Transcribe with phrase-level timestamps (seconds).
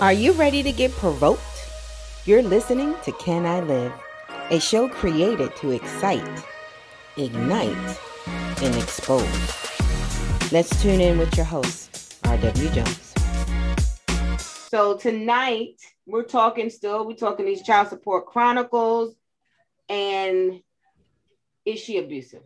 [0.00, 1.40] Are you ready to get provoked?
[2.24, 3.92] You're listening to Can I Live,
[4.50, 6.44] a show created to excite,
[7.16, 7.96] ignite,
[8.26, 9.22] and expose.
[10.50, 12.70] Let's tune in with your host, R.W.
[12.70, 13.14] Jones.
[14.68, 19.14] So tonight we're talking still, we're talking these child support chronicles
[19.88, 20.60] and
[21.64, 22.42] is she abusive?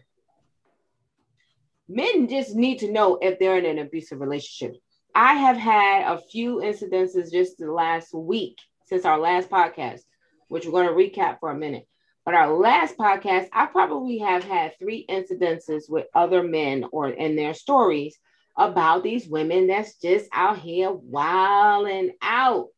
[1.89, 4.79] Men just need to know if they're in an abusive relationship.
[5.21, 10.03] I have had a few incidences just the last week since our last podcast,
[10.47, 11.89] which we're going to recap for a minute.
[12.25, 17.35] But our last podcast, I probably have had three incidences with other men or in
[17.35, 18.17] their stories
[18.57, 22.69] about these women that's just out here wilding out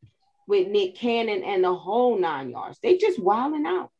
[0.48, 2.78] with Nick Cannon and the whole nine yards.
[2.82, 3.90] They just wilding out.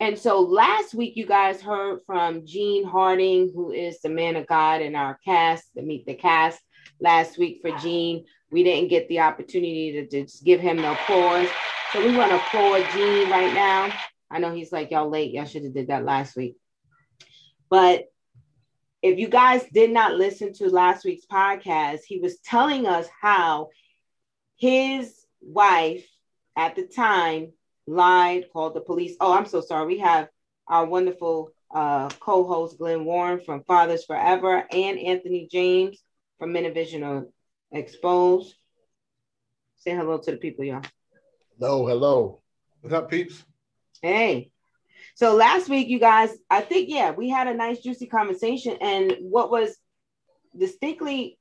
[0.00, 4.46] And so last week, you guys heard from Gene Harding, who is the man of
[4.46, 6.58] God in our cast, the Meet the Cast
[7.00, 8.24] last week for Gene.
[8.50, 11.48] We didn't get the opportunity to just give him the applause.
[11.92, 13.92] So we want to applaud Gene right now.
[14.30, 15.32] I know he's like, y'all late.
[15.32, 16.56] Y'all should have did that last week.
[17.68, 18.06] But
[19.02, 23.70] if you guys did not listen to last week's podcast, he was telling us how
[24.56, 26.06] his wife
[26.56, 27.52] at the time
[27.86, 29.16] lied, called the police.
[29.20, 29.86] Oh, I'm so sorry.
[29.86, 30.28] We have
[30.66, 36.02] our wonderful uh, co-host Glenn Warren from Fathers Forever and Anthony James
[36.38, 37.26] from Minivision
[37.72, 38.54] Exposed.
[39.76, 40.82] Say hello to the people, y'all.
[41.58, 42.42] Hello, hello.
[42.80, 43.44] What's up, peeps?
[44.02, 44.50] Hey.
[45.14, 48.76] So last week, you guys, I think, yeah, we had a nice, juicy conversation.
[48.80, 49.76] And what was
[50.56, 51.38] distinctly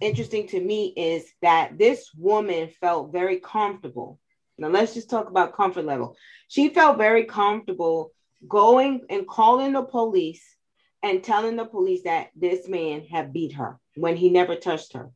[0.00, 4.18] interesting to me is that this woman felt very comfortable.
[4.58, 6.16] Now, let's just talk about comfort level.
[6.48, 8.12] She felt very comfortable
[8.46, 10.44] going and calling the police
[11.02, 15.10] and telling the police that this man had beat her when he never touched her.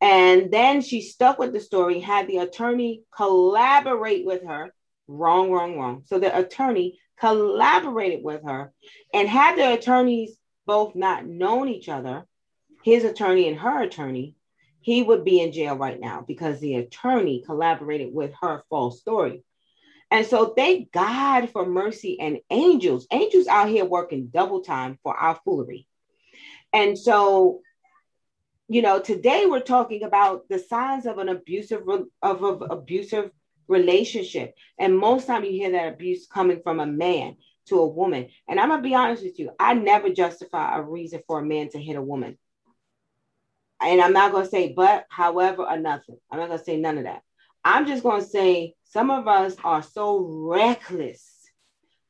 [0.00, 4.74] And then she stuck with the story, had the attorney collaborate with her.
[5.06, 6.02] Wrong, wrong, wrong.
[6.06, 8.72] So the attorney collaborated with her
[9.14, 10.36] and had the attorneys
[10.66, 12.24] both not known each other,
[12.82, 14.34] his attorney and her attorney,
[14.80, 19.44] he would be in jail right now because the attorney collaborated with her false story.
[20.10, 23.06] And so thank God for mercy and angels.
[23.10, 25.86] Angels out here working double time for our foolery.
[26.72, 27.60] And so
[28.72, 31.82] you know, today we're talking about the signs of an abusive
[32.22, 33.30] of an abusive
[33.68, 34.54] relationship.
[34.78, 38.28] And most time you hear that abuse coming from a man to a woman.
[38.48, 41.68] And I'm gonna be honest with you, I never justify a reason for a man
[41.70, 42.38] to hit a woman.
[43.78, 46.16] And I'm not gonna say but, however, or nothing.
[46.30, 47.22] I'm not gonna say none of that.
[47.62, 51.30] I'm just gonna say some of us are so reckless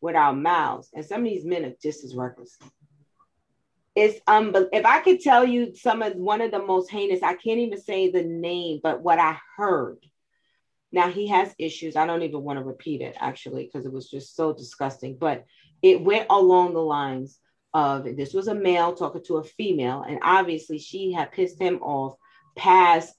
[0.01, 2.57] with our mouths, and some of these men are just as reckless
[3.95, 4.79] it's um, unbelievable.
[4.79, 7.81] If I could tell you some of one of the most heinous, I can't even
[7.81, 9.99] say the name, but what I heard.
[10.91, 11.97] Now he has issues.
[11.97, 15.17] I don't even want to repeat it actually because it was just so disgusting.
[15.17, 15.47] But
[15.83, 17.39] it went along the lines
[17.75, 21.83] of this was a male talking to a female, and obviously she had pissed him
[21.83, 22.17] off
[22.57, 23.15] past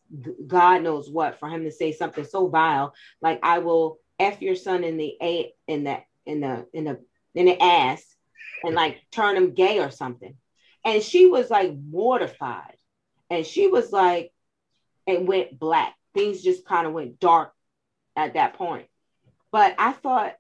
[0.46, 4.56] God knows what for him to say something so vile, like I will f your
[4.56, 7.00] son in the a in the in the in the
[7.34, 8.04] in the ass
[8.64, 10.36] and like turn him gay or something.
[10.86, 12.76] And she was like mortified.
[13.30, 14.32] And she was like,
[15.08, 15.96] it went black.
[16.14, 17.54] Things just kind of went dark
[18.16, 18.88] at that point.
[19.52, 20.36] But I thought,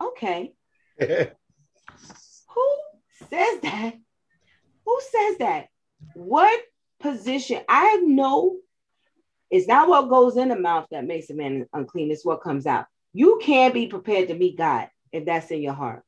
[0.00, 0.54] okay.
[0.98, 1.06] Who
[3.30, 3.94] says that?
[4.84, 5.68] Who says that?
[6.14, 6.60] What
[7.00, 7.62] position?
[7.68, 8.56] I know
[9.50, 12.66] it's not what goes in the mouth that makes a man unclean, it's what comes
[12.66, 12.86] out.
[13.12, 16.02] You can't be prepared to meet God if that's in your heart.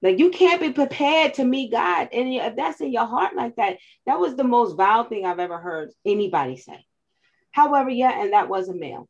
[0.00, 2.08] Like you can't be prepared to meet God.
[2.12, 5.40] And if that's in your heart like that, that was the most vile thing I've
[5.40, 6.84] ever heard anybody say.
[7.50, 9.08] However, yeah, and that was a male.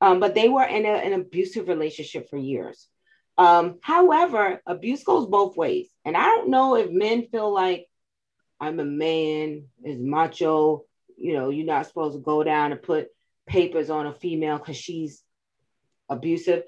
[0.00, 2.88] Um, but they were in a, an abusive relationship for years.
[3.36, 5.88] Um, however, abuse goes both ways.
[6.04, 7.86] And I don't know if men feel like
[8.58, 10.84] I'm a man, is macho,
[11.16, 13.08] you know, you're not supposed to go down and put
[13.46, 15.22] papers on a female because she's
[16.08, 16.62] abusive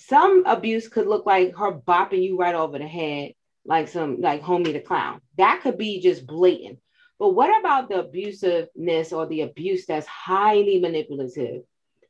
[0.00, 3.34] some abuse could look like her bopping you right over the head,
[3.66, 5.20] like some like homie the clown.
[5.36, 6.78] That could be just blatant.
[7.18, 11.62] But what about the abusiveness or the abuse that's highly manipulative,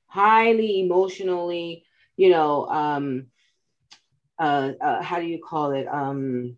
[0.06, 1.84] highly emotionally,
[2.16, 3.26] you know, um,
[4.38, 5.88] uh, uh, how do you call it?
[5.88, 6.56] Um,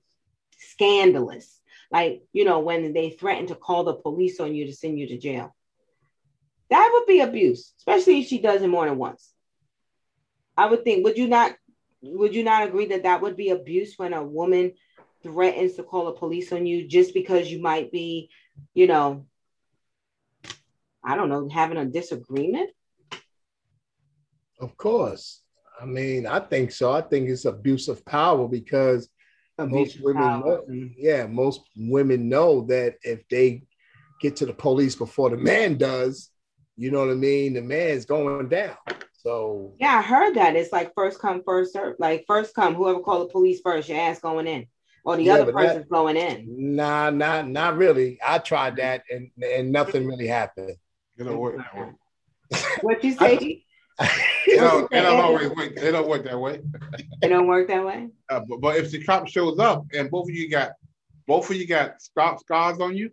[0.59, 1.61] scandalous.
[1.91, 5.09] Like, you know, when they threaten to call the police on you to send you
[5.09, 5.55] to jail.
[6.69, 9.32] That would be abuse, especially if she does it more than once.
[10.63, 11.57] I would think, would you not
[12.03, 14.75] would you not agree that that would be abuse when a woman
[15.25, 18.31] threatens to call the police on you just because you might be,
[18.73, 19.27] you know,
[21.05, 22.71] I don't know, having a disagreement?
[24.61, 25.43] Of course.
[25.81, 26.93] I mean, I think so.
[26.93, 29.09] I think it's abuse of power because
[29.59, 30.65] abuse most women, know,
[30.97, 33.65] yeah, most women know that if they
[34.21, 36.31] get to the police before the man does,
[36.77, 37.55] you know what I mean?
[37.55, 38.77] The man's going down.
[39.23, 41.95] So yeah, I heard that it's like first come, first serve.
[41.99, 44.67] Like first come, whoever called the police first, your ass going in,
[45.05, 46.75] or the yeah, other person's that, going in.
[46.75, 48.19] Nah, not not really.
[48.27, 50.75] I tried that and and nothing really happened.
[51.19, 51.93] It don't work that way.
[52.81, 53.65] What you say?
[54.01, 55.73] it, don't, it don't always work.
[55.77, 56.61] It don't work that way.
[57.23, 58.09] it don't work that way.
[58.31, 60.71] Uh, but, but if the cop shows up and both of you got
[61.27, 63.11] both of you got scars on you,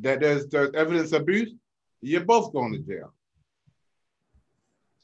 [0.00, 1.52] that there's there's evidence of abuse,
[2.00, 3.12] you're both going to jail.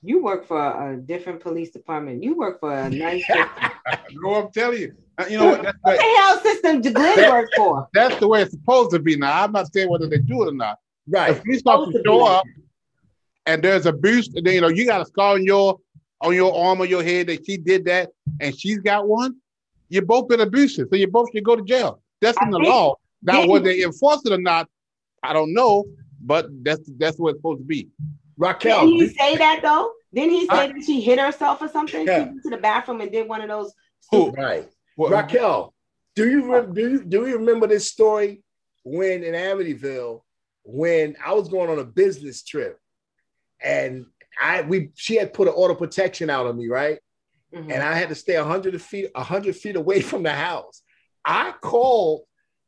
[0.02, 2.22] You work for a different police department.
[2.22, 3.24] You work for a nice.
[4.12, 4.94] no, I'm telling you.
[5.16, 5.62] Uh, you know what?
[5.62, 7.88] That's what the hell system did Glenn work for?
[7.94, 9.16] That's the way it's supposed to be.
[9.16, 10.78] Now, I'm not saying whether they do it or not.
[11.08, 11.30] Right.
[11.30, 12.44] If police officers show up
[13.46, 15.78] and there's abuse, then you know you got a scar on your
[16.20, 18.10] on your arm or your head that she did that,
[18.40, 19.36] and she's got one.
[19.88, 22.02] You're both been abusive, so you both should go to jail.
[22.20, 22.96] That's in I the law.
[23.22, 24.68] Now, whether they enforce it or not,
[25.22, 25.84] I don't know,
[26.20, 27.88] but that's that's what it's supposed to be.
[28.36, 29.92] Raquel, didn't he say that though?
[30.14, 32.06] Didn't he say I, that she hit herself or something?
[32.06, 32.24] Yeah.
[32.24, 33.72] She went to the bathroom and did one of those.
[34.12, 35.74] Right, well, Raquel.
[36.14, 38.42] Do you do you do you remember this story
[38.84, 40.20] when in Amityville
[40.64, 42.78] when I was going on a business trip
[43.62, 44.06] and
[44.40, 46.98] I we she had put an auto protection out on me, right?
[47.54, 47.70] Mm-hmm.
[47.70, 50.82] And I had to stay hundred feet hundred feet away from the house.
[51.24, 52.22] I called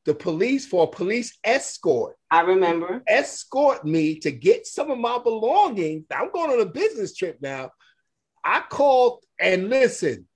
[0.04, 2.16] the police for a police escort.
[2.30, 3.02] I remember.
[3.06, 6.04] Escort me to get some of my belongings.
[6.14, 7.70] I'm going on a business trip now.
[8.44, 10.26] I called and listen,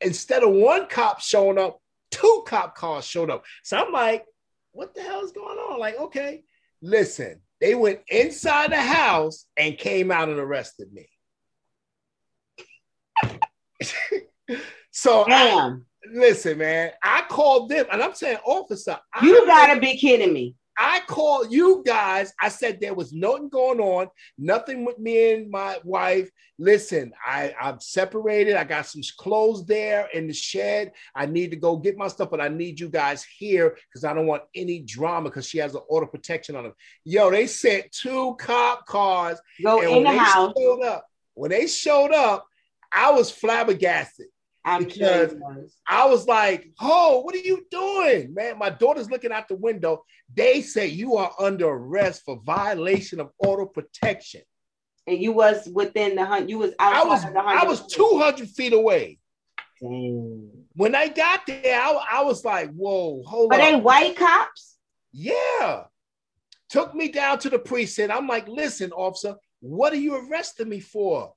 [0.00, 1.80] instead of one cop showing up,
[2.10, 3.44] two cop cars showed up.
[3.64, 4.24] So I'm like,
[4.72, 5.80] what the hell is going on?
[5.80, 6.44] Like, okay,
[6.80, 11.08] listen, they went inside the house and came out and arrested me.
[14.90, 15.86] so Damn.
[16.12, 20.54] Listen, man, I called them and I'm saying, officer, you I, gotta be kidding me.
[20.82, 22.32] I called you guys.
[22.40, 24.08] I said there was nothing going on,
[24.38, 26.30] nothing with me and my wife.
[26.58, 28.56] Listen, I, I'm separated.
[28.56, 30.92] I got some clothes there in the shed.
[31.14, 34.14] I need to go get my stuff, but I need you guys here because I
[34.14, 36.74] don't want any drama because she has an auto protection on them.
[37.04, 39.38] Yo, they sent two cop cars.
[39.62, 40.54] Go in the house.
[40.84, 41.04] Up,
[41.34, 42.46] when they showed up,
[42.90, 44.26] I was flabbergasted.
[44.64, 45.34] I'm because
[45.88, 50.04] I was like, "Oh, what are you doing, man?" My daughter's looking out the window.
[50.34, 54.42] They say you are under arrest for violation of auto protection.
[55.06, 56.50] And you was within the hunt.
[56.50, 57.62] You was outside I was.
[57.62, 59.18] I was two hundred feet away.
[59.80, 60.50] Dang.
[60.74, 64.76] When I got there, I, I was like, "Whoa, hold on." Are they white cops?
[65.12, 65.84] Yeah.
[66.68, 68.12] Took me down to the precinct.
[68.12, 71.32] I'm like, "Listen, officer, what are you arresting me for?"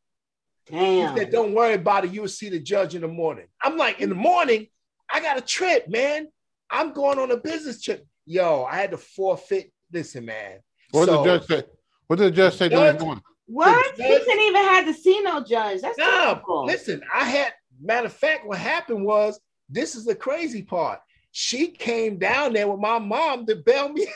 [0.65, 1.13] Damn.
[1.13, 2.11] He said, Don't worry about it.
[2.11, 3.45] You'll see the judge in the morning.
[3.61, 4.67] I'm like, In the morning,
[5.11, 6.27] I got a trip, man.
[6.69, 8.05] I'm going on a business trip.
[8.25, 9.71] Yo, I had to forfeit.
[9.91, 10.59] Listen, man.
[10.91, 11.63] What so, did the judge say?
[12.07, 13.97] What did the judge say judge, the What?
[13.97, 15.81] Judge, he didn't even have to see no judge.
[15.81, 16.41] That's no.
[16.47, 17.53] Nah, listen, I had.
[17.81, 19.39] Matter of fact, what happened was
[19.69, 20.99] this is the crazy part.
[21.31, 24.07] She came down there with my mom to bail me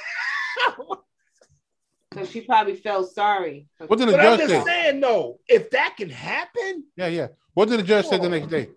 [2.09, 3.68] because she probably felt sorry.
[3.86, 4.71] What did the but judge I'm just say?
[4.71, 6.85] saying, no, if that can happen.
[6.95, 7.28] Yeah, yeah.
[7.54, 8.09] What did the judge oh.
[8.11, 8.69] say the next day?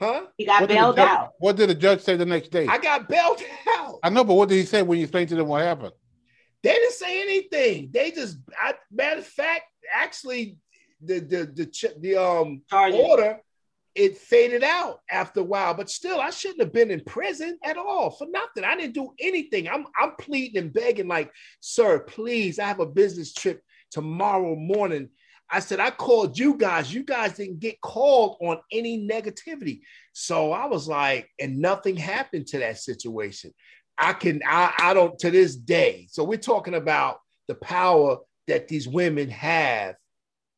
[0.00, 0.26] Huh?
[0.36, 1.32] He got what bailed judge, out.
[1.38, 2.66] What did the judge say the next day?
[2.66, 3.40] I got bailed
[3.78, 4.00] out.
[4.02, 5.92] I know, but what did he say when you explained to them what happened?
[6.62, 7.90] They didn't say anything.
[7.92, 10.56] They just, I, matter of fact, actually,
[11.00, 13.00] the the the the um Charges.
[13.00, 13.40] order
[13.94, 15.74] it faded out after a while.
[15.74, 18.64] But still, I shouldn't have been in prison at all for nothing.
[18.64, 19.68] I didn't do anything.
[19.68, 21.30] I'm I'm pleading and begging, like,
[21.60, 25.08] sir, please, I have a business trip tomorrow morning.
[25.50, 26.92] I said, I called you guys.
[26.92, 29.82] You guys didn't get called on any negativity.
[30.14, 33.52] So I was like, and nothing happened to that situation.
[33.98, 36.08] I can, I, I don't to this day.
[36.10, 37.18] So we're talking about
[37.48, 38.16] the power
[38.48, 39.96] that these women have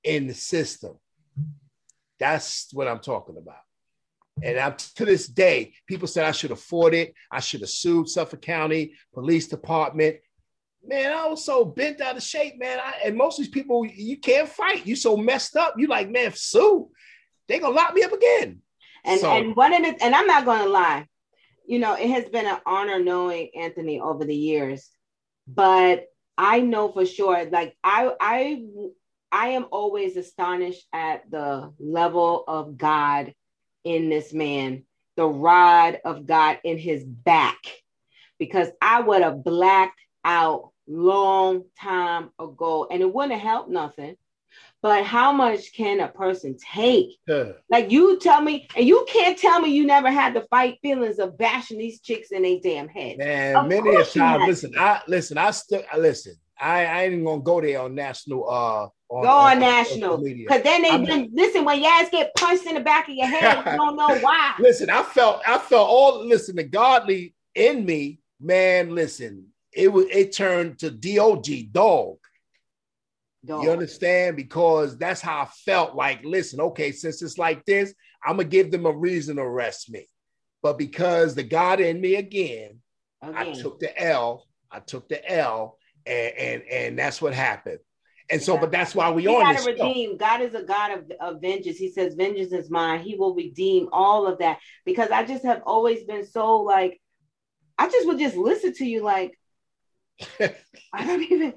[0.04, 0.96] in the system.
[2.24, 3.60] That's what I'm talking about.
[4.42, 7.12] And I'm, to this day, people said I should afford it.
[7.30, 10.16] I should have sued Suffolk County Police Department.
[10.82, 12.78] Man, I was so bent out of shape, man.
[12.82, 14.86] I, and most of these people, you can't fight.
[14.86, 15.74] You so messed up.
[15.76, 16.88] You like, man, sue.
[17.46, 18.62] They gonna lock me up again.
[19.04, 21.06] And so, and one of the and I'm not gonna lie,
[21.66, 24.88] you know, it has been an honor knowing Anthony over the years,
[25.46, 26.06] but
[26.38, 28.64] I know for sure, like I I
[29.34, 33.34] I am always astonished at the level of God
[33.82, 34.84] in this man,
[35.16, 37.58] the rod of God in his back,
[38.38, 44.14] because I would have blacked out long time ago, and it wouldn't help nothing.
[44.82, 47.18] But how much can a person take?
[47.26, 47.54] Yeah.
[47.68, 51.18] Like you tell me, and you can't tell me you never had to fight feelings
[51.18, 53.18] of bashing these chicks in a damn head.
[53.18, 54.42] Man, of many a time.
[54.42, 55.38] Listen, I listen.
[55.38, 56.36] I still listen.
[56.60, 58.48] I, I ain't even gonna go there on national.
[58.48, 62.34] Uh, on, go on, on national because then they then, listen when your ass get
[62.34, 63.58] punched in the back of your head.
[63.58, 64.54] you don't know why.
[64.58, 68.94] Listen, I felt I felt all listen the godly in me, man.
[68.94, 72.18] Listen, it was it turned to dog dog.
[73.44, 73.64] dog.
[73.64, 74.36] You understand?
[74.36, 75.94] Because that's how I felt.
[75.94, 77.94] Like, listen, okay, since it's like this,
[78.24, 80.08] I'm gonna give them a reason to arrest me.
[80.62, 82.80] But because the God in me again,
[83.22, 83.36] again.
[83.36, 84.46] I took the L.
[84.70, 87.78] I took the L and and, and that's what happened.
[88.30, 88.60] And so, yeah.
[88.60, 90.12] but that's why we, we on redeem.
[90.12, 90.16] Show.
[90.16, 91.76] God is a God of, of vengeance.
[91.76, 94.60] He says, "Vengeance is mine." He will redeem all of that.
[94.86, 97.00] Because I just have always been so like,
[97.76, 99.38] I just would just listen to you like,
[100.40, 101.54] I don't even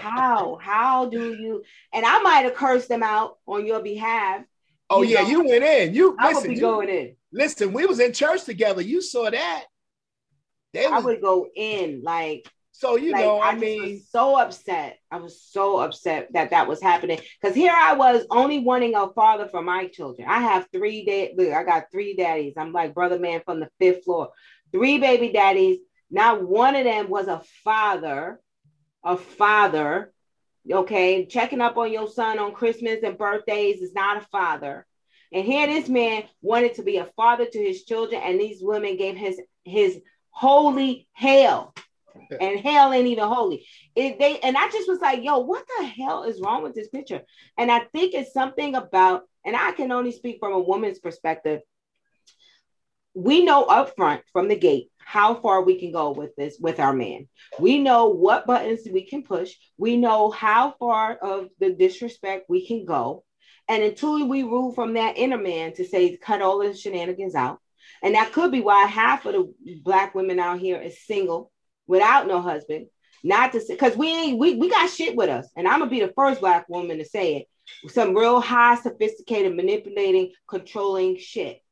[0.00, 1.62] how how do you?
[1.92, 4.44] And I might have cursed them out on your behalf.
[4.90, 5.28] Oh you yeah, know?
[5.28, 5.94] you went in.
[5.94, 7.16] You I listen, would be you, going in.
[7.32, 8.82] Listen, we was in church together.
[8.82, 9.64] You saw that.
[10.72, 14.36] They I was, would go in like so you like, know, I, I mean, so
[14.36, 14.98] upset.
[15.08, 19.12] I was so upset that that was happening because here I was only wanting a
[19.12, 20.26] father for my children.
[20.28, 21.30] I have three dad.
[21.36, 22.54] Look, I got three daddies.
[22.56, 24.30] I'm like brother man from the fifth floor.
[24.72, 25.78] Three baby daddies.
[26.10, 28.40] Not one of them was a father.
[29.04, 30.12] A father.
[30.68, 34.84] Okay, checking up on your son on Christmas and birthdays is not a father.
[35.32, 38.96] And here this man wanted to be a father to his children, and these women
[38.96, 40.00] gave his his
[40.30, 41.72] holy hell
[42.40, 43.66] and hell ain't even holy.
[43.94, 46.88] It, they and I just was like, yo, what the hell is wrong with this
[46.88, 47.22] picture?
[47.58, 51.60] And I think it's something about, and I can only speak from a woman's perspective.
[53.14, 56.92] We know upfront from the gate how far we can go with this with our
[56.92, 57.28] man.
[57.60, 59.54] We know what buttons we can push.
[59.76, 63.24] We know how far of the disrespect we can go.
[63.68, 67.60] And until we rule from that inner man to say cut all the shenanigans out.
[68.02, 71.52] And that could be why half of the black women out here is single
[71.86, 72.86] without no husband,
[73.22, 75.48] not to say because we ain't we, we got shit with us.
[75.56, 77.48] And I'm gonna be the first black woman to say it.
[77.92, 81.62] Some real high, sophisticated, manipulating, controlling shit.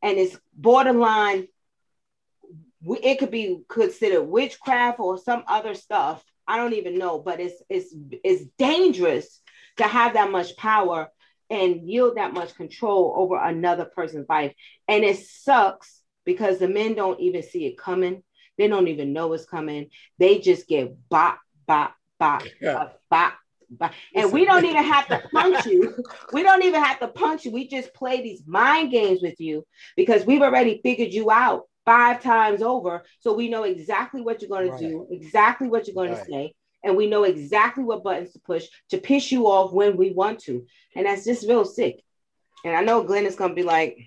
[0.00, 1.48] And it's borderline,
[2.84, 6.22] it could be considered witchcraft or some other stuff.
[6.46, 9.40] I don't even know, but it's it's it's dangerous
[9.78, 11.08] to have that much power
[11.50, 14.54] and yield that much control over another person's life.
[14.88, 18.22] And it sucks because the men don't even see it coming.
[18.62, 19.90] They don't even know it's coming.
[20.20, 22.74] They just get bop, bop, bop, yeah.
[23.10, 23.34] bop,
[23.80, 23.92] bop.
[24.14, 25.92] And we don't even have to punch you.
[26.32, 27.50] We don't even have to punch you.
[27.50, 29.66] We just play these mind games with you
[29.96, 33.02] because we've already figured you out five times over.
[33.18, 34.80] So we know exactly what you're going right.
[34.80, 36.24] to do, exactly what you're going right.
[36.24, 36.54] to say.
[36.84, 40.38] And we know exactly what buttons to push to piss you off when we want
[40.44, 40.64] to.
[40.94, 42.00] And that's just real sick.
[42.64, 43.98] And I know Glenn is going to be like,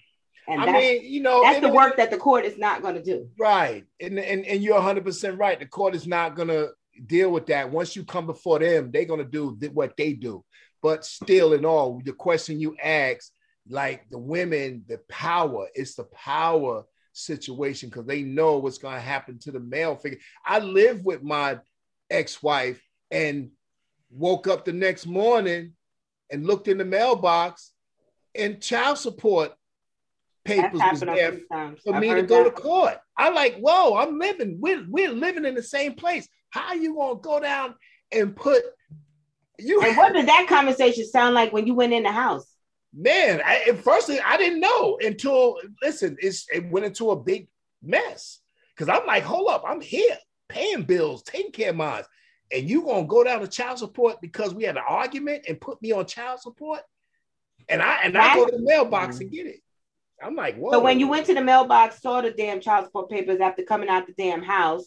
[0.48, 3.04] and I mean, you know, that's the work that the court is not going to
[3.04, 3.30] do.
[3.38, 3.86] Right.
[4.00, 5.60] And, and, and you're 100% right.
[5.60, 6.70] The court is not going to
[7.06, 7.72] deal with that.
[7.72, 10.44] Once you come before them, they're going to do what they do.
[10.82, 13.32] But still, in all, the question you ask,
[13.68, 16.84] like the women, the power, it's the power
[17.14, 20.20] situation because they know what's going to happen to the male figure.
[20.46, 21.60] I live with my
[22.10, 23.50] ex wife and
[24.12, 25.74] woke up the next morning
[26.30, 27.72] and looked in the mailbox
[28.36, 29.54] and child support
[30.46, 31.40] papers was there
[31.84, 32.56] for me to go that.
[32.56, 32.98] to court.
[33.18, 36.28] I'm like, whoa, I'm living, we're, we're living in the same place.
[36.52, 37.75] How are you gonna go down
[38.12, 38.64] and put
[39.60, 42.46] you and what did that conversation sound like when you went in the house?
[42.94, 47.48] Man, I, firstly, I didn't know until listen, it's it went into a big
[47.84, 48.40] mess.
[48.78, 50.18] Cause I'm like, hold up, I'm here
[50.50, 52.04] paying bills, taking care of mine.
[52.54, 55.82] And you gonna go down to child support because we had an argument and put
[55.82, 56.82] me on child support?
[57.68, 59.36] And I and I go to the mailbox and mm-hmm.
[59.36, 59.62] get it.
[60.24, 60.72] I'm like, whoa.
[60.72, 63.90] So when you went to the mailbox, saw the damn child support papers after coming
[63.90, 64.86] out the damn house,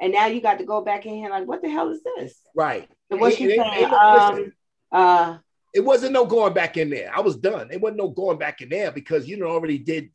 [0.00, 2.34] and now you got to go back in here like, what the hell is this?
[2.54, 2.88] Right.
[3.10, 3.92] And what you saying?
[3.92, 4.52] um,
[4.90, 5.38] uh,
[5.72, 7.12] it wasn't no going back in there.
[7.14, 7.68] I was done.
[7.70, 10.10] It wasn't no going back in there because you know already did.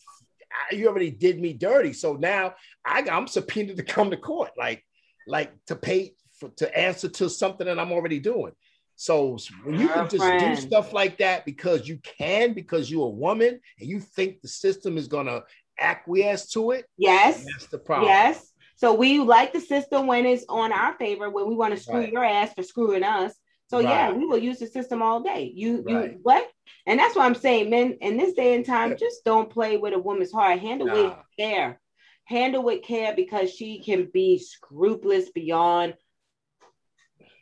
[0.72, 1.94] You already did me dirty.
[1.94, 4.84] So now I, I'm subpoenaed to come to court, like,
[5.27, 8.54] like to pay for, to answer to something that I'm already doing.
[8.95, 13.09] So when you can just do stuff like that because you can, because you're a
[13.09, 15.43] woman and you think the system is gonna
[15.79, 18.09] acquiesce to it, yes, that's the problem.
[18.09, 18.53] Yes.
[18.77, 22.01] So we like the system when it's on our favor, when we want to screw
[22.01, 22.11] right.
[22.11, 23.33] your ass for screwing us.
[23.69, 23.85] So right.
[23.85, 25.51] yeah, we will use the system all day.
[25.55, 26.11] You right.
[26.11, 26.47] you what?
[26.85, 29.93] And that's why I'm saying, men, in this day and time, just don't play with
[29.93, 30.59] a woman's heart.
[30.59, 30.93] Handle nah.
[30.93, 31.79] with care.
[32.25, 35.95] Handle with care because she can be scrupulous beyond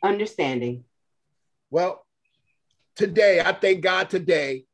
[0.02, 0.84] understanding.
[1.74, 2.06] Well,
[2.94, 4.64] today, I thank God today,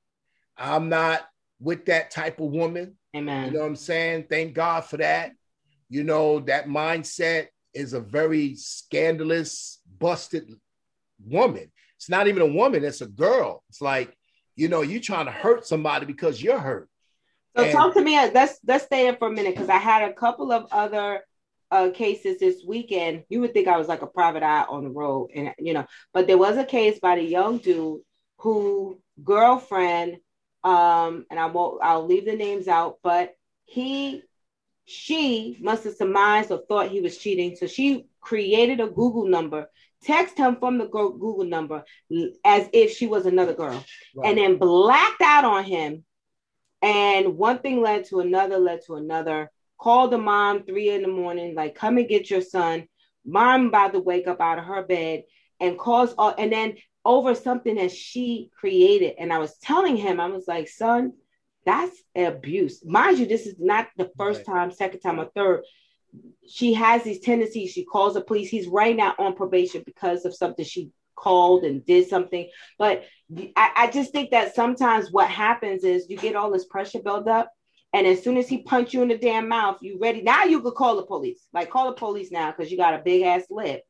[0.59, 1.23] I'm not
[1.59, 2.99] with that type of woman.
[3.17, 3.47] Amen.
[3.47, 4.27] You know what I'm saying?
[4.29, 5.33] Thank God for that.
[5.89, 10.53] You know, that mindset is a very scandalous, busted
[11.25, 11.73] woman.
[11.97, 13.65] It's not even a woman, it's a girl.
[13.71, 14.15] It's like,
[14.55, 16.91] you know, you're trying to hurt somebody because you're hurt.
[17.57, 18.17] So and, talk to me.
[18.17, 21.23] Let's let's stay there for a minute because I had a couple of other
[21.71, 23.25] uh, cases this weekend.
[23.29, 25.87] You would think I was like a private eye on the road, and you know,
[26.13, 28.01] but there was a case by the young dude
[28.39, 30.19] who girlfriend,
[30.65, 31.83] um, and I won't.
[31.83, 33.35] I'll leave the names out, but
[33.65, 34.23] he,
[34.85, 39.69] she must have surmised or thought he was cheating, so she created a Google number
[40.03, 41.85] text him from the Google number
[42.45, 43.85] as if she was another girl,
[44.17, 44.29] right.
[44.29, 46.05] and then blacked out on him.
[46.83, 49.51] And one thing led to another, led to another.
[49.81, 52.87] Called the mom three in the morning, like, come and get your son.
[53.25, 55.25] Mom about to wake up out of her bed
[55.59, 59.15] and calls, all, and then over something that she created.
[59.19, 61.15] And I was telling him, I was like, son,
[61.65, 62.85] that's abuse.
[62.85, 64.55] Mind you, this is not the first right.
[64.55, 65.65] time, second time, or third
[66.49, 67.73] she has these tendencies.
[67.73, 68.49] She calls the police.
[68.49, 72.49] He's right now on probation because of something she called and did something.
[72.79, 73.05] But
[73.57, 77.29] I, I just think that sometimes what happens is you get all this pressure build
[77.29, 77.51] up.
[77.93, 80.23] And as soon as he punch you in the damn mouth, you ready.
[80.23, 81.41] Now you could call the police.
[81.53, 83.83] Like call the police now because you got a big ass lip.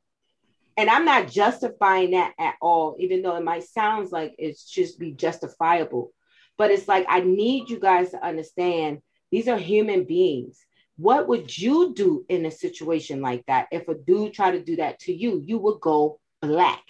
[0.76, 4.98] And I'm not justifying that at all, even though it might sound like it's just
[4.98, 6.12] be justifiable.
[6.56, 10.64] But it's like I need you guys to understand these are human beings
[11.00, 13.68] what would you do in a situation like that?
[13.72, 16.82] If a dude tried to do that to you, you would go black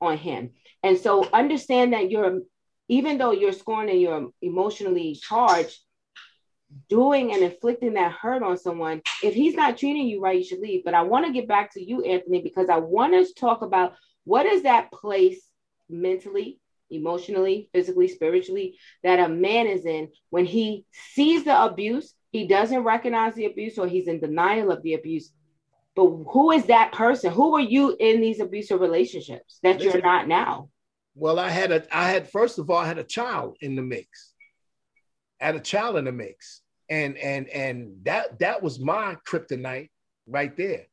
[0.00, 0.50] on him.
[0.84, 2.42] And so understand that you're,
[2.88, 5.80] even though you're scorned and you're emotionally charged,
[6.88, 10.60] doing and inflicting that hurt on someone, if he's not treating you right, you should
[10.60, 10.84] leave.
[10.84, 13.94] But I want to get back to you, Anthony, because I want to talk about
[14.24, 15.40] what is that place
[15.88, 16.60] mentally,
[16.90, 22.84] emotionally, physically, spiritually that a man is in when he sees the abuse he doesn't
[22.84, 25.32] recognize the abuse or he's in denial of the abuse.
[25.96, 27.32] But who is that person?
[27.32, 30.70] Who are you in these abusive relationships that you're not now?
[31.16, 33.82] Well, I had a I had first of all, I had a child in the
[33.82, 34.32] mix.
[35.40, 36.62] I had a child in the mix.
[36.90, 39.88] And and and that that was my kryptonite
[40.26, 40.86] right there.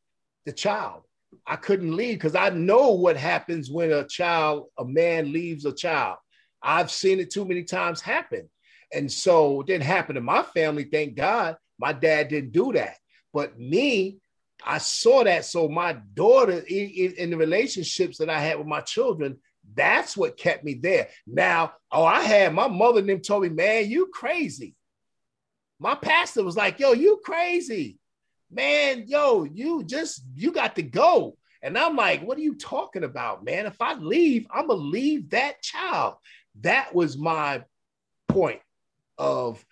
[0.46, 1.04] The child.
[1.46, 5.74] I couldn't leave because I know what happens when a child, a man leaves a
[5.74, 6.18] child.
[6.62, 8.50] I've seen it too many times happen.
[8.94, 11.58] And so it didn't happen to my family, thank God.
[11.78, 12.96] My dad didn't do that.
[13.34, 14.20] But me,
[14.66, 15.46] I saw that.
[15.46, 19.38] So my daughter, in, in, the relationships that I had with my children,
[19.76, 21.10] that's what kept me there.
[21.28, 24.76] Now, oh, I had my mother and them told me, man, you crazy.
[25.80, 28.00] My pastor was like, yo, you crazy.
[28.52, 31.38] Man, yo, you just, you got to go.
[31.62, 33.66] And I'm like, what are you talking about, man?
[33.66, 36.16] If I leave, I'm going to leave that child.
[36.62, 37.64] That was my
[38.28, 38.62] point
[39.18, 39.64] of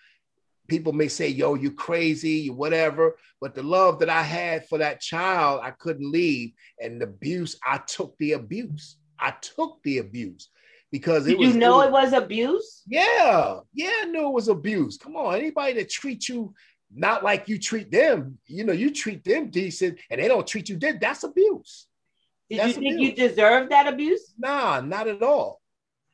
[0.68, 3.16] people may say, yo, you crazy, whatever.
[3.40, 6.52] But the love that I had for that child, I couldn't leave.
[6.80, 8.98] And the abuse, I took the abuse.
[9.20, 10.50] I took the abuse
[10.96, 11.54] because Did was.
[11.54, 12.84] You know it was, it was abuse?
[12.88, 13.60] Yeah.
[13.74, 14.98] Yeah, I knew it was abuse.
[14.98, 15.36] Come on.
[15.36, 16.54] Anybody that treats you
[16.94, 20.70] not like you treat them, you know, you treat them decent and they don't treat
[20.70, 21.88] you dead, that's abuse.
[22.50, 23.20] Did that's you think abuse.
[23.20, 24.34] you deserved that abuse?
[24.38, 25.60] Nah, not at all.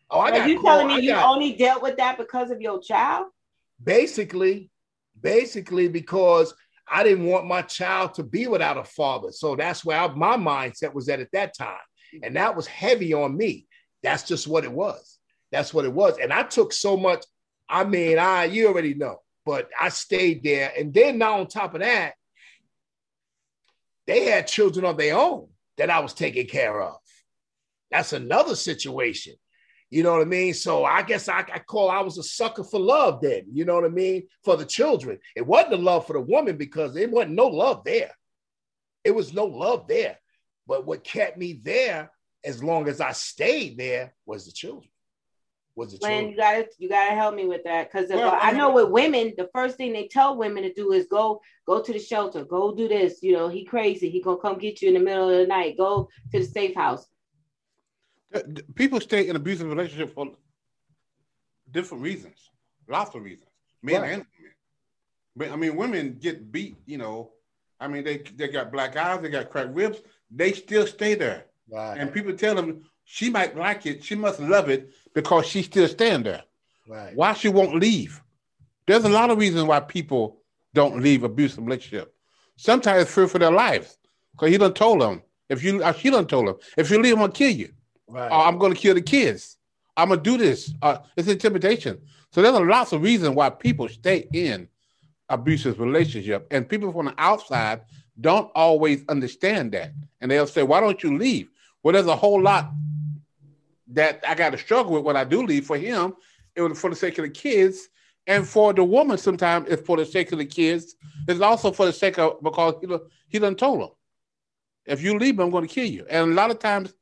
[0.10, 0.50] Oh, I Are got.
[0.50, 3.28] You telling me I you got, only dealt with that because of your child?
[3.84, 4.72] Basically,
[5.22, 6.56] basically because
[6.90, 9.32] I didn't want my child to be without a father.
[9.32, 11.86] So that's where I, my mindset was at at that time,
[12.24, 13.68] and that was heavy on me.
[14.04, 15.20] That's just what it was.
[15.52, 17.26] That's what it was, and I took so much.
[17.70, 21.74] I mean, I you already know, but I stayed there, and then now on top
[21.74, 22.14] of that,
[24.08, 26.96] they had children of their own that I was taking care of.
[27.92, 29.36] That's another situation.
[29.90, 30.54] You know what I mean?
[30.54, 33.44] So I guess I, I call I was a sucker for love then.
[33.52, 34.24] You know what I mean?
[34.44, 35.20] For the children.
[35.36, 38.12] It wasn't a love for the woman because there wasn't no love there.
[39.04, 40.18] It was no love there.
[40.66, 42.10] But what kept me there
[42.44, 44.90] as long as I stayed there was the children.
[45.76, 46.30] Was the children.
[46.32, 49.50] you gotta you gotta help me with that because well, I know with women, the
[49.54, 52.90] first thing they tell women to do is go go to the shelter, go do
[52.90, 53.24] this.
[53.24, 55.78] You know, he crazy, he gonna come get you in the middle of the night.
[55.78, 57.08] Go to the safe house
[58.34, 58.42] uh,
[58.76, 60.32] people stay in abusive relationships for
[61.70, 62.50] different reasons,
[62.88, 63.50] lots of reasons,
[63.82, 64.12] men right.
[64.14, 64.56] and women.
[65.36, 66.78] But I mean, women get beat.
[66.86, 67.32] You know,
[67.80, 70.00] I mean, they they got black eyes, they got cracked ribs.
[70.30, 71.98] They still stay there, right.
[71.98, 75.88] and people tell them she might like it, she must love it because she's still
[75.88, 76.44] staying there.
[76.88, 77.16] Right.
[77.16, 78.22] Why she won't leave?
[78.88, 80.42] There's a lot of reasons why people
[80.74, 82.14] don't leave abusive relationship.
[82.56, 83.98] Sometimes it's fear for their lives
[84.32, 87.14] because he done told them If you, uh, she done told them if you leave,
[87.14, 87.74] I'm gonna kill you.
[88.08, 88.32] Right.
[88.32, 89.58] Or I'm gonna kill the kids.
[89.98, 90.74] I'm gonna do this.
[90.82, 92.00] Uh, it's intimidation.
[92.32, 94.70] So there's a lots of reasons why people stay in
[95.28, 97.82] abusive relationship, and people from the outside
[98.20, 101.50] don't always understand that, and they'll say, "Why don't you leave?"
[101.84, 102.72] Well, there's a whole lot
[103.88, 105.66] that I got to struggle with when I do leave.
[105.66, 106.14] For him,
[106.56, 107.90] it was for the sake of the kids,
[108.28, 110.96] and for the woman, sometimes it's for the sake of the kids.
[111.28, 113.90] It's also for the sake of because he he done told them,
[114.86, 116.06] if you leave, I'm going to kill you.
[116.10, 116.94] And a lot of times,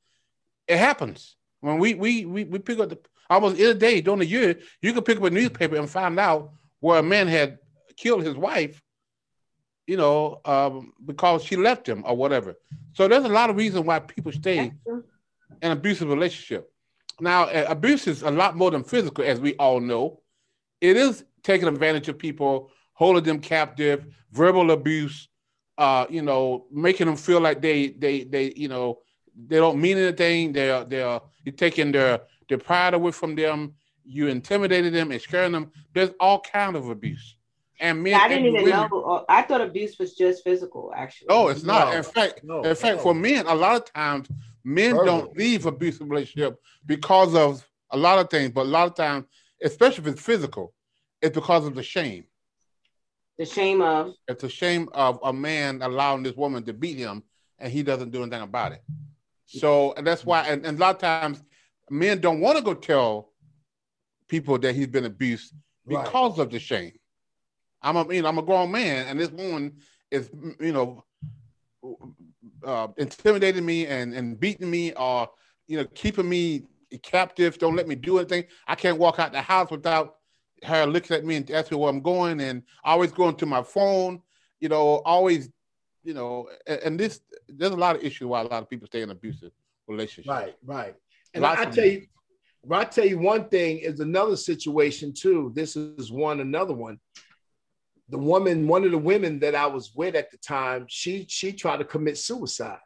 [0.68, 4.26] it happens when we we we, we pick up the almost every day during the
[4.26, 4.60] year.
[4.82, 7.60] You can pick up a newspaper and find out where a man had
[7.98, 8.82] killed his wife.
[9.88, 12.56] You know, um, because she left him or whatever.
[13.00, 14.74] So there's a lot of reasons why people stay
[15.62, 16.70] in abusive relationship.
[17.22, 20.20] Now, abuse is a lot more than physical, as we all know
[20.82, 25.30] it is taking advantage of people, holding them captive, verbal abuse,
[25.78, 29.00] uh, you know, making them feel like they they they you know
[29.48, 30.52] they don't mean anything.
[30.52, 33.76] They're they're you're taking their their pride away from them.
[34.04, 35.72] You intimidated them and scaring them.
[35.94, 37.38] There's all kind of abuse.
[37.82, 39.02] And men, yeah, I didn't even women, know.
[39.04, 40.92] Uh, I thought abuse was just physical.
[40.96, 41.90] Actually, no, it's not.
[41.90, 43.04] No, in fact, no, in fact, no.
[43.04, 44.28] for men, a lot of times
[44.66, 45.06] men Verbal.
[45.06, 49.26] don't leave abusive relationship because of a lot of things, but a lot of times
[49.62, 50.74] especially if it's physical,
[51.22, 52.26] it's because of the shame.
[53.38, 54.14] The shame of?
[54.28, 57.24] It's the shame of a man allowing this woman to beat him
[57.58, 58.84] and he doesn't do anything about it.
[59.46, 61.42] So and that's why, and, and a lot of times
[61.90, 63.32] men don't want to go tell
[64.28, 65.54] people that he's been abused
[65.88, 66.44] because right.
[66.44, 66.94] of the shame.
[67.82, 69.78] I'm a, you know, I'm a grown man, and this woman
[70.12, 71.04] is, you know,
[72.64, 75.30] uh, intimidating me and and beating me, or
[75.68, 76.64] you know, keeping me
[77.04, 78.46] captive, don't let me do anything.
[78.68, 80.16] I can't walk out the house without
[80.64, 84.22] her looking at me and asking where I'm going, and always going to my phone.
[84.60, 85.50] You know, always,
[86.04, 88.88] you know, and, and this there's a lot of issues why a lot of people
[88.88, 89.52] stay in abusive
[89.88, 90.28] relationships.
[90.28, 90.96] Right, right.
[91.34, 92.06] And I, I tell you,
[92.70, 95.52] I tell you one thing is another situation too.
[95.56, 97.00] This is one another one.
[98.10, 101.54] The woman, one of the women that I was with at the time, she she
[101.54, 102.80] tried to commit suicide.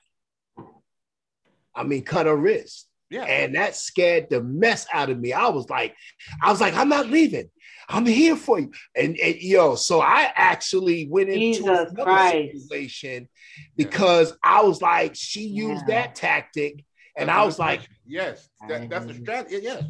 [1.76, 2.88] I mean, cut her wrist.
[3.10, 3.24] Yeah.
[3.24, 5.34] And that scared the mess out of me.
[5.34, 5.96] I was like,
[6.42, 7.50] I was like, I'm not leaving.
[7.88, 8.72] I'm here for you.
[8.96, 12.62] And, and yo, so I actually went into Jesus another Christ.
[12.62, 13.30] situation
[13.76, 14.38] because yeah.
[14.44, 16.02] I was like, she used yeah.
[16.02, 16.84] that tactic.
[17.16, 19.60] And that's I was like, yes, that, that's a strategy.
[19.62, 19.84] Yes.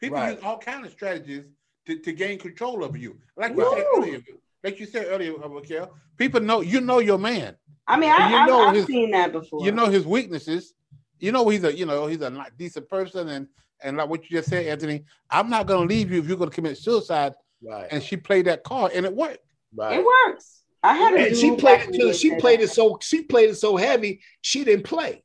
[0.00, 0.34] People right.
[0.34, 1.44] use all kinds of strategies
[1.86, 3.18] to, to gain control over you.
[3.36, 4.20] Like you said earlier,
[4.62, 7.56] like you said earlier, uh, Raquel, people know you know your man.
[7.86, 9.64] I mean, I, you know I've, his, seen that before.
[9.64, 10.74] You know his weaknesses
[11.22, 13.46] you know he's a you know he's a decent person and
[13.84, 16.50] and like what you just said, Anthony, I'm not gonna leave you if you're gonna
[16.50, 17.32] commit suicide.
[17.62, 17.86] Right.
[17.90, 19.38] And she played that card and it worked.
[19.74, 19.98] Right.
[19.98, 20.62] It works.
[20.82, 22.12] I had and she played it too.
[22.12, 22.64] She played that.
[22.64, 25.22] it so she played it so heavy she didn't play.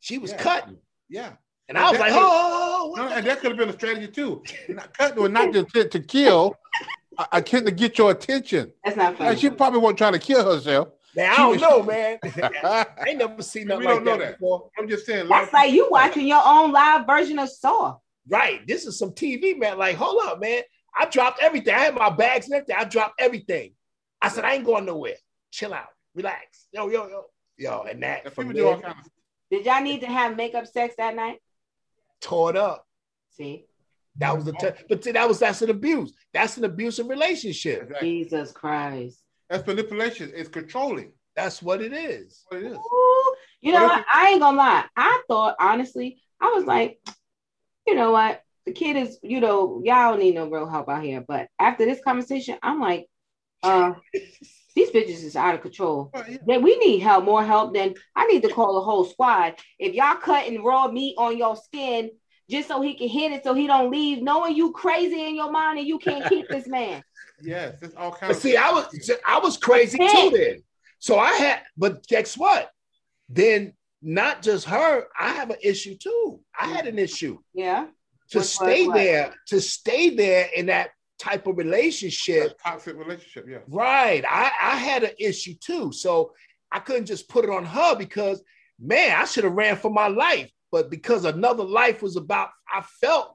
[0.00, 0.38] She was yeah.
[0.38, 0.78] cutting.
[1.08, 1.32] Yeah.
[1.68, 4.42] And, and I was like, oh, no, and that could have been a strategy too.
[4.70, 6.54] Not cutting was not just to, to kill,
[7.18, 8.72] I, I can't to get your attention.
[8.84, 9.30] That's not funny.
[9.30, 10.88] And she probably wasn't trying to kill herself.
[11.16, 12.18] Man, I don't know, man.
[12.24, 14.70] I ain't never seen nothing like that, that, before.
[14.78, 15.28] I'm just saying.
[15.28, 17.96] That's like you watching your own live version of Saw.
[18.28, 18.66] Right.
[18.66, 19.78] This is some TV, man.
[19.78, 20.62] Like, hold up, man.
[20.96, 21.74] I dropped everything.
[21.74, 22.76] I had my bags and everything.
[22.78, 23.72] I dropped everything.
[24.20, 25.16] I said, I ain't going nowhere.
[25.50, 25.88] Chill out.
[26.14, 26.68] Relax.
[26.72, 27.24] Yo, yo, yo.
[27.56, 28.32] Yo, and that.
[28.34, 29.10] From there, kind of...
[29.50, 31.40] Did y'all need to have makeup sex that night?
[32.20, 32.86] Tore it up.
[33.30, 33.67] See?
[34.18, 36.12] That was the t- but see, that was that's an abuse.
[36.34, 37.82] That's an abusive relationship.
[37.82, 38.08] Exactly.
[38.08, 39.22] Jesus Christ.
[39.48, 40.32] That's manipulation.
[40.34, 41.12] It's controlling.
[41.36, 42.44] That's what it is.
[42.48, 42.76] What it is.
[42.76, 44.04] Ooh, you know, what?
[44.12, 44.84] I ain't gonna lie.
[44.96, 46.98] I thought honestly, I was like,
[47.86, 48.42] you know what?
[48.66, 51.24] The kid is, you know, y'all don't need no real help out here.
[51.26, 53.06] But after this conversation, I'm like,
[53.62, 53.94] uh,
[54.74, 56.10] these bitches is out of control.
[56.12, 56.58] Oh, yeah.
[56.58, 59.54] we need help, more help than I need to call a whole squad.
[59.78, 62.10] If y'all cutting raw meat on your skin
[62.48, 65.50] just so he can hit it so he don't leave, knowing you crazy in your
[65.50, 67.02] mind and you can't keep this man.
[67.42, 68.34] Yes, it's all kinds.
[68.34, 70.62] But see, I was I was crazy too then.
[70.98, 72.70] So I had, but guess what?
[73.28, 76.40] Then not just her, I have an issue too.
[76.58, 77.38] I had an issue.
[77.54, 77.86] Yeah.
[78.30, 78.94] To stay what?
[78.94, 82.58] there, to stay there in that type of relationship.
[82.62, 83.58] toxic relationship, yeah.
[83.68, 84.24] Right.
[84.28, 85.92] I, I had an issue too.
[85.92, 86.32] So
[86.70, 88.42] I couldn't just put it on her because
[88.78, 90.50] man, I should have ran for my life.
[90.70, 93.34] But because another life was about, I felt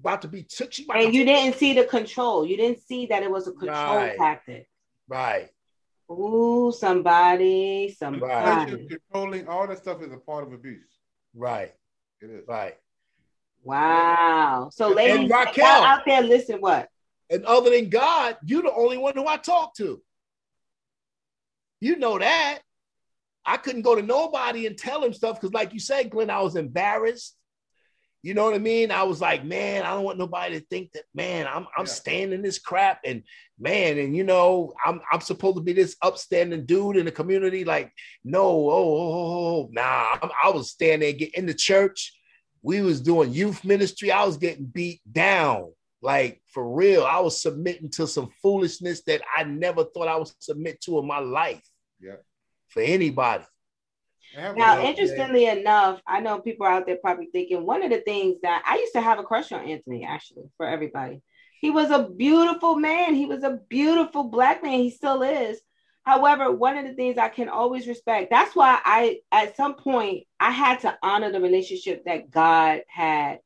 [0.00, 0.72] about to be took.
[0.72, 2.44] She and you didn't see the control.
[2.44, 4.16] You didn't see that it was a control right.
[4.16, 4.68] tactic.
[5.08, 5.50] Right.
[6.10, 8.86] Ooh, somebody, somebody.
[8.88, 10.98] Controlling all that stuff is a part of abuse.
[11.34, 11.72] Right.
[12.20, 12.44] It is.
[12.46, 12.76] Right.
[13.62, 14.70] Wow.
[14.72, 16.88] So, ladies, and Raquel, out there, listen what?
[17.30, 20.02] And other than God, you're the only one who I talk to.
[21.80, 22.60] You know that.
[23.44, 26.40] I couldn't go to nobody and tell him stuff because, like you said, Glenn, I
[26.40, 27.36] was embarrassed.
[28.22, 28.92] You know what I mean?
[28.92, 31.92] I was like, man, I don't want nobody to think that, man, I'm I'm yeah.
[31.92, 33.24] standing this crap, and
[33.58, 37.64] man, and you know, I'm I'm supposed to be this upstanding dude in the community.
[37.64, 37.92] Like,
[38.24, 39.24] no, oh, oh, oh, oh.
[39.24, 39.68] oh, oh.
[39.72, 42.16] nah, I'm, i was standing there in the church.
[42.62, 44.12] We was doing youth ministry.
[44.12, 47.04] I was getting beat down, like for real.
[47.04, 51.08] I was submitting to some foolishness that I never thought I would submit to in
[51.08, 51.68] my life.
[52.00, 52.18] Yeah,
[52.72, 53.44] for anybody.
[54.34, 58.62] Now, interestingly enough, I know people out there probably thinking one of the things that
[58.66, 61.20] I used to have a crush on Anthony, actually, for everybody.
[61.60, 63.14] He was a beautiful man.
[63.14, 64.80] He was a beautiful black man.
[64.80, 65.60] He still is.
[66.02, 70.24] However, one of the things I can always respect, that's why I, at some point,
[70.40, 73.38] I had to honor the relationship that God had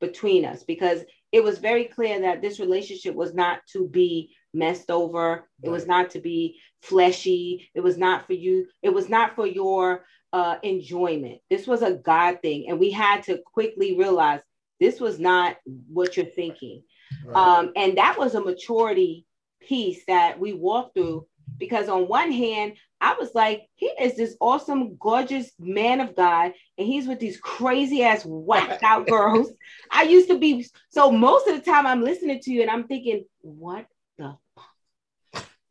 [0.00, 1.00] between us because
[1.32, 5.48] it was very clear that this relationship was not to be messed over.
[5.62, 7.70] It was not to be fleshy.
[7.74, 8.66] It was not for you.
[8.82, 11.40] It was not for your uh, enjoyment.
[11.50, 12.66] This was a God thing.
[12.68, 14.40] And we had to quickly realize
[14.80, 15.56] this was not
[15.88, 16.82] what you're thinking.
[17.24, 17.36] Right.
[17.36, 19.26] Um, and that was a maturity
[19.60, 21.26] piece that we walked through
[21.58, 26.52] because, on one hand, I was like, he is this awesome, gorgeous man of God,
[26.78, 29.50] and he's with these crazy ass whacked out girls.
[29.90, 32.88] I used to be so most of the time I'm listening to you and I'm
[32.88, 33.86] thinking, what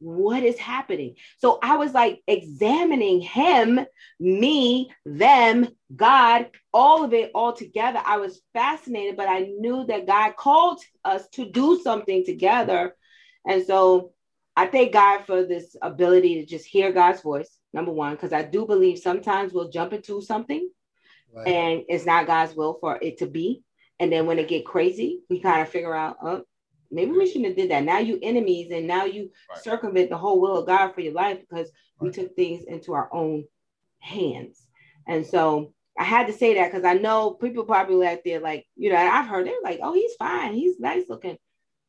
[0.03, 1.15] what is happening?
[1.37, 3.79] So I was like examining him,
[4.19, 8.01] me, them, God, all of it all together.
[8.05, 12.95] I was fascinated, but I knew that God called us to do something together.
[13.47, 14.11] And so
[14.55, 18.43] I thank God for this ability to just hear God's voice, number one, because I
[18.43, 20.69] do believe sometimes we'll jump into something
[21.33, 21.47] right.
[21.47, 23.63] and it's not God's will for it to be.
[23.99, 26.43] And then when it get crazy, we kind of figure out, oh,
[26.93, 27.83] Maybe we shouldn't have did that.
[27.83, 29.63] Now you enemies, and now you right.
[29.63, 32.07] circumvent the whole will of God for your life because right.
[32.07, 33.45] we took things into our own
[33.99, 34.65] hands.
[35.07, 38.65] And so I had to say that because I know people probably out there, like,
[38.75, 41.37] you know, I've heard they're like, oh, he's fine, he's nice looking.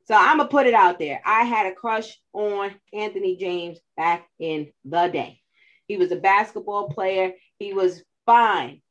[0.06, 1.22] So I'm gonna put it out there.
[1.24, 5.40] I had a crush on Anthony James back in the day.
[5.86, 7.32] He was a basketball player.
[7.58, 8.82] He was fine,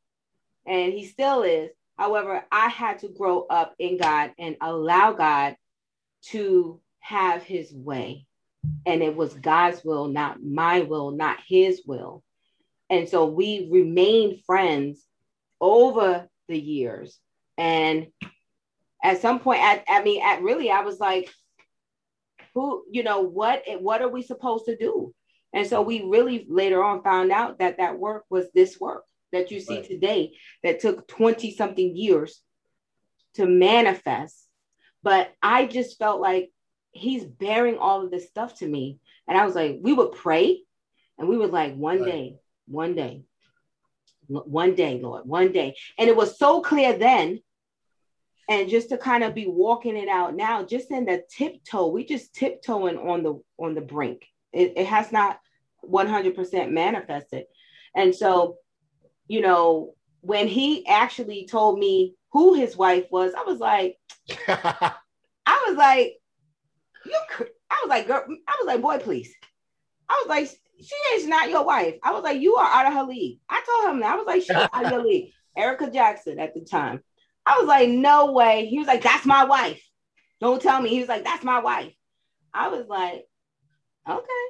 [0.66, 1.70] and he still is.
[1.96, 5.56] However, I had to grow up in God and allow God
[6.30, 8.26] to have his way.
[8.86, 12.22] And it was God's will, not my will, not his will.
[12.88, 15.04] And so we remained friends
[15.60, 17.18] over the years.
[17.58, 18.08] And
[19.02, 21.30] at some point, at, I mean, at really, I was like,
[22.54, 25.14] who, you know, what, what are we supposed to do?
[25.52, 29.50] And so we really later on found out that that work was this work that
[29.50, 29.84] you see right.
[29.84, 30.32] today
[30.62, 32.40] that took 20 something years
[33.34, 34.43] to manifest
[35.04, 36.50] but I just felt like
[36.92, 38.98] he's bearing all of this stuff to me.
[39.28, 40.62] And I was like, we would pray
[41.18, 42.10] and we would like, one right.
[42.10, 42.36] day,
[42.66, 43.22] one day,
[44.26, 45.76] one day, Lord, one day.
[45.98, 47.40] And it was so clear then.
[48.48, 52.04] And just to kind of be walking it out now, just in the tiptoe, we
[52.04, 54.26] just tiptoeing on the on the brink.
[54.52, 55.40] It, it has not
[55.90, 57.44] 100% manifested.
[57.96, 58.56] And so,
[59.28, 63.96] you know, when he actually told me who his wife was, I was like,
[64.48, 64.92] I
[65.66, 66.16] was like,
[67.06, 67.18] you.
[67.70, 68.24] I was like, girl.
[68.46, 69.32] I was like, boy, please.
[70.08, 71.94] I was like, she is not your wife.
[72.02, 73.38] I was like, you are out of her league.
[73.48, 74.12] I told him that.
[74.12, 75.30] I was like, she's out of your league.
[75.56, 77.00] Erica Jackson at the time.
[77.46, 78.66] I was like, no way.
[78.66, 79.82] He was like, that's my wife.
[80.40, 80.90] Don't tell me.
[80.90, 81.94] He was like, that's my wife.
[82.52, 83.24] I was like,
[84.08, 84.44] okay.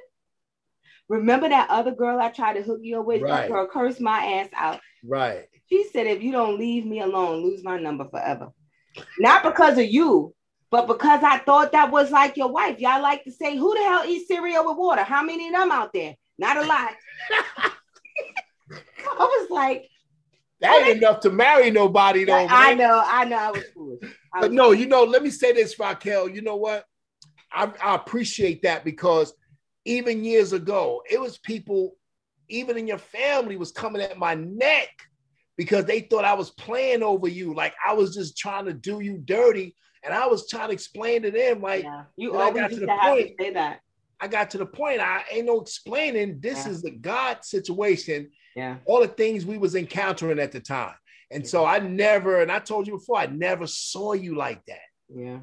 [1.07, 3.21] Remember that other girl I tried to hook you up with?
[3.21, 3.41] Right.
[3.41, 4.79] That girl cursed my ass out.
[5.03, 5.45] Right.
[5.69, 8.51] She said, if you don't leave me alone, lose my number forever.
[9.19, 10.33] Not because of you,
[10.71, 12.79] but because I thought that was like your wife.
[12.79, 15.03] Y'all like to say, who the hell eats cereal with water?
[15.03, 16.15] How many of them out there?
[16.37, 16.93] Not a lot.
[18.71, 19.89] I was like,
[20.61, 22.47] that ain't enough to marry nobody, though.
[22.49, 22.77] I man.
[22.77, 23.99] know, I know, I was foolish.
[24.33, 26.29] I but no, you know, let me say this, Raquel.
[26.29, 26.85] You know what?
[27.51, 29.33] I, I appreciate that because
[29.85, 31.95] even years ago, it was people,
[32.49, 34.89] even in your family, was coming at my neck
[35.57, 37.53] because they thought I was playing over you.
[37.53, 39.75] Like I was just trying to do you dirty.
[40.03, 42.03] And I was trying to explain to them, like, yeah.
[42.15, 43.37] you always got to the point.
[43.39, 43.79] To say that.
[44.21, 45.01] I got to the point.
[45.01, 46.39] I ain't no explaining.
[46.39, 46.71] This yeah.
[46.71, 48.29] is the God situation.
[48.55, 48.77] Yeah.
[48.85, 50.93] All the things we was encountering at the time.
[51.31, 51.49] And yeah.
[51.49, 54.85] so I never, and I told you before, I never saw you like that.
[55.09, 55.39] Yeah.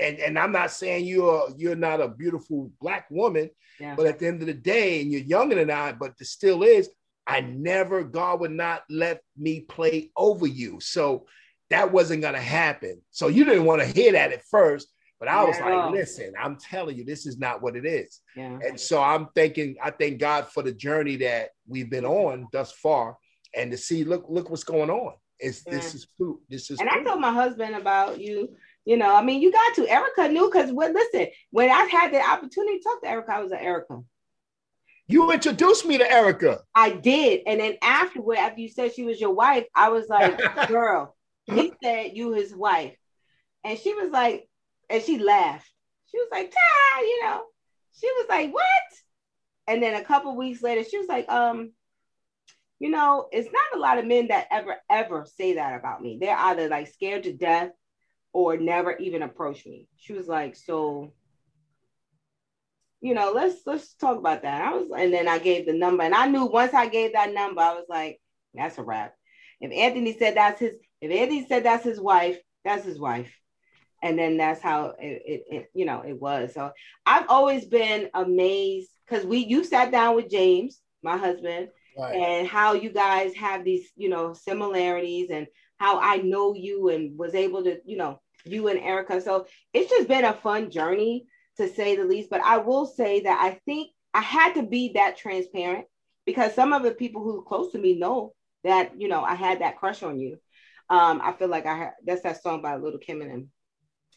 [0.00, 3.94] And and I'm not saying you're you're not a beautiful black woman, yeah.
[3.94, 6.62] but at the end of the day, and you're younger than I, but it still
[6.62, 6.88] is,
[7.30, 10.80] I never, God would not let me play over you.
[10.80, 11.26] So
[11.70, 13.00] that wasn't going to happen.
[13.10, 14.88] So you didn't want to hear that at first.
[15.20, 18.20] But I was like, listen, I'm telling you, this is not what it is.
[18.34, 18.44] Yeah.
[18.44, 18.64] I'm telling you, this is not what it is.
[18.64, 18.68] Yeah.
[18.68, 22.72] And so I'm thinking, I thank God for the journey that we've been on thus
[22.72, 23.18] far,
[23.54, 25.12] and to see, look, look what's going on.
[25.38, 25.74] It's yeah.
[25.74, 26.40] this is fruit.
[26.48, 26.80] This is.
[26.80, 26.88] And.
[26.88, 28.56] I told my husband about you.
[28.86, 29.88] You know, I mean, you got to.
[29.88, 33.40] Erica knew because when listen, when I had the opportunity to talk to Erica, I
[33.40, 34.00] was like, Erica.
[35.10, 36.60] You introduced me to Erica.
[36.72, 40.38] I did, and then afterward, after you said she was your wife, I was like,
[40.68, 41.16] girl.
[41.46, 42.94] he said you his wife.
[43.64, 44.48] And she was like,
[44.88, 45.68] and she laughed.
[46.12, 47.42] She was like, Ta, you know.
[48.00, 48.64] She was like, what?
[49.66, 51.72] And then a couple weeks later, she was like, um,
[52.78, 56.18] you know, it's not a lot of men that ever, ever say that about me.
[56.20, 57.70] They're either like scared to death
[58.32, 59.88] or never even approach me.
[59.96, 61.12] She was like, so,
[63.00, 64.62] you know, let's let's talk about that.
[64.62, 67.32] I was, and then I gave the number, and I knew once I gave that
[67.32, 68.20] number, I was like,
[68.54, 69.14] that's a wrap.
[69.60, 73.32] If Anthony said that's his, if Anthony said that's his wife, that's his wife
[74.02, 76.70] and then that's how it, it, it, you know it was so
[77.06, 82.14] i've always been amazed because we you sat down with james my husband right.
[82.14, 85.46] and how you guys have these you know similarities and
[85.78, 89.90] how i know you and was able to you know you and erica so it's
[89.90, 93.58] just been a fun journey to say the least but i will say that i
[93.66, 95.86] think i had to be that transparent
[96.26, 98.32] because some of the people who close to me know
[98.64, 100.38] that you know i had that crush on you
[100.90, 103.50] um, I feel like I had that's that song by Little Kim and him.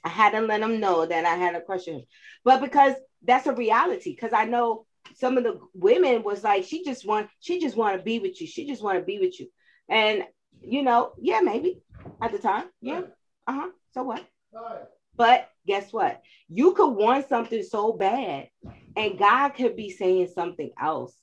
[0.03, 2.03] I had to let them know that I had a crush on him.
[2.43, 6.83] But because that's a reality, because I know some of the women was like, she
[6.83, 8.47] just want, she just want to be with you.
[8.47, 9.47] She just want to be with you.
[9.87, 10.23] And
[10.61, 11.83] you know, yeah, maybe
[12.21, 12.65] at the time.
[12.81, 13.01] Yeah.
[13.45, 13.69] Uh-huh.
[13.93, 14.25] So what?
[15.15, 16.21] But guess what?
[16.49, 18.49] You could want something so bad,
[18.95, 21.15] and God could be saying something else.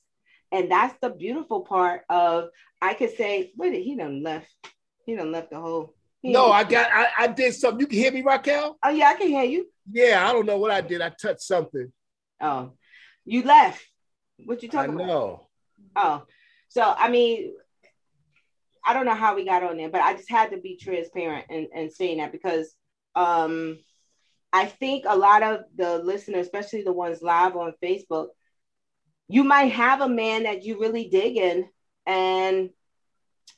[0.51, 2.49] And that's the beautiful part of
[2.81, 4.53] I could say, wait, he done left.
[5.05, 7.79] He done left the whole no, I got I, I did something.
[7.79, 8.77] You can hear me, Raquel?
[8.83, 9.67] Oh yeah, I can hear you.
[9.91, 11.01] Yeah, I don't know what I did.
[11.01, 11.91] I touched something.
[12.39, 12.73] Oh,
[13.25, 13.83] you left.
[14.45, 15.03] What you talking about?
[15.03, 15.47] I know.
[15.95, 16.21] about?
[16.21, 16.25] Oh,
[16.69, 17.53] so I mean,
[18.85, 21.45] I don't know how we got on there, but I just had to be transparent
[21.49, 22.75] and, and saying that because
[23.15, 23.79] um
[24.53, 28.27] I think a lot of the listeners, especially the ones live on Facebook,
[29.29, 31.69] you might have a man that you really dig in
[32.05, 32.71] and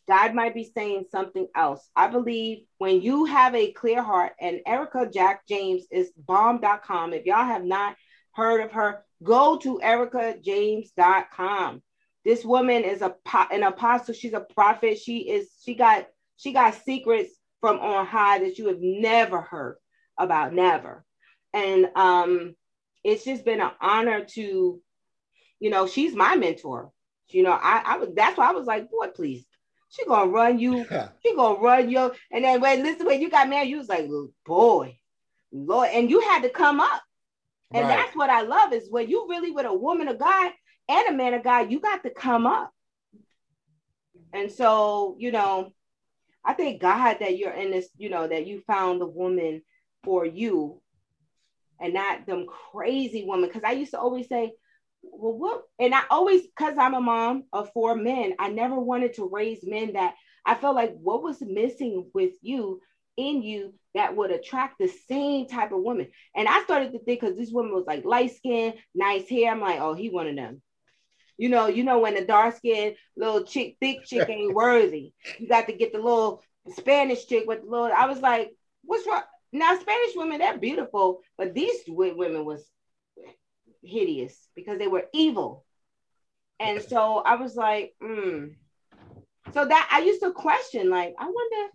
[0.08, 1.90] God might be saying something else.
[1.96, 7.14] I believe when you have a clear heart, and Erica Jack James is bomb.com.
[7.14, 7.96] If y'all have not
[8.34, 11.82] heard of her, go to ericajames.com.
[12.26, 13.16] This woman is a
[13.52, 14.14] an apostle.
[14.14, 15.00] She's a prophet.
[15.00, 17.32] She is she got she got secrets
[17.64, 19.78] from on high that you have never heard
[20.18, 21.06] about, never.
[21.54, 22.56] And um,
[23.06, 24.82] it's just been an honor to,
[25.62, 26.92] you know, she's my mentor.
[27.30, 29.46] You know, I, I was that's why I was like, boy, please
[29.94, 30.86] she gonna run you.
[31.24, 32.12] she gonna run you.
[32.32, 34.10] And then when listen, when you got married, you was like,
[34.46, 34.98] boy,
[35.52, 37.02] Lord, and you had to come up.
[37.72, 37.98] And right.
[37.98, 40.52] that's what I love is when you really with a woman of God
[40.90, 42.72] and a man of God, you got to come up.
[44.32, 45.72] And so, you know,
[46.46, 49.62] I thank God that you're in this, you know, that you found the woman
[50.04, 50.82] for you
[51.80, 53.50] and not them crazy women.
[53.50, 54.54] Cause I used to always say,
[55.02, 55.64] well, what?
[55.80, 59.60] And I always, because I'm a mom of four men, I never wanted to raise
[59.64, 62.82] men that I felt like what was missing with you
[63.18, 66.08] in you that would attract the same type of woman.
[66.36, 69.52] And I started to think because this woman was like light skin, nice hair.
[69.52, 70.62] I'm like, oh, he one of them.
[71.38, 75.14] You know, you know when the dark skin little chick, thick chick ain't worthy.
[75.40, 76.44] You got to get the little
[76.76, 77.92] Spanish chick with the little.
[77.96, 78.52] I was like,
[78.84, 79.24] what's wrong?
[79.52, 82.64] Now Spanish women, they're beautiful, but these women was
[83.84, 85.66] hideous because they were evil.
[86.60, 88.56] And so I was like, mm.
[89.54, 91.74] so that I used to question, like, I wonder,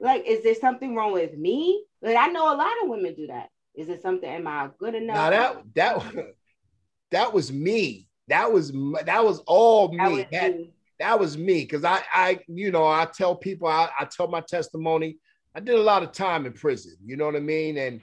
[0.00, 1.84] like, is there something wrong with me?
[2.00, 3.50] But I know a lot of women do that.
[3.74, 4.28] Is it something?
[4.28, 5.16] Am I good enough?
[5.16, 6.26] Now that that
[7.10, 8.05] that was me.
[8.28, 8.72] That was
[9.04, 9.98] that was all me.
[9.98, 10.54] That was, that,
[10.98, 14.40] that was me because I I you know I tell people I, I tell my
[14.40, 15.18] testimony.
[15.54, 16.96] I did a lot of time in prison.
[17.04, 17.78] You know what I mean?
[17.78, 18.02] And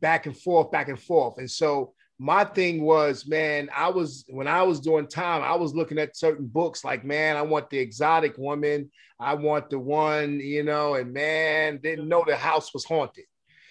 [0.00, 1.38] back and forth, back and forth.
[1.38, 5.74] And so my thing was, man, I was when I was doing time, I was
[5.74, 10.40] looking at certain books like, man, I want the exotic woman, I want the one,
[10.40, 13.24] you know, and man, didn't know the house was haunted.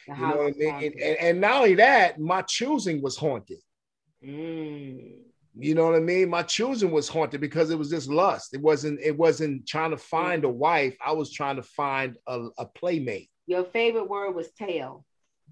[0.07, 0.75] The you know what I mean?
[0.75, 3.59] And, and, and, not only that, my choosing was haunted.
[4.23, 5.22] Mm.
[5.57, 6.29] You know what I mean?
[6.29, 8.53] My choosing was haunted because it was just lust.
[8.53, 10.95] It wasn't, it wasn't trying to find a wife.
[11.05, 13.29] I was trying to find a, a playmate.
[13.45, 15.05] Your favorite word was tail.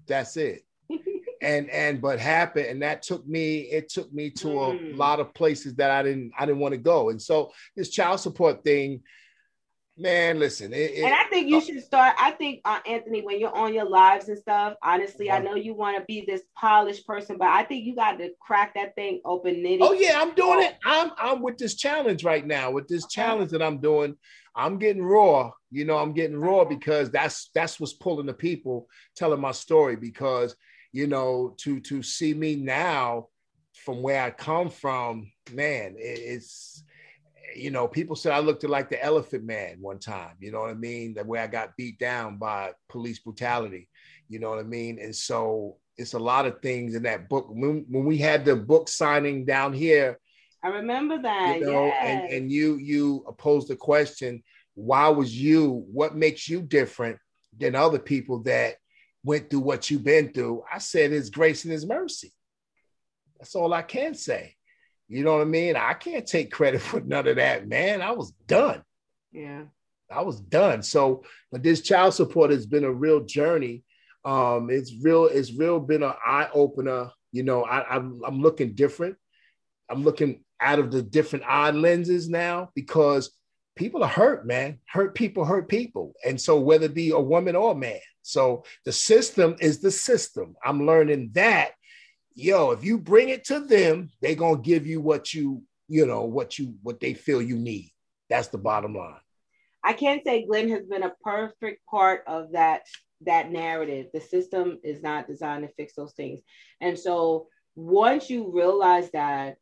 [0.06, 0.62] That's it
[1.42, 4.94] and and but happened and that took me it took me to mm.
[4.94, 7.90] a lot of places that i didn't i didn't want to go and so this
[7.90, 9.00] child support thing
[9.98, 12.14] Man, listen, it, it, and I think you should start.
[12.18, 15.74] I think uh, Anthony, when you're on your lives and stuff, honestly, I know you
[15.74, 19.20] want to be this polished person, but I think you got to crack that thing
[19.26, 19.56] open.
[19.56, 19.78] Nitty.
[19.82, 20.76] Oh yeah, I'm doing it.
[20.86, 22.70] I'm I'm with this challenge right now.
[22.70, 24.16] With this challenge that I'm doing,
[24.56, 25.50] I'm getting raw.
[25.70, 29.96] You know, I'm getting raw because that's that's what's pulling the people, telling my story.
[29.96, 30.56] Because
[30.92, 33.28] you know, to to see me now
[33.84, 36.82] from where I come from, man, it, it's
[37.56, 40.36] you know, people said I looked like the Elephant Man one time.
[40.40, 41.14] You know what I mean?
[41.14, 43.88] The way I got beat down by police brutality.
[44.28, 44.98] You know what I mean?
[44.98, 47.46] And so it's a lot of things in that book.
[47.50, 50.18] When, when we had the book signing down here,
[50.64, 51.58] I remember that.
[51.58, 52.04] You know, yes.
[52.06, 54.42] and, and you you posed the question,
[54.74, 55.84] why was you?
[55.92, 57.18] What makes you different
[57.58, 58.76] than other people that
[59.24, 60.62] went through what you've been through?
[60.72, 62.32] I said, it's grace and his mercy.
[63.38, 64.54] That's all I can say.
[65.08, 65.76] You know what I mean?
[65.76, 68.02] I can't take credit for none of that, man.
[68.02, 68.82] I was done.
[69.32, 69.64] Yeah.
[70.10, 70.82] I was done.
[70.82, 73.82] So, but this child support has been a real journey.
[74.24, 77.10] Um, it's real, it's real been an eye opener.
[77.32, 79.16] You know, I, I'm, I'm looking different.
[79.88, 83.30] I'm looking out of the different eye lenses now because
[83.74, 84.78] people are hurt, man.
[84.86, 86.14] Hurt people hurt people.
[86.26, 88.00] And so whether it be a woman or a man.
[88.22, 90.54] So the system is the system.
[90.64, 91.72] I'm learning that
[92.34, 96.24] yo, if you bring it to them, they're gonna give you what you, you know,
[96.24, 97.92] what you what they feel you need.
[98.28, 99.20] That's the bottom line.
[99.84, 102.82] I can't say Glenn has been a perfect part of that
[103.22, 104.06] that narrative.
[104.12, 106.40] The system is not designed to fix those things.
[106.80, 109.56] And so once you realize that,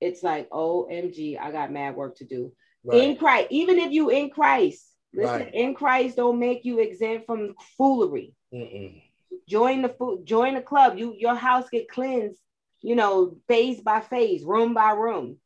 [0.00, 2.52] it's like, OMG, I got mad work to do.
[2.84, 3.02] Right.
[3.02, 5.54] In Christ, even if you in Christ, listen, right.
[5.54, 8.34] in Christ don't make you exempt from foolery.
[8.54, 9.02] Mm-mm
[9.48, 10.98] join the food, join the club.
[10.98, 12.40] You your house get cleansed,
[12.80, 15.38] you know, phase by phase, room by room.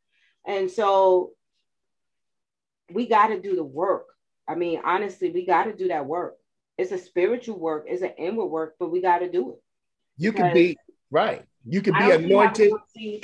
[0.46, 1.32] And so
[2.92, 4.06] we got to do the work.
[4.48, 6.36] I mean, honestly, we got to do that work.
[6.78, 9.62] It's a spiritual work, it's an inward work, but we got to do it.
[10.16, 10.76] You can be
[11.10, 11.44] right.
[11.64, 12.72] You can be anointed.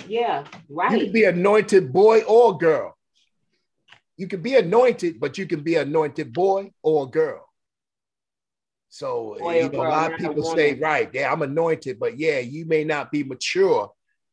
[0.07, 0.93] yeah, right.
[0.93, 2.97] You can be anointed boy or girl.
[4.17, 7.48] You can be anointed, but you can be anointed boy or girl.
[8.89, 12.65] So you know, a lot of people say, right, yeah, I'm anointed, but yeah, you
[12.65, 13.91] may not be mature.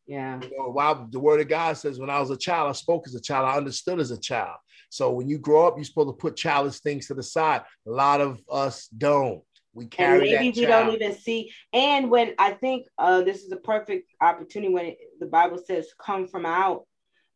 [0.08, 0.39] Yeah.
[0.41, 3.08] You know, while the word of God says, when I was a child, I spoke
[3.08, 4.58] as a child, I understood as a child.
[4.89, 7.64] So when you grow up, you're supposed to put childish things to the side.
[7.88, 9.41] A lot of us don't.
[9.74, 11.51] We carry and maybe we don't even see.
[11.74, 15.88] And when I think uh, this is a perfect opportunity when it, the Bible says,
[15.99, 16.86] "Come from out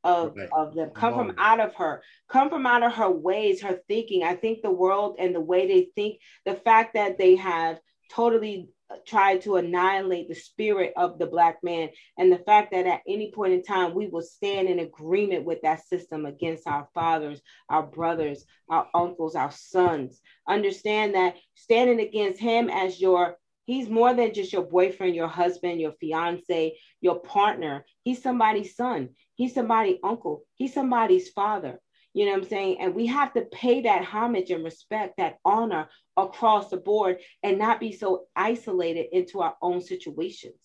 [0.04, 0.50] of, right.
[0.54, 0.90] of them.
[0.92, 2.02] Come from out of her.
[2.30, 4.24] Come from out of her ways her thinking.
[4.24, 7.80] I think the world and the way they think the fact that they have
[8.12, 12.88] totally uh, tried to annihilate the spirit of the black man and the fact that
[12.88, 16.88] at any point in time we will stand in agreement with that system against our
[16.96, 17.40] fathers
[17.70, 20.22] our brothers our uncles our sons.
[20.48, 23.38] Understand that standing against him as your
[23.70, 27.86] He's more than just your boyfriend, your husband, your fiance, your partner.
[28.04, 29.10] He's somebody's son.
[29.36, 30.42] He's somebody's uncle.
[30.56, 31.80] He's somebody's father.
[32.16, 32.78] You know what I'm saying?
[32.82, 37.60] And we have to pay that homage and respect, that honor across the board and
[37.60, 40.56] not be so isolated into our own situations.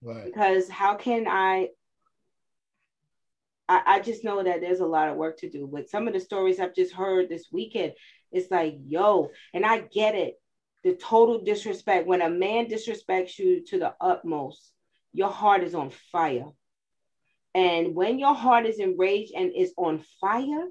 [0.00, 0.24] Right.
[0.24, 1.68] Because how can I,
[3.68, 5.66] I, I just know that there's a lot of work to do.
[5.66, 7.92] With some of the stories I've just heard this weekend,
[8.32, 10.36] it's like, yo, and I get it
[10.84, 12.06] the total disrespect.
[12.06, 14.72] When a man disrespects you to the utmost,
[15.12, 16.50] your heart is on fire.
[17.54, 20.68] And when your heart is enraged and is on fire,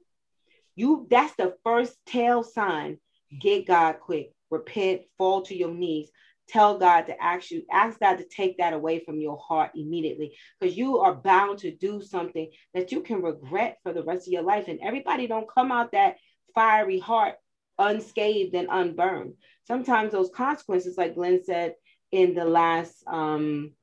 [0.75, 2.99] you that's the first tell sign.
[3.41, 6.09] Get God quick, repent, fall to your knees,
[6.47, 10.37] tell God to ask you, ask God to take that away from your heart immediately
[10.59, 14.33] because you are bound to do something that you can regret for the rest of
[14.33, 14.67] your life.
[14.67, 16.15] And everybody don't come out that
[16.55, 17.35] fiery heart
[17.79, 19.33] unscathed and unburned.
[19.65, 21.75] Sometimes those consequences, like Glenn said
[22.11, 23.73] in the last um,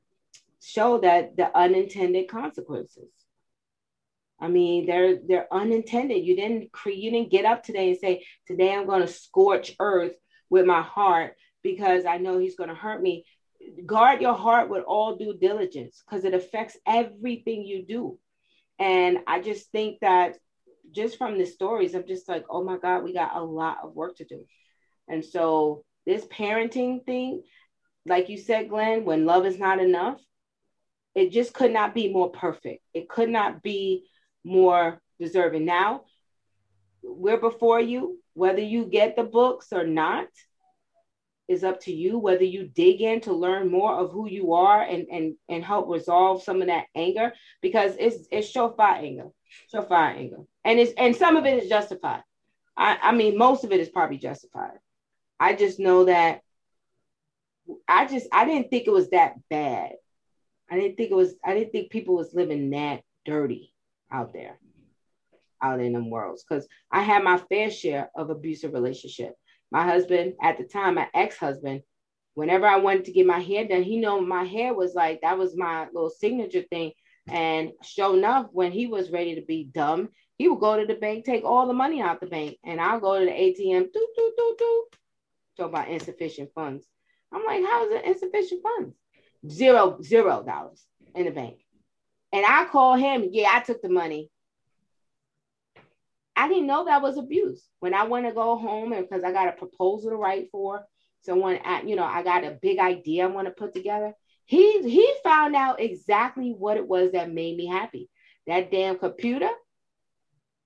[0.61, 3.09] show, that the unintended consequences.
[4.39, 6.25] I mean, they're they're unintended.
[6.25, 6.99] You didn't create.
[6.99, 10.13] You didn't get up today and say, "Today I'm going to scorch earth
[10.49, 13.25] with my heart because I know he's going to hurt me."
[13.85, 18.19] Guard your heart with all due diligence because it affects everything you do.
[18.77, 20.37] And I just think that
[20.95, 23.93] just from the stories, I'm just like, oh my God, we got a lot of
[23.93, 24.45] work to do.
[25.07, 27.43] And so this parenting thing,
[28.05, 30.19] like you said, Glenn, when love is not enough,
[31.13, 32.83] it just could not be more perfect.
[32.93, 34.05] It could not be
[34.43, 35.65] more deserving.
[35.65, 36.03] Now,
[37.03, 40.27] we're before you, whether you get the books or not,
[41.47, 44.81] is up to you whether you dig in to learn more of who you are
[44.81, 49.27] and and and help resolve some of that anger because it's it's surefire anger
[49.73, 52.23] surefire anger and it's and some of it is justified
[52.77, 54.77] I, I mean, most of it is probably justified.
[55.39, 56.41] I just know that
[57.87, 59.93] I just I didn't think it was that bad.
[60.69, 63.73] I didn't think it was I didn't think people was living that dirty
[64.11, 64.59] out there,
[65.61, 66.43] out in them worlds.
[66.47, 69.33] Because I had my fair share of abusive relationship.
[69.71, 71.81] My husband at the time, my ex-husband,
[72.33, 75.37] whenever I wanted to get my hair done, he know my hair was like that
[75.37, 76.91] was my little signature thing.
[77.27, 80.99] And sure enough, when he was ready to be dumb, he would go to the
[80.99, 84.07] bank, take all the money out the bank, and I'll go to the ATM, do,
[84.15, 84.85] do, do, do.
[85.57, 86.85] Talk about insufficient funds.
[87.31, 88.95] I'm like, how is it insufficient funds?
[89.49, 91.59] Zero, zero dollars in the bank.
[92.33, 94.29] And I call him, yeah, I took the money.
[96.35, 97.65] I didn't know that was abuse.
[97.79, 100.85] When I want to go home and because I got a proposal to write for
[101.21, 104.13] someone, you know, I got a big idea I want to put together.
[104.43, 108.09] He he found out exactly what it was that made me happy.
[108.47, 109.49] That damn computer,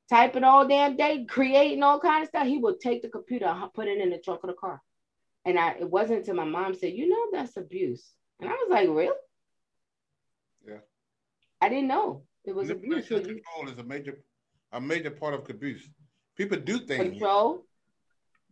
[0.10, 2.48] typing all damn day, creating all kind of stuff.
[2.48, 4.82] He would take the computer, and put it in the trunk of the car.
[5.46, 8.12] And I it wasn't until my mom said, you know, that's abuse.
[8.40, 9.16] And I was like, really?
[10.68, 10.78] Yeah.
[11.62, 13.08] I didn't know it was abuse.
[13.08, 14.20] Control is a major
[14.72, 15.90] a major part of abuse.
[16.36, 17.04] People do things.
[17.04, 17.66] Control.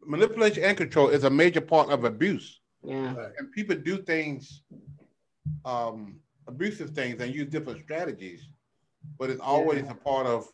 [0.05, 2.60] Manipulation and control is a major part of abuse.
[2.84, 3.16] Yeah.
[3.38, 4.62] And people do things,
[5.66, 8.47] um, abusive things, and use different strategies,
[9.18, 9.91] but it's always yeah.
[9.91, 10.47] a part of,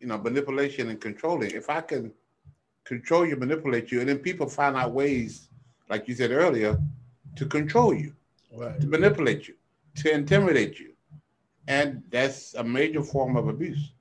[0.00, 1.50] you know, manipulation and controlling.
[1.50, 2.12] If I can
[2.84, 5.48] control you, manipulate you, and then people find out ways,
[5.88, 6.78] like you said earlier,
[7.36, 8.14] to control you,
[8.54, 8.80] right.
[8.80, 9.54] to manipulate you,
[9.96, 10.92] to intimidate you,
[11.68, 13.92] and that's a major form of abuse.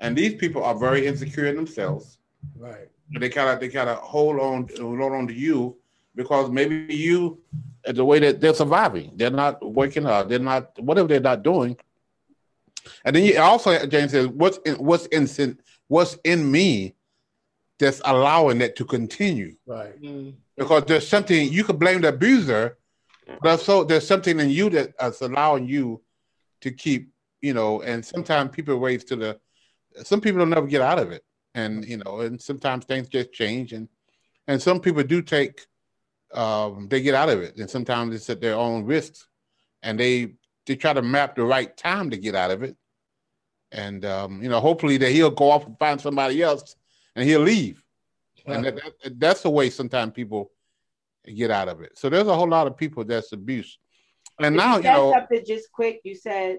[0.00, 2.18] And these people are very insecure in themselves.
[2.58, 2.88] Right.
[3.18, 5.76] They kind of they kind of hold on hold on to you
[6.14, 7.38] because maybe you
[7.84, 9.12] the way that they're surviving.
[9.14, 10.28] They're not working out.
[10.28, 11.76] They're not whatever they're not doing.
[13.04, 15.58] And then you also James says, what's in what's in
[15.88, 16.94] what's in me
[17.78, 19.54] that's allowing that to continue.
[19.66, 20.00] Right.
[20.00, 20.34] Mm.
[20.56, 22.78] Because there's something you could blame the abuser,
[23.42, 26.02] but so there's something in you that's allowing you
[26.62, 27.10] to keep,
[27.42, 29.40] you know, and sometimes people raise to the
[30.02, 31.24] some people don't never get out of it,
[31.54, 33.88] and you know, and sometimes things just change, and
[34.46, 35.66] and some people do take,
[36.32, 39.26] um, they get out of it, and sometimes it's at their own risks,
[39.82, 40.34] and they
[40.66, 42.76] they try to map the right time to get out of it,
[43.72, 46.76] and um, you know, hopefully that he'll go off and find somebody else,
[47.14, 47.82] and he'll leave,
[48.46, 50.50] and that, that, that's the way sometimes people
[51.34, 51.98] get out of it.
[51.98, 53.78] So there's a whole lot of people that's abuse,
[54.38, 56.00] and if now you, you know, something just quick.
[56.04, 56.58] You said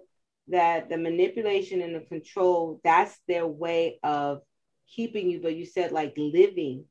[0.50, 4.42] that the manipulation and the control that's their way of
[4.88, 6.86] keeping you but you said like living.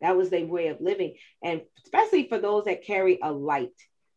[0.00, 1.16] That was their way of living.
[1.44, 3.68] And especially for those that carry a light.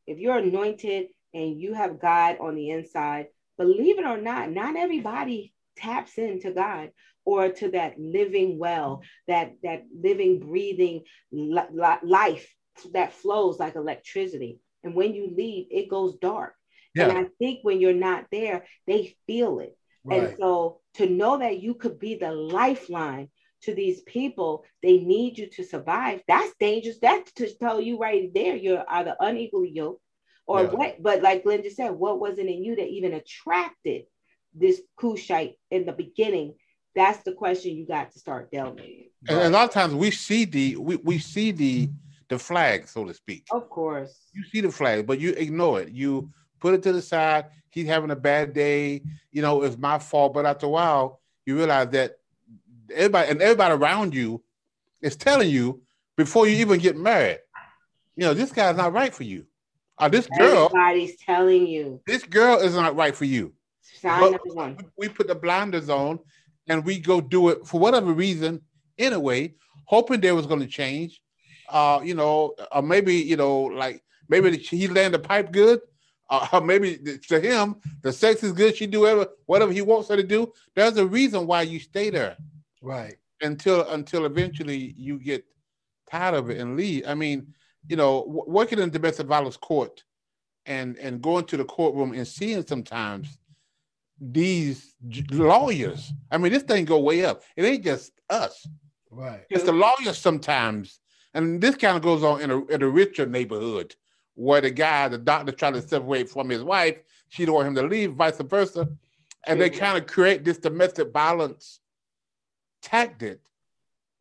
[0.07, 3.27] If you're anointed and you have god on the inside
[3.57, 6.91] believe it or not not everybody taps into god
[7.25, 12.53] or to that living well that that living breathing life
[12.93, 16.55] that flows like electricity and when you leave it goes dark
[16.95, 17.09] yeah.
[17.09, 19.77] And I think when you're not there, they feel it.
[20.03, 20.19] Right.
[20.23, 23.29] And so to know that you could be the lifeline
[23.63, 26.21] to these people, they need you to survive.
[26.27, 26.99] That's dangerous.
[27.01, 30.01] That's to tell you right there, you're either unequally yoked
[30.45, 30.69] or yeah.
[30.69, 31.03] what.
[31.03, 34.03] But like Glenn just said, what was it in you that even attracted
[34.53, 36.55] this Kushite in the beginning?
[36.95, 39.05] That's the question you got to start delving.
[39.27, 41.89] And a lot of times we see the we, we see the
[42.29, 43.45] the flag, so to speak.
[43.51, 44.27] Of course.
[44.33, 45.89] You see the flag, but you ignore it.
[45.89, 47.45] You put it to the side.
[47.69, 49.01] He's having a bad day.
[49.31, 50.33] You know, it's my fault.
[50.33, 52.17] But after a while, you realize that
[52.93, 54.43] everybody and everybody around you
[55.01, 55.81] is telling you
[56.15, 57.39] before you even get married,
[58.15, 59.45] you know, this guy's not right for you.
[59.99, 60.65] Or this girl.
[60.65, 62.01] Everybody's telling you.
[62.07, 63.53] This girl is not right for you.
[64.97, 66.19] We put the blinders on
[66.67, 68.61] and we go do it for whatever reason
[68.97, 69.53] anyway,
[69.85, 71.21] hoping there was going to change.
[71.69, 75.79] Uh, you know, or maybe, you know, like maybe he landed the pipe good
[76.33, 78.75] uh, maybe to him, the sex is good.
[78.75, 80.51] She do whatever whatever he wants her to do.
[80.75, 82.37] There's a reason why you stay there,
[82.81, 83.15] right?
[83.41, 85.45] Until until eventually you get
[86.09, 87.03] tired of it and leave.
[87.07, 87.53] I mean,
[87.87, 90.03] you know, working in domestic violence court
[90.65, 93.37] and and going to the courtroom and seeing sometimes
[94.19, 94.95] these
[95.31, 96.13] lawyers.
[96.31, 97.41] I mean, this thing go way up.
[97.57, 98.65] It ain't just us,
[99.11, 99.43] right?
[99.49, 100.99] It's the lawyers sometimes,
[101.33, 103.95] and this kind of goes on in a in a richer neighborhood
[104.35, 106.97] where the guy, the doctor, trying to separate from his wife.
[107.29, 108.87] She don't want him to leave, vice versa.
[109.45, 111.81] And they kind of create this domestic violence
[112.81, 113.39] tactic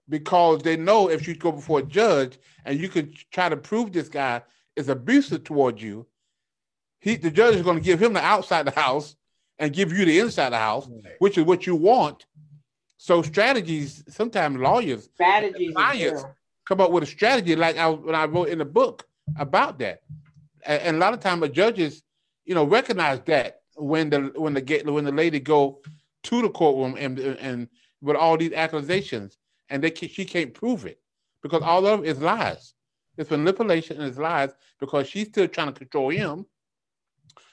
[0.08, 3.92] because they know if you go before a judge and you can try to prove
[3.92, 4.42] this guy
[4.76, 6.06] is abusive towards you,
[7.00, 9.16] he the judge is going to give him the outside of the house
[9.58, 11.14] and give you the inside of the house, right.
[11.18, 12.26] which is what you want.
[12.98, 16.24] So strategies, sometimes lawyers, strategies, clients
[16.66, 20.02] come up with a strategy like I when I wrote in the book about that,
[20.64, 22.02] and, and a lot of times the judges,
[22.44, 25.80] you know, recognize that when the when the when the lady go
[26.24, 27.68] to the courtroom and and
[28.00, 29.38] with all these accusations,
[29.72, 31.00] and they she can't prove it
[31.42, 32.74] because all of it is lies.
[33.16, 36.46] It's manipulation and it's lies because she's still trying to control him.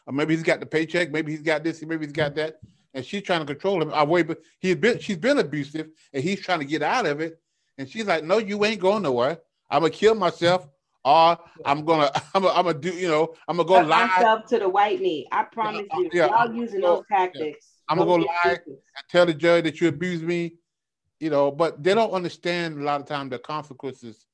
[0.06, 2.60] Or maybe he's got the paycheck, maybe he's got this, maybe he's got that,
[2.94, 3.94] and she's trying to control him.
[3.94, 7.22] I wait, but he's been she's been abusive and he's trying to get out of
[7.22, 7.40] it.
[7.78, 9.40] And she's like, No, you ain't going nowhere.
[9.70, 10.68] I'm gonna kill myself
[11.06, 14.46] or I'm gonna I'm gonna, I'm gonna do you know I'm gonna go lie myself
[14.48, 15.28] to the white meat.
[15.32, 17.68] I promise yeah, you, yeah, y'all using those tactics.
[17.88, 18.78] I'm gonna go lie and
[19.10, 20.59] tell the judge that you abused me,
[21.20, 21.52] you know.
[21.52, 24.26] But they don't understand a lot of times the consequences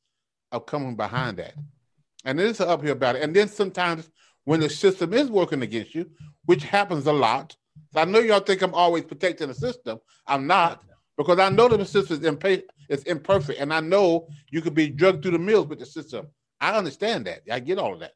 [0.51, 1.53] of coming behind that,
[2.23, 3.21] and there's an uphill battle.
[3.21, 4.09] And then sometimes
[4.45, 6.09] when the system is working against you,
[6.45, 7.55] which happens a lot.
[7.93, 9.99] I know y'all think I'm always protecting the system.
[10.25, 10.83] I'm not
[11.17, 14.89] because I know the system is, impa- is imperfect, and I know you could be
[14.89, 16.27] drugged through the mills with the system.
[16.59, 17.41] I understand that.
[17.51, 18.13] I get all of that,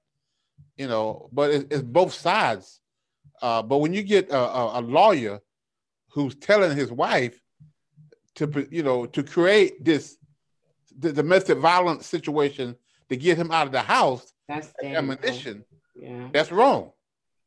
[0.77, 1.29] you know.
[1.31, 2.79] But it, it's both sides.
[3.41, 5.39] Uh, but when you get a, a, a, lawyer
[6.09, 7.39] who's telling his wife
[8.39, 10.17] to, you know, to create this
[10.97, 12.75] the domestic violence situation
[13.09, 15.63] to get him out of the house, that's ammunition.
[15.95, 16.91] Yeah, that's wrong.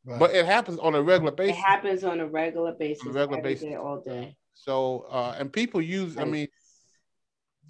[0.05, 0.19] Right.
[0.19, 1.57] But it happens on a regular basis.
[1.57, 3.03] It happens on a regular basis.
[3.03, 4.35] On a regular basis, day, all day.
[4.53, 6.15] So, uh, and people use.
[6.15, 6.27] Right.
[6.27, 6.47] I mean,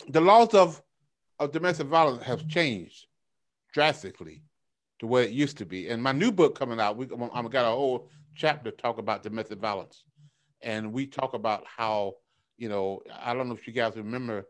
[0.09, 0.81] the laws of
[1.39, 3.07] of domestic violence have changed
[3.73, 4.43] drastically
[4.99, 5.89] to what it used to be.
[5.89, 9.59] And my new book coming out, we I've got a whole chapter talk about domestic
[9.59, 10.03] violence,
[10.61, 12.15] and we talk about how
[12.57, 14.47] you know I don't know if you guys remember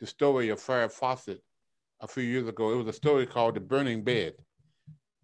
[0.00, 1.42] the story of Farrah Fawcett
[2.00, 2.72] a few years ago.
[2.72, 4.34] It was a story called The Burning Bed,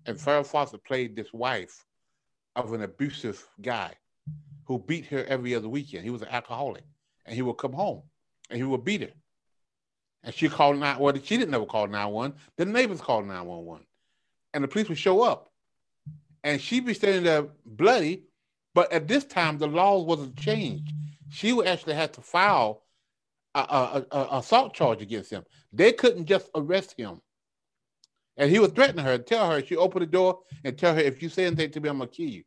[0.07, 1.85] and Farrah Fawcett played this wife
[2.57, 3.93] of an abusive guy
[4.65, 6.05] who beat her every other weekend.
[6.05, 6.85] He was an alcoholic,
[7.27, 8.03] and he would come home
[8.53, 9.13] and he would beat her.
[10.23, 10.99] And she called nine.
[10.99, 12.35] Well, she didn't never call nine one.
[12.57, 13.85] The neighbors called nine one one,
[14.55, 15.51] and the police would show up,
[16.45, 18.25] and she'd be standing there bloody.
[18.75, 20.93] But at this time, the laws wasn't changed.
[21.33, 22.83] She would actually have to file
[23.55, 25.45] a, a, a, a assault charge against him.
[25.73, 27.21] They couldn't just arrest him.
[28.37, 31.23] And he was threatening her, tell her she opened the door and tell her if
[31.23, 32.45] you say anything to me, I'm gonna kill you.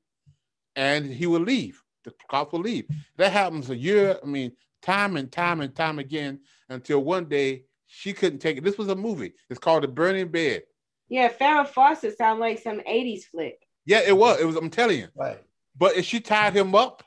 [0.75, 1.81] And he will leave.
[2.03, 2.85] The cops will leave.
[3.17, 4.19] That happens a year.
[4.21, 8.63] I mean, time and time and time again until one day she couldn't take it.
[8.63, 9.33] This was a movie.
[9.49, 10.63] It's called The Burning Bed.
[11.07, 13.67] Yeah, Farrah Fawcett sounds like some 80s flick.
[13.85, 14.39] Yeah, it was.
[14.39, 15.07] It was, I'm telling you.
[15.15, 15.41] Right.
[15.77, 17.03] But if she tied him up,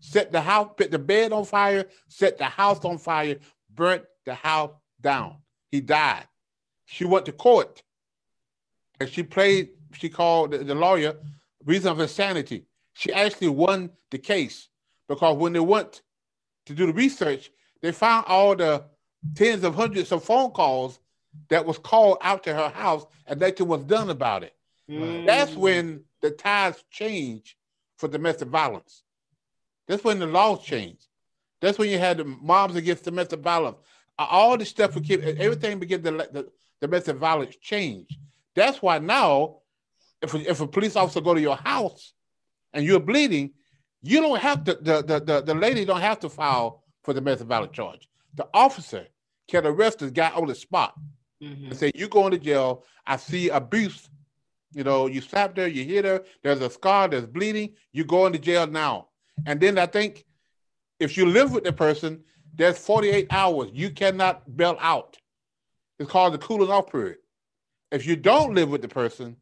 [0.00, 3.36] set the house, put the bed on fire, set the house on fire,
[3.74, 5.36] burnt the house down.
[5.70, 6.26] He died.
[6.86, 7.82] She went to court
[8.98, 11.16] and she played, she called the, the lawyer
[11.64, 12.66] reason of insanity.
[12.94, 14.68] She actually won the case
[15.08, 16.02] because when they went
[16.66, 18.84] to do the research, they found all the
[19.34, 20.98] tens of hundreds of phone calls
[21.48, 24.54] that was called out to her house and nothing was done about it.
[24.88, 25.26] Mm.
[25.26, 27.56] That's when the tides change
[27.96, 29.02] for domestic violence.
[29.90, 31.08] That's when the laws changed.
[31.60, 33.78] That's when you had the moms against domestic violence.
[34.16, 36.48] All the stuff, we keep, everything began to let the
[36.80, 38.16] domestic violence change.
[38.54, 39.56] That's why now,
[40.22, 42.12] if a, if a police officer go to your house
[42.72, 43.50] and you're bleeding,
[44.00, 47.20] you don't have to, the, the, the, the lady don't have to file for the
[47.20, 48.08] domestic violence charge.
[48.36, 49.08] The officer
[49.48, 50.94] can arrest the guy on the spot
[51.42, 51.66] mm-hmm.
[51.66, 52.84] and say, you going to jail.
[53.04, 54.08] I see abuse.
[54.72, 58.26] You know, you slapped her, you hit her, there's a scar, there's bleeding, you go
[58.26, 59.08] into jail now.
[59.46, 60.24] And then I think
[60.98, 62.22] if you live with the person,
[62.54, 63.70] there's 48 hours.
[63.72, 65.16] You cannot bail out.
[65.98, 67.18] It's called the cooling off period.
[67.90, 69.36] If you don't live with the person,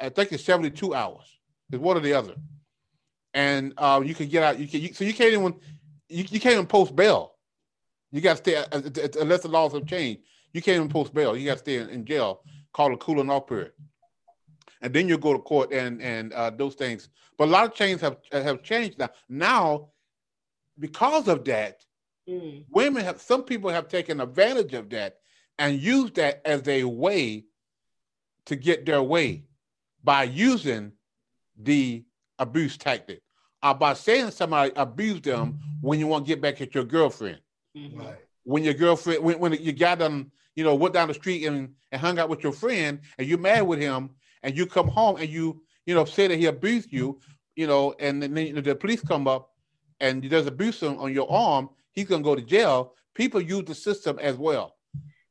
[0.00, 1.38] I think it's 72 hours.
[1.70, 2.34] It's one or the other.
[3.34, 4.58] And uh, you can get out.
[4.58, 5.54] You can you, so you can't even
[6.08, 7.34] you, you can't even post bail.
[8.12, 10.22] You got to stay uh, uh, unless the laws have changed.
[10.52, 11.36] You can't even post bail.
[11.36, 12.40] You got to stay in, in, jail,
[12.72, 13.72] called a cooling off period,
[14.86, 17.08] and then you go to court and and uh, those things.
[17.36, 19.10] But a lot of chains have have changed now.
[19.28, 19.88] Now,
[20.78, 21.84] because of that,
[22.28, 22.64] mm.
[22.70, 25.16] women have some people have taken advantage of that
[25.58, 27.46] and used that as a way
[28.44, 29.46] to get their way
[30.04, 30.92] by using
[31.60, 32.04] the
[32.38, 33.22] abuse tactic
[33.64, 37.40] or by saying somebody abused them when you want to get back at your girlfriend.
[37.76, 37.98] Mm-hmm.
[37.98, 38.18] Right.
[38.44, 41.74] When your girlfriend, when, when you got them, you know, went down the street and,
[41.90, 44.10] and hung out with your friend and you're mad with him
[44.46, 47.18] and you come home and you, you know, say that he abused you,
[47.56, 49.50] you know, and then the police come up
[49.98, 52.94] and there's abuse on, on your arm, he's going to go to jail.
[53.12, 54.76] People use the system as well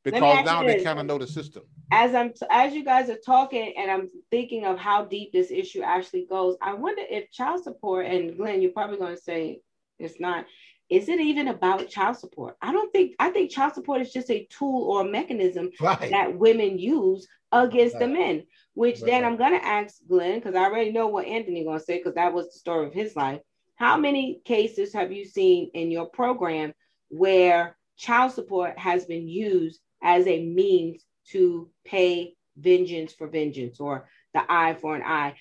[0.04, 1.64] because now they kind of know the system.
[1.92, 5.82] As I'm as you guys are talking and I'm thinking of how deep this issue
[5.82, 9.62] actually goes, I wonder if child support and Glenn, you're probably going to say
[9.98, 10.46] it's not.
[10.90, 12.58] is it even about child support?
[12.62, 16.12] I don't think I think child support is just a tool or a mechanism right.
[16.12, 18.02] that women use against right.
[18.02, 18.44] the men.
[18.76, 19.06] Which right.
[19.06, 22.34] then I'm gonna ask Glenn because I already know what Anthony gonna say because that
[22.34, 23.40] was the story of his life.
[23.78, 26.74] How many cases have you seen in your program
[27.10, 34.08] where child support has been used as a means to pay vengeance for vengeance or
[34.34, 35.36] the eye for an eye?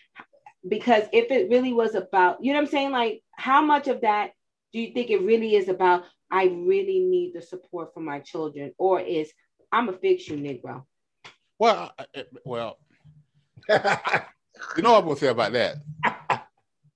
[0.66, 2.90] Because if it really was about, you know what I'm saying?
[2.90, 4.30] Like, how much of that
[4.72, 8.72] do you think it really is about, I really need the support for my children,
[8.78, 9.32] or is
[9.70, 10.84] I'm a fix you, Negro?
[11.58, 11.92] Well,
[12.44, 12.78] well,
[13.68, 15.76] you know what I'm gonna say about that.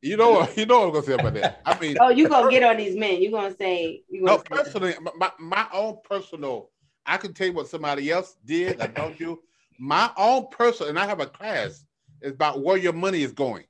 [0.01, 1.61] You know, you know what I'm gonna say about that.
[1.65, 3.21] I mean, oh, you gonna get on these men?
[3.21, 4.03] You gonna say?
[4.09, 6.71] You gonna no, personally, my, my own personal.
[7.05, 8.81] I can tell you what somebody else did.
[8.81, 9.41] I don't do
[9.79, 11.85] my own personal, and I have a class.
[12.21, 13.65] Is about where your money is going,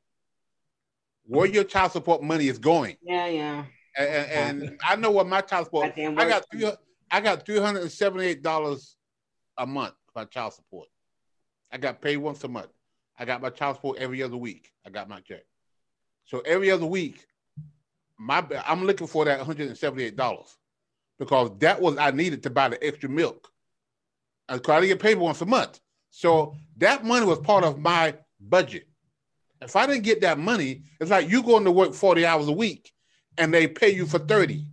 [1.24, 2.96] where your child support money is going.
[3.02, 3.64] Yeah, yeah.
[3.96, 5.92] And, and I know what my child support.
[5.98, 6.70] I got three.
[7.10, 8.96] I got three hundred and seventy-eight dollars
[9.58, 10.88] a month for child support.
[11.70, 12.70] I got paid once a month.
[13.18, 14.70] I got my child support every other week.
[14.86, 15.44] I got my check.
[16.24, 17.26] So every other week,
[18.18, 20.56] my I'm looking for that $178
[21.18, 23.50] because that was I needed to buy the extra milk.
[24.48, 25.80] I try to get paid once a month.
[26.10, 28.88] So that money was part of my budget.
[29.60, 32.52] If I didn't get that money, it's like you going to work 40 hours a
[32.52, 32.92] week
[33.36, 34.66] and they pay you for 30.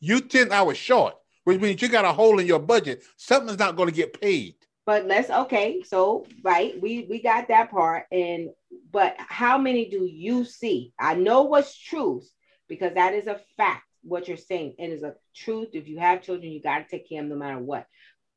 [0.00, 1.14] You 10 hours short,
[1.44, 3.02] which means you got a hole in your budget.
[3.16, 4.54] Something's not going to get paid.
[4.88, 8.48] But let's okay, so right, we we got that part, and
[8.90, 10.94] but how many do you see?
[10.98, 12.26] I know what's truth
[12.70, 13.84] because that is a fact.
[14.00, 15.68] What you're saying, and is a truth.
[15.74, 17.84] If you have children, you got to take care of them no matter what.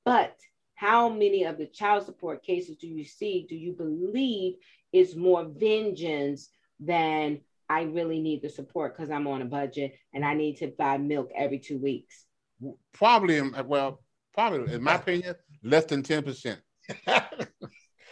[0.04, 0.36] But
[0.76, 3.46] how many of the child support cases do you see?
[3.48, 4.56] Do you believe
[4.92, 6.50] is more vengeance
[6.82, 7.40] than
[7.70, 10.98] I really need the support because I'm on a budget and I need to buy
[10.98, 12.26] milk every two weeks?
[12.92, 14.02] Probably, well,
[14.34, 16.58] probably in my opinion, less than 10%.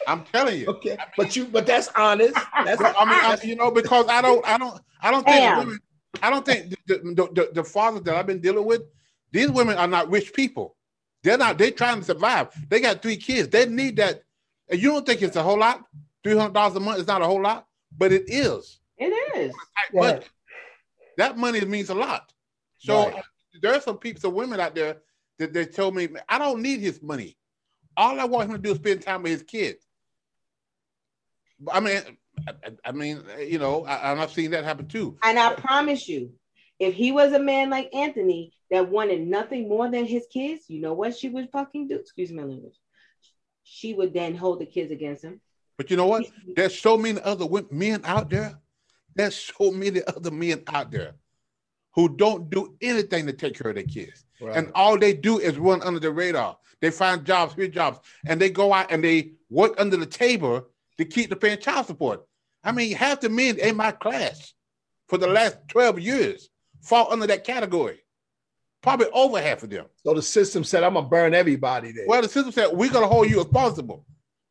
[0.08, 0.68] I'm telling you.
[0.68, 0.98] Okay.
[1.18, 2.34] but you but that's honest.
[2.66, 5.80] That's I mean, I, you know, because I don't I don't I don't think women,
[6.22, 8.84] I don't think the, the, the, the fathers that I've been dealing with,
[9.32, 10.76] these women are not rich people.
[11.24, 12.50] They're not, they're trying to survive.
[12.70, 13.50] They got three kids.
[13.50, 14.24] They need that.
[14.70, 15.84] And you don't think it's a whole lot?
[16.26, 18.80] $300 a month is not a whole lot, but it is.
[18.98, 19.54] It is.
[19.94, 20.20] Yeah.
[21.18, 22.32] That money means a lot.
[22.78, 23.16] So right.
[23.16, 23.22] Uh,
[23.62, 24.98] there are some people, some women out there
[25.40, 27.38] that they told me, I don't need his money.
[27.98, 29.86] All I want him to do is spend time with his kids.
[31.72, 32.02] I mean,
[32.48, 32.54] I,
[32.86, 35.18] I mean, you know, I, I've seen that happen too.
[35.24, 36.32] And I promise you,
[36.78, 40.80] if he was a man like Anthony that wanted nothing more than his kids, you
[40.82, 41.96] know what she would fucking do?
[41.96, 42.78] Excuse my language.
[43.64, 45.42] She would then hold the kids against him.
[45.78, 46.26] But you know what?
[46.56, 48.60] There's so many other men out there.
[49.16, 51.16] There's so many other men out there
[51.96, 54.26] who don't do anything to take care of their kids.
[54.42, 54.56] Right.
[54.56, 56.58] And all they do is run under the radar.
[56.82, 60.68] They find jobs, here jobs, and they go out and they work under the table
[60.98, 62.26] to keep the paying child support.
[62.64, 64.54] I mean, half the men in my class
[65.08, 66.50] for the last 12 years
[66.82, 68.00] fall under that category.
[68.82, 69.88] Probably over half of them.
[70.06, 72.06] So the system said, I'm gonna burn everybody there.
[72.08, 74.06] Well, the system said, we're gonna hold you responsible.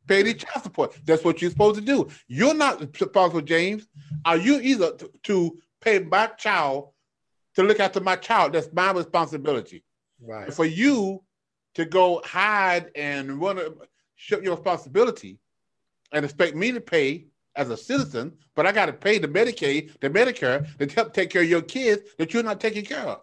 [0.07, 0.99] Pay the child support.
[1.05, 2.09] That's what you're supposed to do.
[2.29, 3.87] You're not responsible, James.
[4.25, 4.93] Are you either
[5.25, 6.91] to pay my child
[7.59, 8.53] to look after my child.
[8.53, 9.83] That's my responsibility.
[10.23, 10.55] Right.
[10.55, 11.25] For you
[11.75, 13.59] to go hide and run,
[14.15, 15.41] ship your responsibility
[16.13, 19.99] and expect me to pay as a citizen, but I got to pay the Medicaid,
[19.99, 23.23] the Medicare to help take care of your kids that you're not taking care of.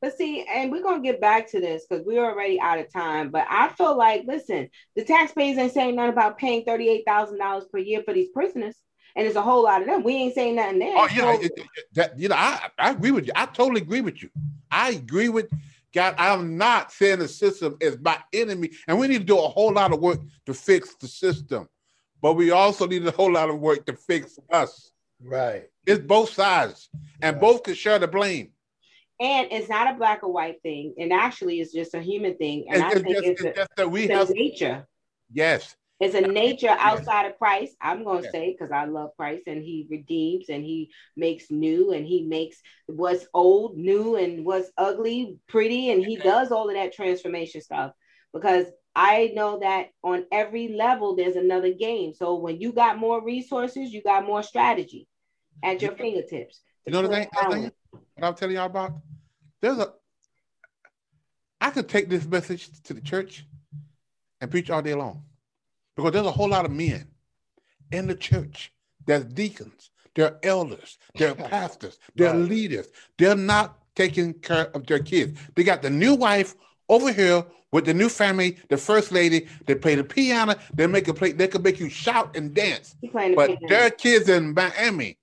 [0.00, 3.30] But see, and we're gonna get back to this because we're already out of time.
[3.30, 7.64] But I feel like, listen, the taxpayers ain't saying nothing about paying thirty-eight thousand dollars
[7.72, 8.76] per year for these prisoners
[9.16, 10.02] and there's a whole lot of them.
[10.02, 10.94] We ain't saying nothing there.
[10.96, 11.48] Oh yeah, so,
[11.94, 13.32] that, you know, I, I agree with you.
[13.34, 14.28] I totally agree with you.
[14.70, 15.50] I agree with
[15.94, 16.14] God.
[16.18, 19.72] I'm not saying the system is my enemy, and we need to do a whole
[19.72, 21.68] lot of work to fix the system,
[22.20, 24.92] but we also need a whole lot of work to fix us.
[25.20, 25.70] Right.
[25.86, 26.90] It's both sides,
[27.22, 27.40] and right.
[27.40, 28.50] both can share the blame.
[29.18, 32.66] And it's not a black or white thing, and actually, it's just a human thing.
[32.68, 34.86] And it's I think just, it's, it's a, that we have nature.
[35.32, 37.74] Yes, it's a nature outside of Christ.
[37.80, 41.92] I'm going to say because I love Christ and he redeems and he makes new
[41.92, 46.74] and he makes what's old new and what's ugly pretty and he does all of
[46.74, 47.92] that transformation stuff
[48.34, 52.12] because I know that on every level there's another game.
[52.12, 55.08] So when you got more resources, you got more strategy
[55.62, 56.60] at your fingertips.
[56.84, 58.92] You know the thing, thing what I'm telling y'all about?
[59.60, 59.92] There's a
[61.60, 63.46] I could take this message to the church
[64.40, 65.24] and preach all day long.
[65.96, 67.08] Because there's a whole lot of men
[67.90, 68.72] in the church.
[69.06, 72.48] There's deacons, they're elders, they're pastors, they're right.
[72.48, 72.88] leaders.
[73.18, 75.40] They're not taking care of their kids.
[75.54, 76.54] They got the new wife
[76.88, 79.48] over here with the new family, the first lady.
[79.66, 80.54] They play the piano.
[80.74, 81.32] They make a play.
[81.32, 82.94] They can make you shout and dance.
[83.34, 83.68] But piano.
[83.68, 85.18] their kids in Miami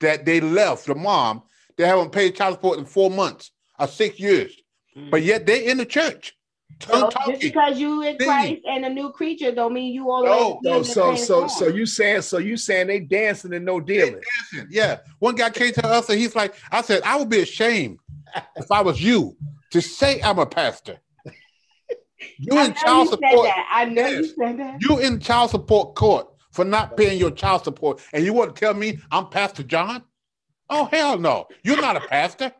[0.00, 1.42] that they left the mom.
[1.76, 4.54] They haven't paid child support in four months or six years,
[4.96, 5.10] mm-hmm.
[5.10, 6.36] but yet they're in the church.
[6.80, 10.30] So just because you in Christ and a new creature don't mean you always.
[10.30, 10.82] No, no.
[10.82, 14.20] So so so you saying so you saying they dancing and no dealing.
[14.52, 14.98] Dancing, yeah.
[15.18, 17.98] One guy came to us and he's like, I said, I would be ashamed
[18.56, 19.36] if I was you
[19.70, 20.98] to say I'm a pastor.
[22.38, 23.50] You in child support.
[23.70, 24.12] I know yes.
[24.12, 24.80] you said that.
[24.80, 28.58] You in child support court for not paying your child support, and you want to
[28.58, 30.02] tell me I'm Pastor John?
[30.70, 31.46] Oh hell no!
[31.62, 32.50] You're not a pastor.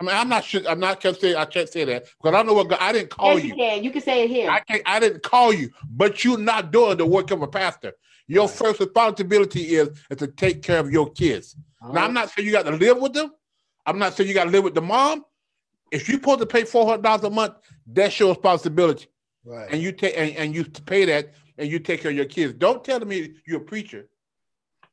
[0.00, 0.60] I mean, I'm not sure.
[0.68, 2.92] I'm not gonna say I can't say that because I don't know what God, I
[2.92, 3.48] didn't call yes, you.
[3.50, 3.84] You can.
[3.84, 4.50] You can say it here.
[4.50, 4.82] I can't.
[4.86, 7.92] I didn't call you, but you're not doing the work of a pastor.
[8.28, 8.54] Your right.
[8.54, 11.56] first responsibility is, is to take care of your kids.
[11.82, 13.32] now, I'm not saying you got to live with them.
[13.86, 15.24] I'm not saying you got to live with the mom.
[15.90, 17.54] If you're supposed to pay four hundred dollars a month,
[17.86, 19.06] that's your responsibility.
[19.44, 19.68] Right.
[19.72, 22.52] And you take and, and you pay that and you take care of your kids.
[22.54, 24.06] Don't tell me you're a preacher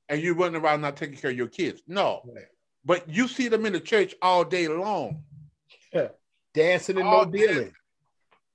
[0.10, 1.84] and you're running around not taking care of your kids.
[1.88, 2.22] No.
[2.26, 2.45] Right.
[2.86, 5.24] But you see them in the church all day long.
[5.92, 6.10] Yeah.
[6.54, 7.74] Dancing and all no dealing.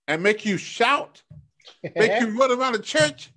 [0.07, 1.23] And make you shout,
[1.83, 3.31] make you run around the church,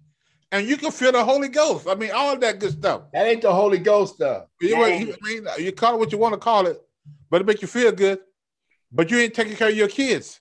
[0.52, 1.88] and you can feel the Holy Ghost.
[1.88, 3.04] I mean, all that good stuff.
[3.12, 4.46] That ain't the Holy Ghost stuff.
[4.62, 6.82] You, I mean, you call it what you want to call it,
[7.30, 8.20] but it make you feel good.
[8.91, 10.39] But you ain't taking care of your kids.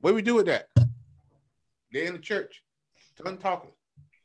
[0.00, 0.68] What do we do with that?
[1.92, 2.62] They're in the church.
[3.22, 3.70] Done talking.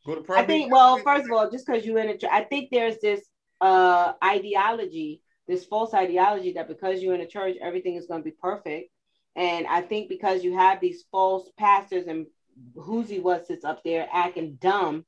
[0.06, 2.44] Go to I think, well, first of all, just because you're in a church, I
[2.44, 3.22] think there's this
[3.62, 8.30] uh ideology, this false ideology that because you're in a church, everything is going to
[8.30, 8.92] be perfect.
[9.36, 12.28] And I think because you have these false pastors and
[12.76, 15.06] who's he was sits up there acting dumb,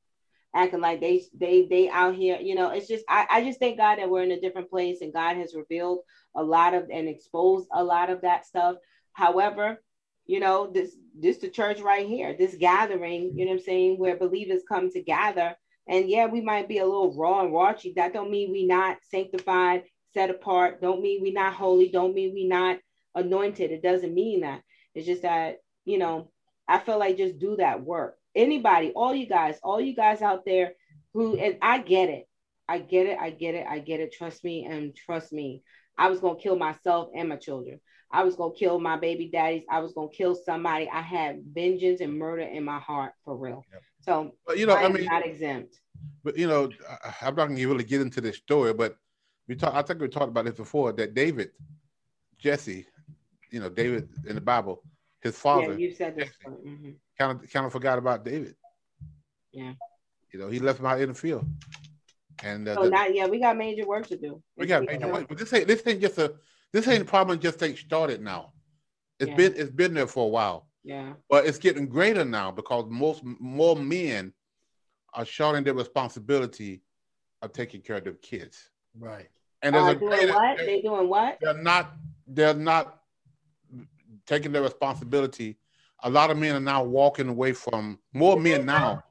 [0.54, 3.78] acting like they they they out here, you know, it's just I, I just thank
[3.78, 6.00] God that we're in a different place and God has revealed
[6.34, 8.76] a lot of and exposed a lot of that stuff.
[9.12, 9.82] However,
[10.26, 13.98] you know, this this the church right here, this gathering, you know what I'm saying,
[13.98, 15.56] where believers come to gather.
[15.88, 17.94] And yeah, we might be a little raw and raunchy.
[17.94, 19.84] That don't mean we not sanctified,
[20.14, 20.80] set apart.
[20.80, 21.88] Don't mean we not holy.
[21.88, 22.78] Don't mean we not
[23.14, 23.72] anointed.
[23.72, 24.62] It doesn't mean that.
[24.94, 26.30] It's just that, you know,
[26.66, 28.16] I feel like just do that work.
[28.34, 30.72] Anybody, all you guys, all you guys out there
[31.14, 32.28] who, and I get it.
[32.68, 33.18] I get it.
[33.18, 33.66] I get it.
[33.66, 34.12] I get it.
[34.12, 35.62] Trust me and trust me.
[35.96, 37.80] I was going to kill myself and my children.
[38.10, 39.64] I was gonna kill my baby daddies.
[39.70, 40.88] I was gonna kill somebody.
[40.88, 43.64] I had vengeance and murder in my heart for real.
[43.70, 43.82] Yep.
[44.00, 45.80] So, but you know, I, I mean, not exempt.
[46.24, 46.70] But you know,
[47.20, 48.96] I'm not gonna really get into this story, but
[49.48, 49.76] we talked.
[49.76, 50.92] I think we talked about this before.
[50.92, 51.50] That David,
[52.38, 52.86] Jesse,
[53.50, 54.82] you know, David in the Bible,
[55.20, 55.72] his father.
[55.72, 56.30] Yeah, you said this.
[56.46, 56.90] Mm-hmm.
[57.18, 58.54] Kind of, kind of forgot about David.
[59.52, 59.72] Yeah.
[60.32, 61.46] You know, he left him out in the field.
[62.44, 64.42] And uh, so the, not yeah, we got major work to do.
[64.56, 66.34] We got major work, but this ain't this ain't just a
[66.72, 68.52] this ain't a problem just ain't started now.
[69.18, 69.36] It's yeah.
[69.36, 70.67] been it's been there for a while.
[70.88, 71.12] Yeah.
[71.28, 74.32] But it's getting greater now because most more men
[75.12, 76.80] are showing their responsibility
[77.42, 78.70] of taking care of their kids.
[78.98, 79.28] Right.
[79.60, 80.56] And there's uh, a doing greater, what?
[80.56, 81.38] They're doing what?
[81.42, 81.92] They're not
[82.26, 83.00] they're not
[84.26, 85.58] taking their responsibility.
[86.04, 89.04] A lot of men are now walking away from more men now.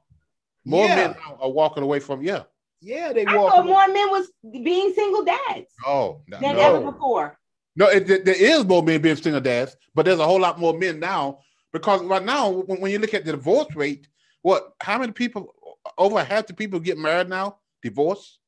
[0.64, 0.96] More yeah.
[0.96, 2.42] men now are walking away from yeah.
[2.80, 3.52] Yeah, they I walk.
[3.52, 4.32] thought more men was
[4.64, 5.72] being single dads.
[5.86, 6.60] Oh, no, than no.
[6.60, 7.38] ever before.
[7.76, 10.76] No, it, there is more men being single dads, but there's a whole lot more
[10.76, 11.38] men now
[11.72, 14.08] because right now, when, when you look at the divorce rate,
[14.42, 14.72] what?
[14.80, 15.54] How many people?
[15.96, 18.38] Over half the people get married now, divorce.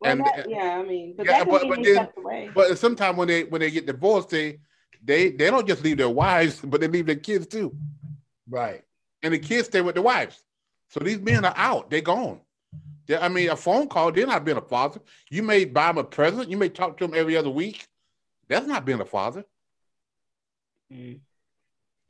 [0.00, 2.08] Well, and that, yeah, I mean, but yeah, but, but, then,
[2.54, 4.60] but sometimes when they when they get divorced, they
[5.02, 7.76] they they don't just leave their wives, but they leave their kids too.
[8.48, 8.82] Right.
[9.22, 10.42] And the kids stay with the wives.
[10.88, 11.90] So these men are out.
[11.90, 12.40] They're gone.
[13.20, 15.00] I mean, a phone call, they're not being a father.
[15.30, 16.50] You may buy them a present.
[16.50, 17.86] You may talk to them every other week.
[18.48, 19.44] That's not being a father.
[20.92, 21.20] Mm.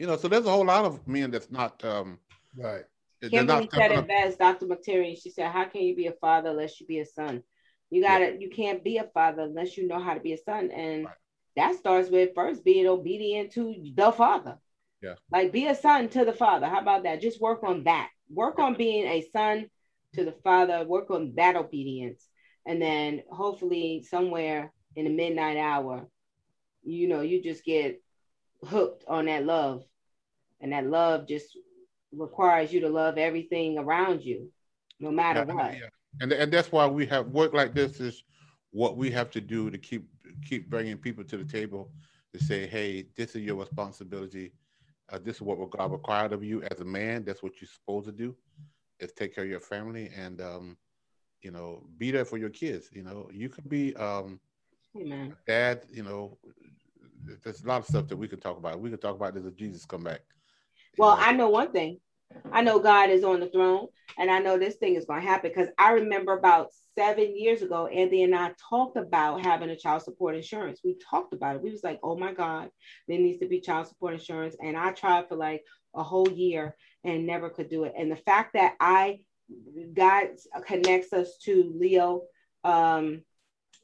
[0.01, 2.19] You know, so there's a whole lot of men that's not um
[2.57, 2.85] right.
[3.23, 4.65] Kimberly said it best, Dr.
[4.65, 5.21] McTerry.
[5.23, 7.43] She said, How can you be a father unless you be a son?
[7.91, 8.39] You gotta yeah.
[8.39, 10.71] you can't be a father unless you know how to be a son.
[10.71, 11.15] And right.
[11.57, 14.57] that starts with first being obedient to the father.
[15.03, 15.17] Yeah.
[15.31, 16.67] Like be a son to the father.
[16.67, 17.21] How about that?
[17.21, 18.09] Just work on that.
[18.31, 19.69] Work on being a son
[20.15, 20.87] to the father.
[20.87, 22.27] Work on that obedience.
[22.65, 26.09] And then hopefully somewhere in the midnight hour,
[26.83, 28.01] you know, you just get
[28.67, 29.85] hooked on that love.
[30.61, 31.57] And that love just
[32.13, 34.51] requires you to love everything around you,
[34.99, 35.75] no matter yeah, what.
[35.75, 35.89] Yeah.
[36.21, 38.25] And, and that's why we have work like this is
[38.73, 40.07] what we have to do to keep
[40.45, 41.91] keep bringing people to the table
[42.33, 44.53] to say, hey, this is your responsibility.
[45.11, 47.25] Uh, this is what God required of you as a man.
[47.25, 48.37] That's what you're supposed to do,
[49.01, 50.77] is take care of your family and, um,
[51.43, 52.91] you know, be there for your kids.
[52.93, 54.39] You know, you could be um,
[54.97, 55.37] Amen.
[55.47, 56.39] Dad, you know,
[57.43, 58.81] there's a lot of stuff that we could talk about.
[58.81, 60.21] We could talk about this if Jesus come back.
[60.99, 61.17] Well.
[61.19, 61.99] I know one thing.
[62.53, 63.89] I know God is on the throne,
[64.19, 67.63] and I know this thing is going to happen because I remember about seven years
[67.63, 70.81] ago, Andy and I talked about having a child support insurance.
[70.85, 71.63] We talked about it.
[71.63, 72.71] We was like, "Oh my God,
[73.09, 75.65] there needs to be child support insurance," and I tried for like
[75.95, 77.95] a whole year and never could do it.
[77.97, 79.21] And the fact that I
[79.95, 80.29] God
[80.67, 82.23] connects us to Leo
[82.65, 83.23] um,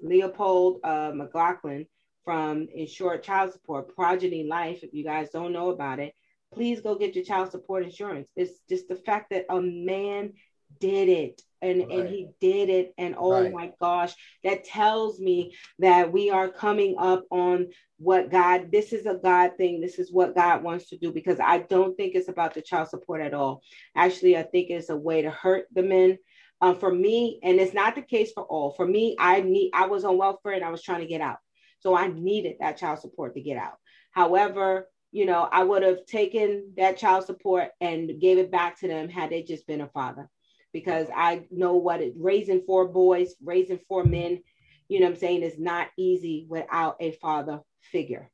[0.01, 1.87] Leopold uh, McLaughlin
[2.25, 4.83] from Insured Child Support, Progeny Life.
[4.83, 6.13] If you guys don't know about it,
[6.57, 8.29] please go get your child support insurance.
[8.35, 10.33] It's just the fact that a man
[10.81, 11.91] did it and, right.
[11.91, 12.95] and he did it.
[12.97, 13.53] And oh right.
[13.53, 19.05] my gosh, that tells me that we are coming up on what God, this is
[19.05, 19.83] a God thing.
[19.83, 22.89] This is what God wants to do because I don't think it's about the child
[22.89, 23.63] support at all.
[23.95, 26.19] Actually, I think it's a way to hurt the men.
[26.63, 28.71] Um, for me, and it's not the case for all.
[28.71, 31.37] For me, I need I was on welfare and I was trying to get out.
[31.81, 33.75] So I needed that child support to get out.
[34.13, 38.87] However, you know, I would have taken that child support and gave it back to
[38.87, 40.29] them had they just been a father
[40.75, 44.43] because I know what it raising four boys, raising four men,
[44.89, 48.31] you know I'm saying, is not easy without a father figure.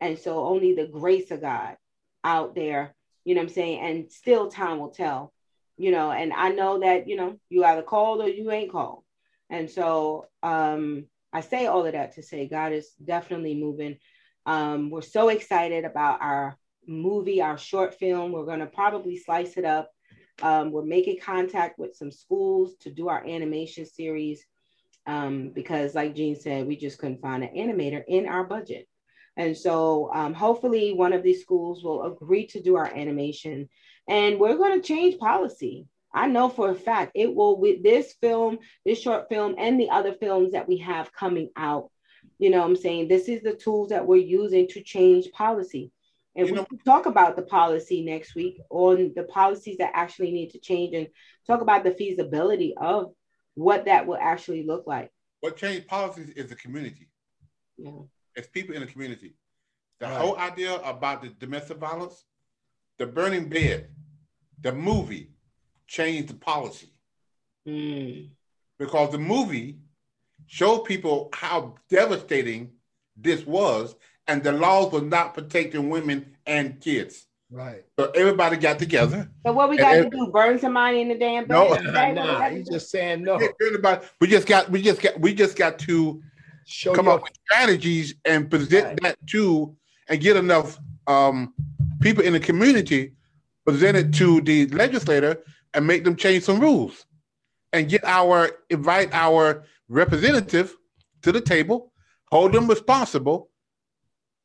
[0.00, 1.76] And so only the grace of God
[2.22, 5.32] out there, you know I'm saying, and still time will tell,
[5.76, 9.02] you know, and I know that, you know, you either called or you ain't called.
[9.50, 13.96] And so um I say all of that to say God is definitely moving.
[14.50, 18.32] Um, we're so excited about our movie, our short film.
[18.32, 19.90] We're going to probably slice it up
[20.42, 24.44] um, we're making contact with some schools to do our animation series
[25.06, 28.86] um, because, like Jean said, we just couldn't find an animator in our budget.
[29.36, 33.68] And so, um, hopefully, one of these schools will agree to do our animation,
[34.08, 35.86] and we're going to change policy.
[36.12, 39.90] I know for a fact it will with this film, this short film, and the
[39.90, 41.90] other films that we have coming out.
[42.40, 45.92] You know, I'm saying this is the tools that we're using to change policy.
[46.34, 49.90] And you we know, can talk about the policy next week on the policies that
[49.92, 51.06] actually need to change and
[51.46, 53.12] talk about the feasibility of
[53.56, 55.10] what that will actually look like.
[55.40, 57.10] What change policies is the community.
[57.76, 57.90] Yeah.
[58.34, 59.34] It's people in the community.
[59.98, 60.16] The right.
[60.16, 62.24] whole idea about the domestic violence,
[62.96, 63.90] the burning bed,
[64.62, 65.32] the movie
[65.86, 66.94] changed the policy.
[67.68, 68.30] Mm.
[68.78, 69.80] Because the movie
[70.50, 72.72] showed people how devastating
[73.16, 73.94] this was
[74.26, 77.26] and the laws were not protecting women and kids.
[77.52, 77.84] Right.
[77.96, 79.30] So everybody got together.
[79.46, 80.26] So what we got to do?
[80.32, 81.54] Burn somebody in the damn bed?
[81.54, 83.40] No, nah, nah, he's just saying no.
[84.20, 86.20] We just got we just got we just got to
[86.66, 89.00] Show come up with strategies and present right.
[89.02, 89.76] that to
[90.08, 91.54] and get enough um,
[92.00, 93.12] people in the community
[93.64, 95.38] present it to the legislator
[95.74, 97.06] and make them change some rules
[97.72, 100.76] and get our invite our representative
[101.22, 101.92] to the table,
[102.30, 103.50] hold them responsible,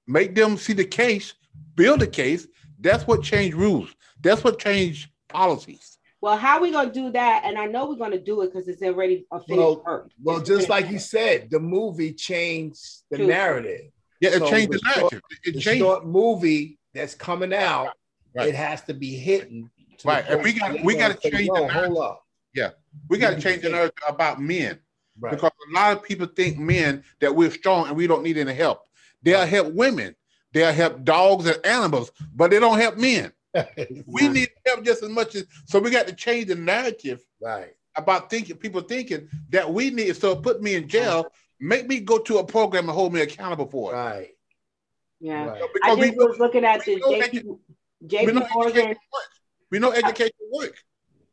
[0.07, 1.33] make them see the case,
[1.75, 2.47] build a case.
[2.79, 3.95] That's what changed rules.
[4.21, 5.97] That's what changed policies.
[6.19, 7.43] Well, how are we gonna do that?
[7.45, 10.09] And I know we're gonna do it because it's already a finished well, work.
[10.21, 13.27] Well, it's just like you said, the movie changed the True.
[13.27, 13.91] narrative.
[14.19, 15.21] Yeah, it so changed the, narrative.
[15.21, 15.79] Short, it the changed.
[15.79, 17.91] short movie that's coming out,
[18.33, 18.47] right.
[18.47, 19.69] it has to be hitting.
[20.03, 21.93] Right, and we got we got to change the narrative.
[21.93, 22.23] Hold up.
[22.55, 22.69] Yeah,
[23.07, 24.79] we got to change the narrative about men
[25.19, 25.31] right.
[25.31, 28.53] because a lot of people think men that we're strong and we don't need any
[28.53, 28.87] help.
[29.23, 30.15] They'll help women.
[30.53, 33.31] They'll help dogs and animals, but they don't help men.
[34.05, 37.73] we need help just as much as so we got to change the narrative right
[37.95, 41.25] about thinking people thinking that we need so put me in jail,
[41.59, 43.95] make me go to a program and hold me accountable for it.
[43.95, 44.29] Right.
[45.19, 45.45] Yeah.
[45.45, 45.61] Right.
[45.83, 47.57] I just was looking at the JP,
[48.05, 48.95] JP Morgan.
[49.71, 50.75] We know education work.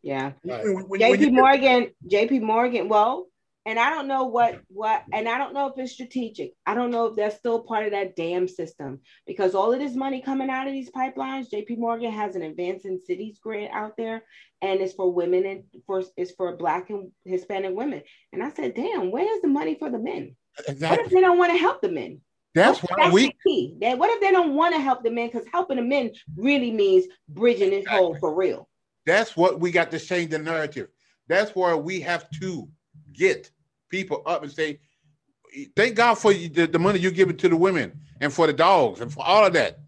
[0.02, 0.32] Yeah.
[0.44, 0.64] Right.
[0.64, 3.26] When, when, JP when Morgan, JP Morgan, well,
[3.64, 6.52] and I don't know what what and I don't know if it's strategic.
[6.66, 9.94] I don't know if that's still part of that damn system because all of this
[9.94, 14.24] money coming out of these pipelines, JP Morgan has an advancing cities grant out there
[14.60, 18.02] and it's for women and for it's for black and Hispanic women.
[18.32, 20.36] And I said, damn, where's the money for the men?
[20.66, 20.98] Exactly.
[20.98, 22.20] What if they don't want to help the men?
[22.54, 23.76] That's why we key.
[23.80, 25.28] That what if they don't want to help the men?
[25.28, 27.98] Because helping the men really means bridging this exactly.
[27.98, 28.68] hole for real.
[29.06, 30.88] That's what we got to change the narrative.
[31.28, 32.68] That's where we have to
[33.12, 33.50] get
[33.88, 34.80] people up and say,
[35.76, 39.00] thank God for the, the money you're giving to the women and for the dogs
[39.00, 39.78] and for all of that.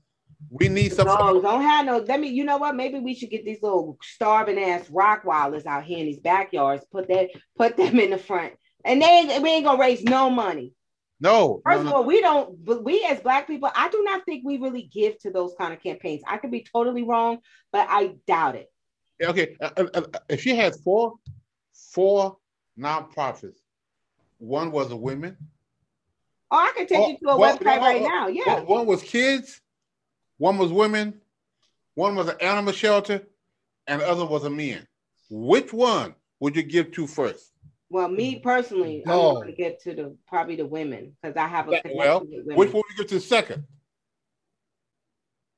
[0.50, 1.06] We need some.
[1.06, 1.98] Dogs don't have no.
[1.98, 2.28] Let me.
[2.28, 2.76] You know what?
[2.76, 6.84] Maybe we should get these little starving ass Rottweilers out here in these backyards.
[6.92, 7.30] Put that.
[7.56, 8.52] Put them in the front,
[8.84, 10.72] and they we ain't gonna raise no money.
[11.18, 11.60] No.
[11.64, 12.64] First no, of all, we don't.
[12.64, 15.72] But we as Black people, I do not think we really give to those kind
[15.72, 16.22] of campaigns.
[16.26, 17.38] I could be totally wrong,
[17.72, 18.70] but I doubt it.
[19.22, 21.14] Okay, uh, uh, uh if she had four,
[21.92, 22.36] four
[22.78, 23.58] nonprofits
[24.38, 25.36] one was a women.
[26.50, 28.28] Oh, I can take oh, you to a well, website right now.
[28.28, 28.60] Yeah.
[28.60, 29.60] One was kids,
[30.38, 31.20] one was women,
[31.94, 33.22] one was an animal shelter,
[33.86, 34.86] and the other was a man.
[35.30, 37.52] Which one would you give to first?
[37.90, 38.42] Well, me mm-hmm.
[38.42, 41.96] personally, I'm going to get to the probably the women because I have a connection
[41.96, 42.56] well, with women.
[42.56, 43.64] Which one would you get to second?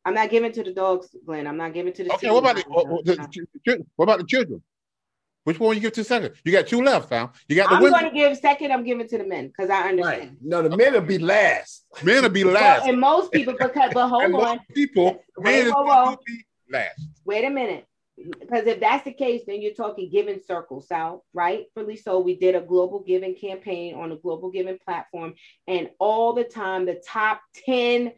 [0.04, 1.48] I'm not giving to the dogs, Glenn.
[1.48, 2.14] I'm not giving to the.
[2.14, 4.62] Okay, what about the, uh, what, the, what about the children?
[5.46, 6.34] Which one you give to second?
[6.44, 7.28] You got two left, fam.
[7.48, 8.00] You got the I'm women.
[8.00, 8.72] going to give second.
[8.72, 10.20] I'm giving to the men because I understand.
[10.20, 10.32] Right.
[10.42, 11.84] No, the men will be last.
[12.02, 12.80] Men will be last.
[12.80, 17.00] Well, and most people, because but hold on, people, men will be last.
[17.24, 17.86] Wait a minute,
[18.16, 21.24] because if that's the case, then you're talking giving circles, Sal.
[21.32, 22.18] Rightfully so.
[22.18, 25.34] We did a global giving campaign on a global giving platform,
[25.68, 28.14] and all the time, the top ten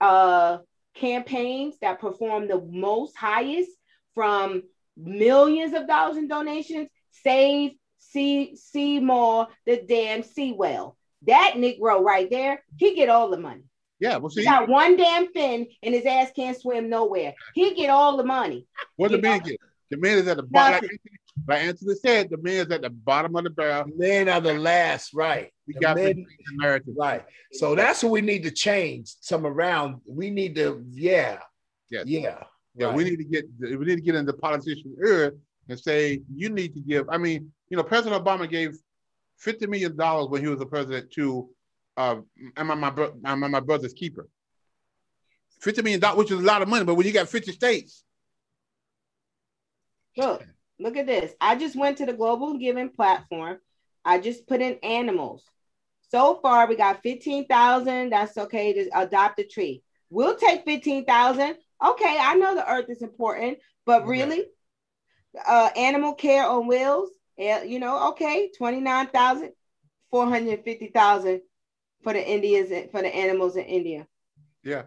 [0.00, 0.58] uh
[0.96, 3.70] campaigns that perform the most highest
[4.16, 4.64] from
[4.96, 10.96] millions of dollars in donations, save see see more the damn sea whale.
[11.26, 13.64] That Negro right there, he get all the money.
[14.00, 17.34] Yeah, well, see, he got one damn fin and his ass can't swim nowhere.
[17.54, 18.66] He get all the money.
[18.96, 19.58] What the man get?
[19.90, 20.80] The man is at the bottom.
[20.82, 21.00] Like,
[21.46, 23.84] like Anthony said, the man is at the bottom of the barrel.
[23.86, 25.52] The men are the last, right?
[25.66, 27.24] We the got men, narrative, right?
[27.52, 29.14] So that's what we need to change.
[29.20, 30.00] Some around.
[30.06, 31.38] We need to, yeah,
[31.90, 32.04] yes.
[32.06, 32.44] yeah.
[32.76, 32.96] Yeah, right.
[32.96, 35.32] we need to get we need to get into politician era
[35.68, 37.08] and say you need to give.
[37.08, 38.76] I mean, you know, President Obama gave
[39.38, 41.48] fifty million dollars when he was the president to
[41.96, 42.16] uh,
[42.56, 44.28] am I my bro- am I my brother's keeper?
[45.60, 48.04] Fifty million dollars, which is a lot of money, but when you got fifty states,
[50.16, 50.44] look,
[50.80, 51.32] look at this.
[51.40, 53.58] I just went to the Global Giving platform.
[54.04, 55.44] I just put in animals.
[56.10, 58.10] So far, we got fifteen thousand.
[58.10, 59.82] That's okay to adopt a tree.
[60.10, 64.46] We'll take fifteen thousand okay, I know the earth is important, but really,
[65.46, 69.52] uh, animal care on wheels, you know, okay, 29,000,
[70.10, 71.40] 450,000
[72.02, 74.06] for the Indians, for the animals in India.
[74.62, 74.82] Yeah.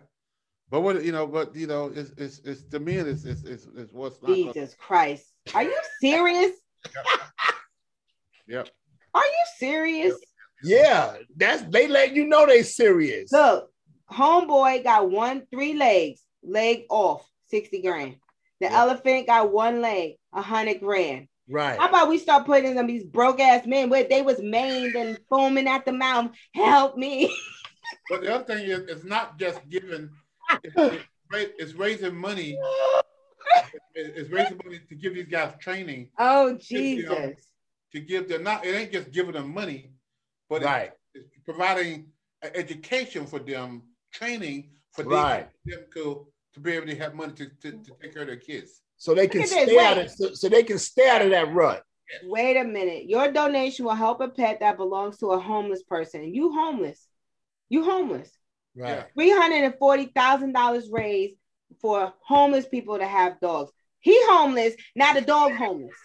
[0.69, 3.67] But what you know, but you know, it's it's, it's to me, it's it's, it's,
[3.75, 4.67] it's what's Jesus gonna...
[4.77, 5.25] Christ.
[5.53, 6.51] Are you serious?
[6.93, 7.05] yep.
[8.47, 8.69] yep.
[9.13, 10.15] Are you serious?
[10.63, 13.31] Yeah, that's they let you know they serious.
[13.31, 13.69] Look,
[14.11, 18.15] homeboy got one three legs leg off, 60 grand.
[18.59, 18.79] The yeah.
[18.79, 21.27] elephant got one leg, a hundred grand.
[21.49, 21.79] Right.
[21.79, 25.17] How about we start putting some these broke ass men where they was maimed and
[25.29, 26.31] foaming at the mouth?
[26.53, 27.33] Help me.
[28.09, 30.09] but the other thing is, it's not just giving.
[30.63, 32.57] It's, it's raising money.
[33.93, 36.09] It's raising money to give these guys training.
[36.17, 37.07] Oh Jesus!
[37.07, 37.35] To,
[37.93, 38.65] to give them not.
[38.65, 39.91] It ain't just giving them money,
[40.49, 40.91] but right.
[41.13, 42.07] it's, it's providing
[42.43, 45.47] education for them, training for right.
[45.65, 48.35] them to, to be able to have money to, to, to take care of their
[48.35, 48.81] kids.
[48.97, 51.83] So they can stay out of so, so, they can stay out of that rut.
[52.23, 53.07] Wait a minute.
[53.07, 56.33] Your donation will help a pet that belongs to a homeless person.
[56.33, 57.07] You homeless.
[57.69, 58.31] You homeless.
[58.75, 59.05] Right.
[59.13, 61.35] Three hundred and forty thousand dollars raised
[61.81, 63.71] for homeless people to have dogs.
[63.99, 65.95] He homeless, now the dog homeless.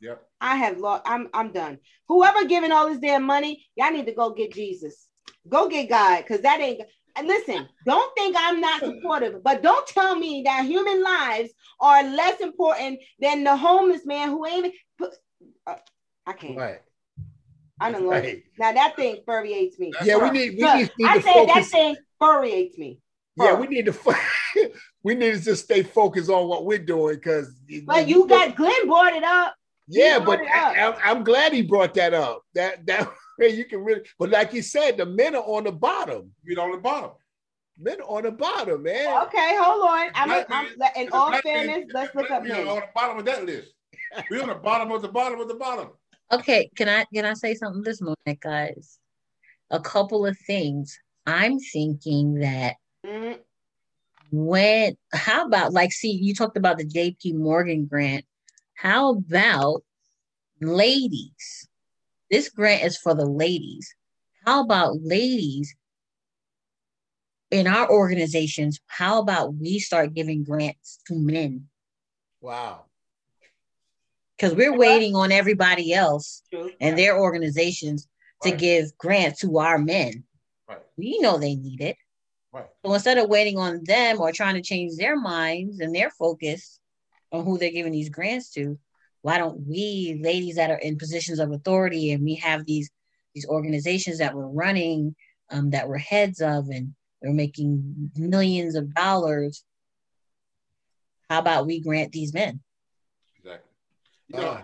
[0.00, 0.22] Yep.
[0.40, 1.02] I have lost.
[1.04, 1.78] I'm I'm done.
[2.08, 5.06] Whoever giving all this damn money, y'all need to go get Jesus.
[5.48, 6.88] Go get God, because that ain't and
[7.26, 12.40] listen, don't think I'm not supportive, but don't tell me that human lives are less
[12.40, 14.74] important than the homeless man who ain't.
[14.98, 15.10] Put,
[15.66, 15.76] uh,
[16.26, 16.56] I can't.
[16.56, 16.80] Right.
[17.80, 18.10] I don't know.
[18.10, 18.42] Right.
[18.58, 19.92] Now that thing infuriates me.
[20.04, 20.50] Yeah, we need.
[20.58, 23.00] We need, need I said that thing infuriates me.
[23.36, 24.16] Yeah, we need to.
[25.02, 27.54] we need to just stay focused on what we're doing because.
[27.84, 29.54] But you got Glenn brought it up.
[29.88, 32.42] Yeah, but I, am glad he brought that up.
[32.54, 36.30] That that you can really, but like you said, the men are on the bottom.
[36.44, 37.12] We're on the bottom.
[37.78, 39.22] Men on the bottom, man.
[39.24, 40.10] Okay, hold on.
[40.14, 42.68] I'm, a, I'm in all fairness, let's look up men.
[42.68, 43.72] on the bottom of that list.
[44.30, 45.90] We're on the bottom of the bottom of the bottom.
[46.32, 48.98] Okay, can I can I say something this morning, guys?
[49.70, 50.98] A couple of things.
[51.26, 53.40] I'm thinking that mm-hmm.
[54.30, 58.24] when how about like see you talked about the JP Morgan grant.
[58.74, 59.82] How about
[60.60, 61.68] ladies?
[62.30, 63.94] This grant is for the ladies.
[64.46, 65.74] How about ladies
[67.50, 68.80] in our organizations?
[68.86, 71.66] How about we start giving grants to men?
[72.40, 72.84] Wow.
[74.36, 76.42] Because we're waiting on everybody else
[76.80, 78.08] and their organizations
[78.42, 78.52] right.
[78.52, 80.24] to give grants to our men.
[80.68, 80.78] Right.
[80.96, 81.96] We know they need it.
[82.52, 82.66] Right.
[82.84, 86.80] So instead of waiting on them or trying to change their minds and their focus
[87.32, 88.78] on who they're giving these grants to,
[89.22, 92.90] why don't we ladies that are in positions of authority and we have these
[93.34, 95.14] these organizations that we're running
[95.50, 99.64] um, that we're heads of and we're making millions of dollars
[101.28, 102.60] how about we grant these men
[103.38, 103.70] exactly
[104.28, 104.62] you know, uh,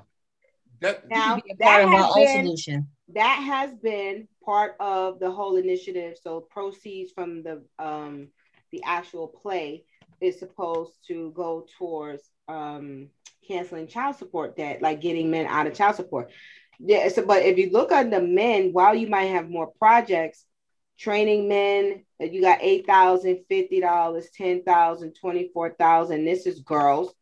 [0.81, 2.89] that now that has been, solution.
[3.15, 6.17] That has been part of the whole initiative.
[6.23, 8.29] So proceeds from the um
[8.73, 9.85] the actual play
[10.21, 13.09] is supposed to go towards um
[13.47, 16.31] canceling child support debt, like getting men out of child support.
[16.79, 20.45] Yeah, so, but if you look on the men, while you might have more projects,
[20.99, 26.25] training men, you got eight thousand, fifty dollars, ten thousand, twenty-four thousand.
[26.25, 27.13] This is girls,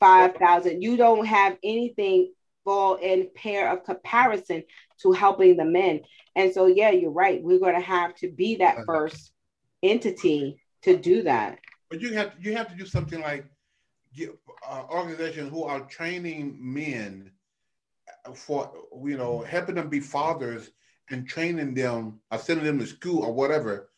[0.00, 0.82] five thousand.
[0.82, 2.32] You don't have anything
[2.64, 4.62] fall in pair of comparison
[5.00, 6.00] to helping the men.
[6.36, 7.42] And so, yeah, you're right.
[7.42, 8.84] We're going to have to be that uh-huh.
[8.86, 9.32] first
[9.82, 11.58] entity to do that.
[11.90, 13.46] But you have you have to do something like
[14.68, 17.30] uh, organizations who are training men
[18.34, 18.70] for
[19.04, 20.70] you know helping them be fathers
[21.10, 23.88] and training them or sending them to school or whatever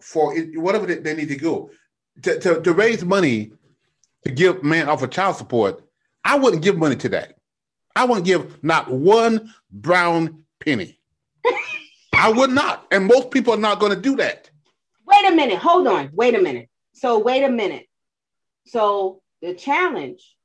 [0.00, 1.70] for it, whatever they, need to go.
[2.22, 3.52] To, to, to raise money
[4.24, 5.84] to give man off of child support
[6.24, 7.34] i wouldn't give money to that.
[7.96, 10.98] I wouldn't give not one brown penny.
[12.12, 14.50] I would not and most people are not going to do that.
[15.06, 16.68] Wait a minute hold on wait a minute.
[16.92, 17.86] So wait a minute.
[18.66, 20.36] So the challenge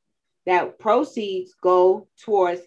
[0.46, 2.62] that proceeds go towards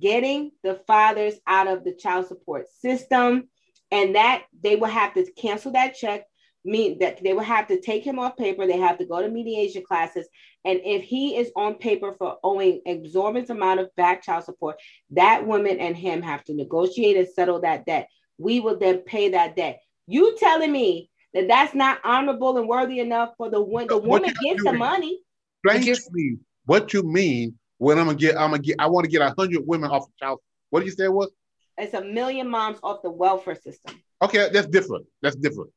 [0.00, 3.48] getting the fathers out of the child support system
[3.90, 6.24] and that they will have to cancel that check
[6.64, 9.28] mean that they will have to take him off paper they have to go to
[9.28, 10.26] mediation classes.
[10.64, 14.76] And if he is on paper for owing exorbitant amount of back child support
[15.10, 18.08] that woman and him have to negotiate and settle that debt.
[18.38, 19.80] We will then pay that debt.
[20.06, 24.32] You telling me that that's not honorable and worthy enough for the, one the woman
[24.42, 25.20] gets the money?
[25.64, 28.36] Explain to me what you mean when I'm gonna get.
[28.38, 28.76] I'm gonna get.
[28.78, 30.38] I want to get a hundred women off of child.
[30.70, 31.30] What did you say it was?
[31.76, 34.00] It's a million moms off the welfare system.
[34.22, 35.06] Okay, that's different.
[35.20, 35.70] That's different.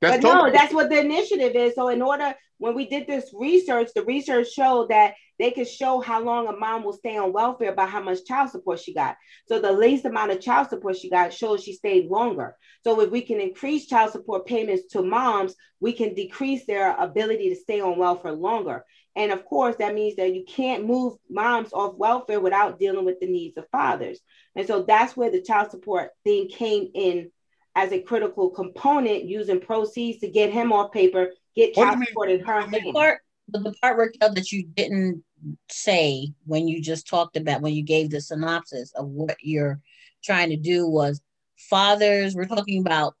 [0.00, 1.74] That's but totally no, that's what the initiative is.
[1.76, 6.00] So in order, when we did this research, the research showed that they could show
[6.00, 9.16] how long a mom will stay on welfare by how much child support she got.
[9.46, 12.56] So the least amount of child support she got shows she stayed longer.
[12.82, 17.50] So if we can increase child support payments to moms, we can decrease their ability
[17.50, 18.84] to stay on welfare longer.
[19.16, 23.18] And of course, that means that you can't move moms off welfare without dealing with
[23.18, 24.20] the needs of fathers.
[24.54, 27.30] And so that's where the child support thing came in
[27.74, 32.40] as a critical component, using proceeds to get him off paper, get child support in
[32.40, 32.94] her hand.
[32.94, 35.24] Part, the part Raquel that you didn't
[35.70, 39.80] say when you just talked about when you gave the synopsis of what you're
[40.22, 41.22] trying to do was
[41.56, 42.34] fathers.
[42.34, 43.14] We're talking about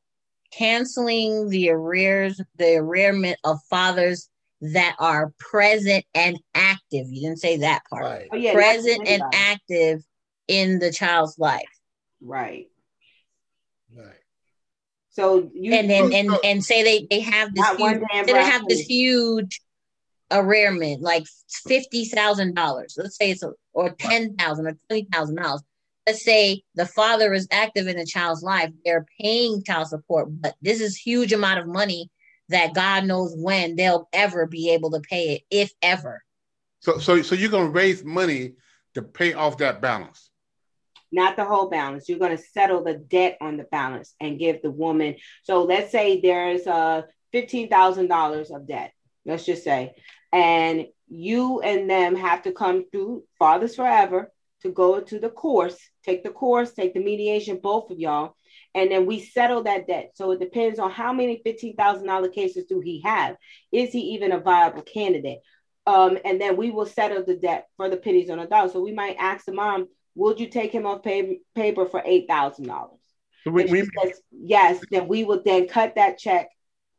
[0.52, 4.28] canceling the arrears, the arrearment of fathers
[4.60, 7.06] that are present and active.
[7.08, 8.04] You didn't say that part.
[8.04, 8.28] Right.
[8.32, 10.02] Oh, yeah, present and active
[10.48, 11.62] in the child's life.
[12.20, 12.68] Right.
[13.94, 14.06] Right.
[15.10, 18.66] So you and then and, and, and say they they have this huge, they have
[18.68, 19.60] this huge
[20.30, 22.96] arrearment like fifty thousand dollars.
[22.98, 25.62] Let's say it's a, or ten thousand or twenty thousand dollars.
[26.06, 28.70] Let's say the father is active in the child's life.
[28.84, 32.10] They're paying child support, but this is huge amount of money
[32.48, 36.22] that God knows when they'll ever be able to pay it, if ever.
[36.80, 38.54] So, so, so you're going to raise money
[38.94, 40.30] to pay off that balance.
[41.12, 42.08] Not the whole balance.
[42.08, 45.16] You're going to settle the debt on the balance and give the woman.
[45.42, 47.02] So let's say there's uh
[47.32, 48.92] fifteen thousand dollars of debt.
[49.24, 49.94] Let's just say,
[50.32, 54.32] and you and them have to come through Fathers Forever
[54.62, 58.35] to go to the course, take the course, take the mediation, both of y'all,
[58.76, 60.12] and then we settle that debt.
[60.14, 63.36] So it depends on how many $15,000 cases do he have?
[63.72, 65.38] Is he even a viable candidate?
[65.86, 68.68] Um, and then we will settle the debt for the pennies on a dollar.
[68.68, 72.66] So we might ask the mom, would you take him off pay- paper for $8,000?
[73.44, 76.50] So we, we, says, yes, then we will then cut that check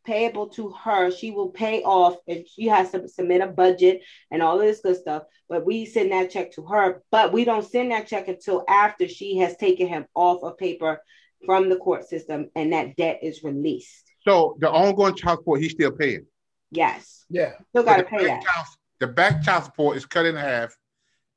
[0.03, 1.11] payable to her.
[1.11, 4.01] She will pay off and she has to submit a budget
[4.31, 5.23] and all of this good stuff.
[5.47, 9.07] But we send that check to her, but we don't send that check until after
[9.07, 11.01] she has taken him off of paper
[11.45, 14.11] from the court system and that debt is released.
[14.27, 16.25] So the ongoing child support he's still paying.
[16.71, 17.25] Yes.
[17.29, 17.53] Yeah.
[17.69, 18.43] Still got to pay that.
[18.43, 18.67] Child,
[18.99, 20.75] the back child support is cut in half,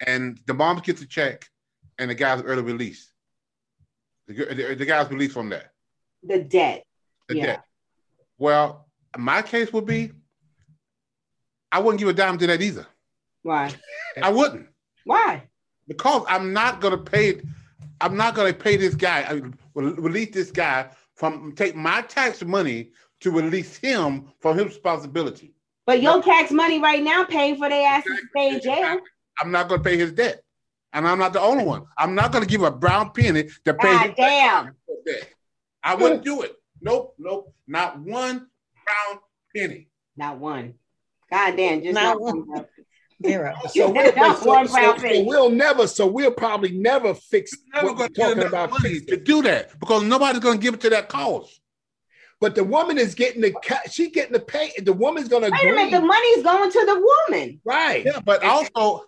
[0.07, 1.47] and the mom gets a check,
[1.99, 3.13] and the guy's early release.
[4.27, 5.71] The, the, the guy's released from that.
[6.23, 6.85] The debt.
[7.29, 7.47] The yeah.
[7.47, 7.65] debt.
[8.39, 10.13] Well, my case would be,
[11.71, 12.87] I wouldn't give a dime to that either.
[13.43, 13.73] Why?
[14.21, 14.67] I wouldn't.
[15.05, 15.49] Why?
[15.87, 17.41] Because I'm not going to pay.
[18.01, 19.23] I'm not going to pay this guy.
[19.23, 19.41] Uh,
[19.77, 22.91] I release this guy from take my tax money
[23.21, 25.55] to release him from his responsibility.
[25.87, 26.23] But your no.
[26.23, 28.99] tax money right now paying for their ass to stay in jail.
[29.41, 30.43] I'm not going to pay his debt,
[30.93, 31.85] and I'm not the only one.
[31.99, 33.93] I'm not going to give a brown penny to pay.
[33.93, 34.77] God damn.
[35.07, 35.29] Debt.
[35.83, 36.57] I wouldn't do it.
[36.83, 38.47] Nope, nope, not one
[38.87, 39.21] brown
[39.55, 39.89] penny.
[40.17, 40.75] Not one.
[41.31, 42.47] God damn, just not, one.
[43.25, 43.55] Zero.
[43.69, 45.87] So, we'll, so, so, so, we'll never.
[45.87, 47.53] So we'll probably never fix.
[47.75, 50.81] Never going to talking about money to do that because nobody's going to give it
[50.83, 51.61] to that cause.
[52.41, 53.53] But the woman is getting the
[53.91, 54.73] she getting the pay.
[54.79, 55.51] The woman's going to.
[55.51, 55.91] Wait a minute.
[55.91, 57.61] The money's going to the woman.
[57.65, 58.05] Right.
[58.05, 59.05] Yeah, but also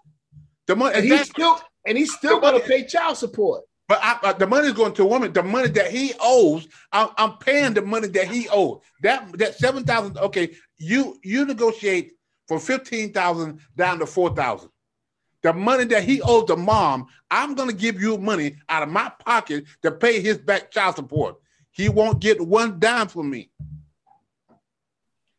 [0.67, 0.97] the money.
[0.97, 3.65] And he's still and he's still going to pay child support.
[3.89, 5.33] But I, uh, the money is going to a woman.
[5.33, 8.83] The money that he owes, I'm, I'm paying the money that he owes.
[9.03, 10.19] That that seven thousand.
[10.19, 12.13] Okay, you you negotiate
[12.49, 14.71] from fifteen thousand down to four thousand.
[15.43, 18.89] The money that he owed the mom, I'm going to give you money out of
[18.89, 21.37] my pocket to pay his back child support.
[21.73, 23.51] He won't get one dime from me.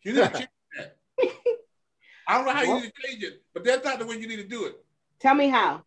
[0.04, 0.98] You need to change that.
[2.28, 4.28] I don't know how you need to change it, but that's not the way you
[4.28, 4.76] need to do it.
[5.20, 5.84] Tell me how.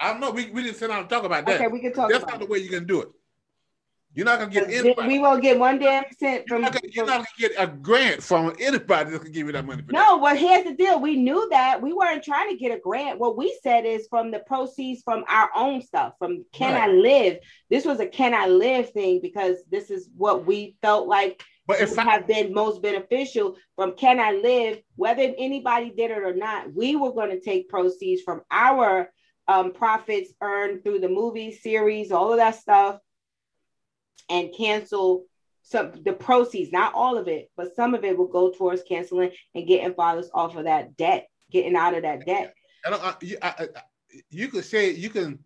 [0.00, 0.30] I don't know.
[0.30, 1.60] We, we didn't sit down and talk about that.
[1.60, 2.10] Okay, we can talk.
[2.10, 3.08] That's not the way you're gonna do it.
[4.18, 5.06] You're not gonna get anybody.
[5.06, 6.62] We won't get one damn cent from.
[6.62, 9.52] You're not, gonna, you're not gonna get a grant from anybody that can give you
[9.52, 9.84] that money.
[9.90, 10.20] no, that.
[10.20, 11.00] well, here's the deal.
[11.00, 13.20] We knew that we weren't trying to get a grant.
[13.20, 16.14] What we said is from the proceeds from our own stuff.
[16.18, 16.90] From Can right.
[16.90, 17.38] I Live?
[17.70, 21.40] This was a Can I Live thing because this is what we felt like.
[21.68, 26.24] But if I have been most beneficial from Can I Live, whether anybody did it
[26.24, 29.12] or not, we were going to take proceeds from our
[29.46, 32.98] um, profits earned through the movie series, all of that stuff,
[34.28, 35.24] and cancel
[35.62, 39.30] some the proceeds, not all of it, but some of it will go towards canceling
[39.54, 42.54] and getting fathers off of that debt, getting out of that debt.
[42.86, 43.68] I don't, I, you, I,
[44.30, 45.38] you could say you can.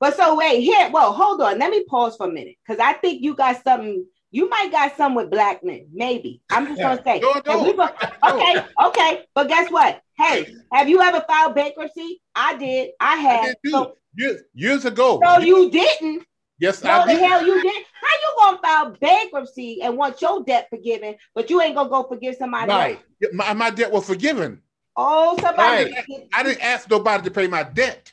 [0.00, 0.90] But so wait here.
[0.92, 1.58] Well, hold on.
[1.58, 4.96] Let me pause for a minute because I think you got something you might got
[4.96, 6.42] some with black men, maybe.
[6.50, 7.20] I'm just gonna say.
[7.20, 7.70] no, no.
[8.28, 10.02] okay, okay, but guess what?
[10.18, 12.20] Hey, have you ever filed bankruptcy?
[12.34, 12.90] I did.
[13.00, 13.40] I had.
[13.40, 15.20] I did so, years, years ago.
[15.22, 16.24] No, you didn't.
[16.58, 17.16] Yes, no, I did.
[17.16, 17.84] the hell you did.
[18.00, 22.04] How you gonna file bankruptcy and want your debt forgiven, but you ain't gonna go
[22.04, 22.70] forgive somebody?
[22.70, 23.00] Right.
[23.22, 23.34] Else?
[23.34, 24.62] My, my debt was forgiven.
[24.96, 25.92] Oh, somebody.
[25.92, 26.28] Right.
[26.32, 28.12] I didn't ask nobody to pay my debt.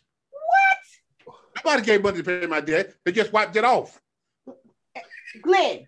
[1.25, 1.35] What?
[1.63, 2.93] Nobody gave money to pay my debt.
[3.05, 4.01] They just wiped it off.
[5.41, 5.87] Glenn,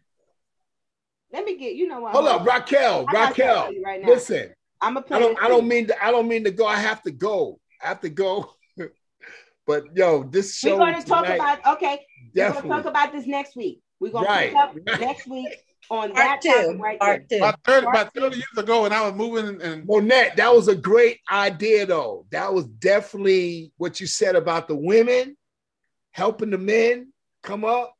[1.32, 2.14] let me get you know what.
[2.14, 3.06] Hold up, Raquel.
[3.08, 3.70] Raquel.
[3.84, 5.04] Right listen, I'm a.
[5.12, 5.44] I don't.
[5.44, 5.88] I don't mean.
[5.88, 6.66] To, I don't mean to go.
[6.66, 7.60] I have to go.
[7.84, 8.54] I have to go.
[9.68, 10.78] but yo, this show.
[10.78, 11.66] We're going to talk about.
[11.76, 12.00] Okay.
[12.36, 12.70] Definitely.
[12.70, 13.82] We're going to talk about this next week.
[14.00, 14.52] We're going right.
[14.52, 15.48] to pick up next week
[15.90, 16.78] on Part that two.
[16.82, 17.40] right Part there.
[17.40, 17.46] Two.
[17.46, 20.76] About 30, about 30 years ago, and I was moving and Monette, that was a
[20.76, 22.26] great idea, though.
[22.32, 25.38] That was definitely what you said about the women
[26.12, 27.12] helping the men
[27.44, 27.94] come up.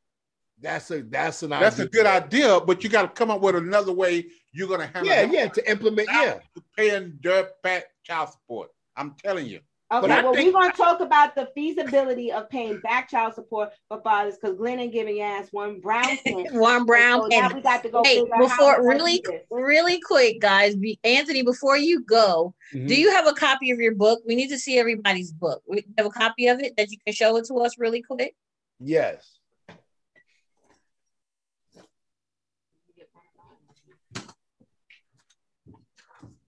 [0.58, 1.84] That's a that's an that's idea.
[1.84, 4.86] a good idea, but you got to come up with another way you're going to
[4.86, 5.12] handle.
[5.12, 6.08] Yeah, yeah, to implement.
[6.10, 6.38] Yeah,
[6.76, 8.70] paying dirt back child support.
[8.96, 9.60] I'm telling you.
[9.92, 13.70] Okay, well, think, we're going to talk about the feasibility of paying back child support
[13.88, 16.46] for fathers because Glenn ain't giving your ass one brown pen.
[16.58, 17.54] one brown so pen.
[17.54, 18.02] we got to go.
[18.02, 22.88] Hey, before really, really quick, guys, Anthony, before you go, mm-hmm.
[22.88, 24.22] do you have a copy of your book?
[24.26, 25.62] We need to see everybody's book.
[25.68, 28.34] We have a copy of it that you can show it to us really quick.
[28.80, 29.38] Yes.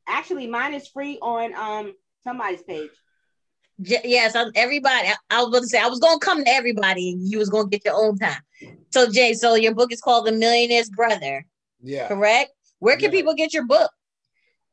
[0.09, 1.95] Actually, mine is free on um
[2.25, 2.91] somebody's page.
[3.79, 5.09] Yes, I'm, everybody.
[5.31, 7.49] I was going to say I was going to come to everybody, and you was
[7.49, 8.41] going to get your own time.
[8.91, 11.47] So Jay, so your book is called The Millionaire's Brother.
[11.83, 12.09] Yeah.
[12.09, 12.51] Correct.
[12.81, 13.19] Where can yeah.
[13.19, 13.91] people get your book?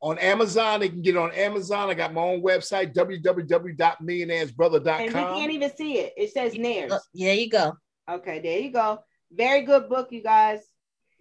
[0.00, 1.88] On Amazon, they can get it on Amazon.
[1.88, 5.00] I got my own website, www.millionairesbrother.com.
[5.00, 6.12] And we can't even see it.
[6.16, 6.92] It says Nares.
[6.92, 7.74] Oh, there you go.
[8.08, 8.98] Okay, there you go.
[9.32, 10.60] Very good book, you guys.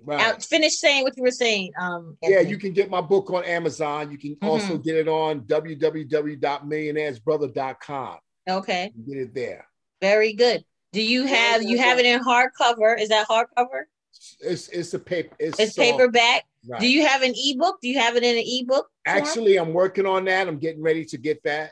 [0.04, 0.18] Right.
[0.18, 1.72] Now, finish saying what you were saying.
[1.80, 4.12] Um, yeah, you can get my book on Amazon.
[4.12, 4.48] You can mm-hmm.
[4.48, 8.18] also get it on www.millionairesbrother.com.
[8.48, 8.92] Okay.
[9.08, 9.68] get it there.
[10.02, 10.64] Very good.
[10.92, 13.00] Do you have you have it in hardcover?
[13.00, 13.86] Is that hardcover?
[14.40, 15.36] It's it's a paper.
[15.40, 16.44] It's, it's paperback.
[16.68, 16.80] Right.
[16.80, 17.82] Do you have an ebook?
[17.82, 18.90] Do you have it in an ebook?
[19.06, 19.18] Form?
[19.18, 20.48] Actually, I'm working on that.
[20.48, 21.72] I'm getting ready to get that.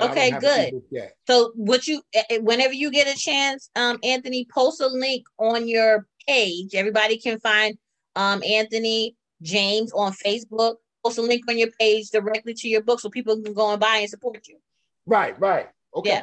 [0.00, 0.80] okay, good.
[1.26, 5.26] So, what you eh, eh, whenever you get a chance, um, Anthony, post a link
[5.38, 6.74] on your page.
[6.74, 7.76] Everybody can find
[8.14, 10.76] um, Anthony James on Facebook.
[11.04, 13.80] Post a link on your page directly to your book so people can go and
[13.80, 14.58] buy and support you.
[15.06, 15.68] Right, right.
[15.94, 16.10] Okay.
[16.10, 16.22] Yeah.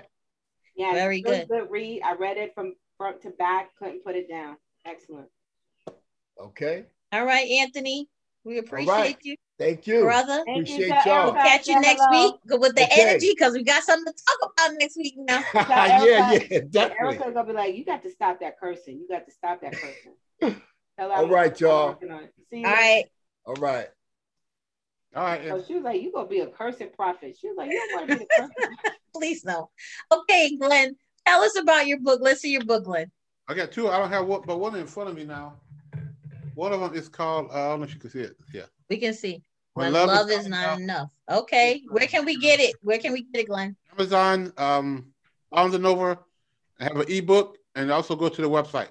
[0.75, 0.93] Yeah.
[0.93, 1.47] Very good.
[1.47, 2.01] Good read.
[2.03, 3.69] I read it from front to back.
[3.77, 4.57] Couldn't put it down.
[4.85, 5.27] Excellent.
[6.39, 6.85] Okay.
[7.11, 8.09] All right, Anthony.
[8.43, 9.17] We appreciate right.
[9.23, 9.35] you.
[9.59, 10.43] Thank you, brother.
[10.45, 11.33] Thank Appreciate you, y'all.
[11.33, 12.25] We'll catch you next hello.
[12.25, 13.01] week with the okay.
[13.01, 15.43] energy because we got something to talk about next week now.
[15.53, 16.97] yeah, yeah, definitely.
[16.99, 18.97] Erica's gonna be like, "You got to stop that cursing.
[18.97, 20.13] You got to stop that cursing."
[20.99, 21.97] All right, y'all.
[22.49, 23.05] See All right.
[23.45, 23.87] All right.
[25.15, 25.47] All right.
[25.47, 27.93] So she was like, "You gonna be a cursing prophet?" She was like, "You don't
[27.93, 28.77] want to be a cursing."
[29.13, 29.69] Please no.
[30.11, 30.95] Okay, Glenn,
[31.27, 32.19] tell us about your book.
[32.23, 33.11] Let's see your book, Glenn.
[33.47, 33.89] I got two.
[33.89, 35.53] I don't have one, but one in front of me now.
[36.55, 37.49] One of them is called.
[37.51, 38.35] Uh, I don't know if you can see it.
[38.53, 38.63] Yeah.
[38.93, 39.41] We can see.
[39.73, 40.79] When, when love, love, is, is not enough.
[40.79, 41.09] enough.
[41.31, 42.75] Okay, where can we get it?
[42.83, 43.75] Where can we get it, Glenn?
[43.91, 45.07] Amazon, um,
[45.51, 46.23] Barnes and Noble.
[46.79, 48.89] I have an ebook, and also go to the website.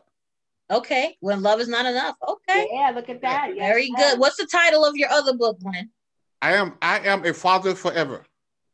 [0.73, 2.16] Okay, when love is not enough.
[2.27, 2.69] Okay.
[2.73, 3.51] Yeah, look at that.
[3.55, 4.12] Yes, Very yes.
[4.12, 4.20] good.
[4.20, 5.89] What's the title of your other book, Glenn?
[6.41, 8.24] I am I am a father forever.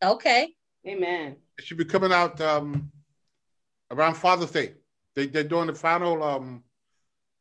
[0.03, 0.55] Okay.
[0.87, 1.37] Amen.
[1.59, 2.91] It should be coming out um,
[3.91, 4.73] around Father's Day.
[5.15, 6.65] They they're doing the final um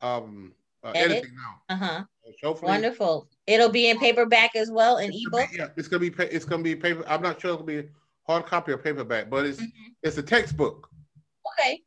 [0.01, 0.53] um
[0.83, 1.73] uh, editing now.
[1.73, 2.03] Uh huh.
[2.41, 3.29] So Wonderful.
[3.47, 5.49] It'll be in paperback as well, in ebook.
[5.51, 7.03] Be, yeah, it's gonna be it's gonna be paper.
[7.07, 7.87] I'm not sure it'll be
[8.23, 9.91] hard copy or paperback, but it's mm-hmm.
[10.03, 10.89] it's a textbook.
[11.59, 11.81] Okay.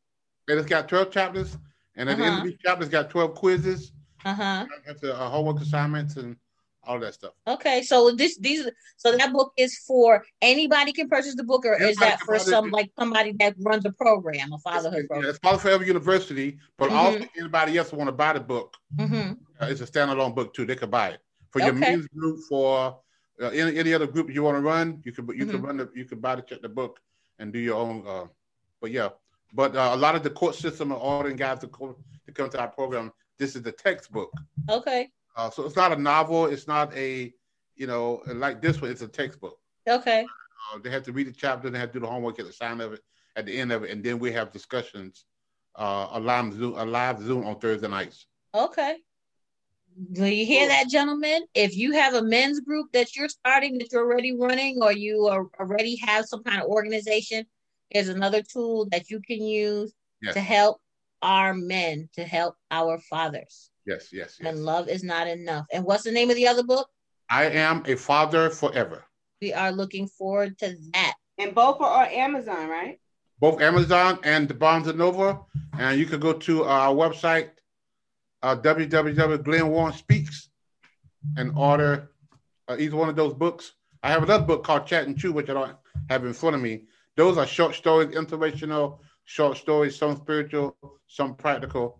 [0.47, 1.57] And it's got 12 chapters,
[1.95, 2.21] and at uh-huh.
[2.21, 2.49] the end of uh-huh.
[2.49, 3.93] each chapter, it's got 12 quizzes.
[4.25, 4.65] Uh huh.
[5.03, 6.35] Uh, homework assignments and
[6.83, 7.33] all that stuff.
[7.47, 8.67] Okay, so this these
[8.97, 12.39] so that book is for anybody can purchase the book, or anybody is that for
[12.39, 12.73] some it.
[12.73, 15.25] like somebody that runs a program, a fatherhood it's, program?
[15.25, 16.97] Yeah, it's Father Forever University, but mm-hmm.
[16.97, 18.75] also anybody else want to buy the book.
[18.95, 19.33] Mm-hmm.
[19.61, 20.65] Uh, it's a standalone book too.
[20.65, 21.19] They could buy it
[21.51, 21.79] for your okay.
[21.79, 22.99] men's group, for
[23.41, 25.01] uh, any, any other group you want to run.
[25.03, 25.51] You could you mm-hmm.
[25.51, 26.99] could run the you could buy the check the book
[27.39, 28.03] and do your own.
[28.07, 28.25] Uh,
[28.79, 29.09] but yeah,
[29.53, 32.49] but uh, a lot of the court system are ordering guys to, co- to come
[32.49, 33.11] to our program.
[33.37, 34.31] This is the textbook.
[34.69, 35.09] Okay.
[35.35, 36.45] Uh, so it's not a novel.
[36.45, 37.33] It's not a,
[37.75, 38.91] you know, like this one.
[38.91, 39.57] It's a textbook.
[39.87, 40.25] Okay.
[40.73, 41.69] Uh, they have to read the chapter.
[41.69, 43.01] They have to do the homework at the sign of it,
[43.35, 45.25] at the end of it, and then we have discussions.
[45.75, 48.25] Uh, a live Zoom, a live Zoom on Thursday nights.
[48.53, 48.97] Okay.
[50.11, 51.43] Do you hear that, gentlemen?
[51.53, 55.27] If you have a men's group that you're starting, that you're already running, or you
[55.27, 57.45] are already have some kind of organization,
[57.89, 60.33] is another tool that you can use yes.
[60.33, 60.81] to help
[61.21, 63.69] our men, to help our fathers.
[63.85, 64.47] Yes, yes, yes.
[64.47, 65.65] And love is not enough.
[65.71, 66.89] And what's the name of the other book?
[67.29, 69.05] I am a father forever.
[69.41, 71.15] We are looking forward to that.
[71.37, 72.99] And both are on Amazon, right?
[73.39, 75.47] Both Amazon and the Barnes and Noble.
[75.79, 77.49] And you can go to our website,
[78.43, 80.49] uh, www.glenwarren
[81.37, 82.11] and order
[82.67, 83.73] uh, either one of those books.
[84.03, 85.75] I have another book called Chat and Chew, which I don't
[86.09, 86.83] have in front of me.
[87.15, 90.75] Those are short stories, inspirational short stories, some spiritual,
[91.07, 91.99] some practical.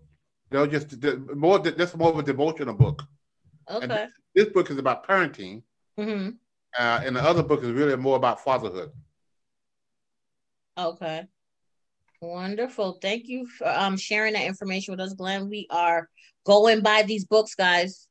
[0.49, 1.01] They're just
[1.35, 1.59] more.
[1.59, 3.03] That's more of a devotional book.
[3.69, 3.87] Okay.
[3.87, 5.63] This, this, book is about parenting,
[5.97, 6.29] mm-hmm.
[6.77, 8.91] uh, and the other book is really more about fatherhood.
[10.77, 11.27] Okay.
[12.21, 12.99] Wonderful.
[13.01, 15.49] Thank you for um, sharing that information with us, Glenn.
[15.49, 16.07] We are
[16.45, 18.07] going by these books, guys.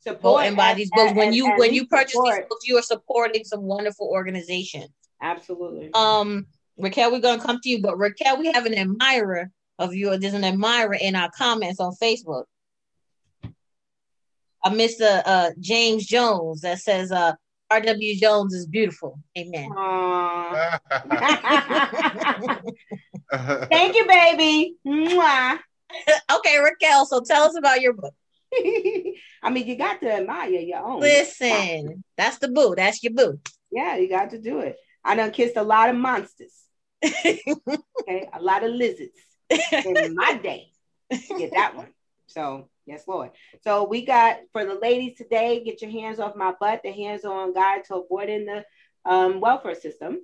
[0.00, 1.10] Support and buy these books.
[1.10, 2.34] And, when and, you and when you purchase support.
[2.34, 4.88] these books, you are supporting some wonderful organization.
[5.20, 5.90] Absolutely.
[5.94, 6.46] Um,
[6.76, 10.18] Raquel, we're gonna come to you, but Raquel, we have an admirer of you.
[10.18, 12.46] There's an admirer in our comments on Facebook.
[14.64, 15.22] Uh, Mr.
[15.24, 17.34] Uh, James Jones that says uh,
[17.70, 18.18] R.W.
[18.18, 19.20] Jones is beautiful.
[19.38, 19.70] Amen.
[23.70, 24.76] Thank you, baby.
[24.86, 25.58] Mwah.
[26.32, 27.06] okay, Raquel.
[27.06, 28.14] So tell us about your book.
[28.54, 31.00] I mean, you got to admire your own.
[31.00, 32.74] Listen, that's the boo.
[32.76, 33.40] That's your boo.
[33.70, 34.76] Yeah, you got to do it.
[35.04, 36.52] I done kissed a lot of monsters.
[37.04, 39.18] okay, a lot of lizards
[39.50, 40.72] in my day
[41.38, 41.88] get that one.
[42.26, 43.30] So yes, Lord.
[43.62, 47.52] So we got for the ladies today, get your hands off my butt, the hands-on
[47.54, 48.64] guide to avoiding the
[49.04, 50.20] um, welfare system.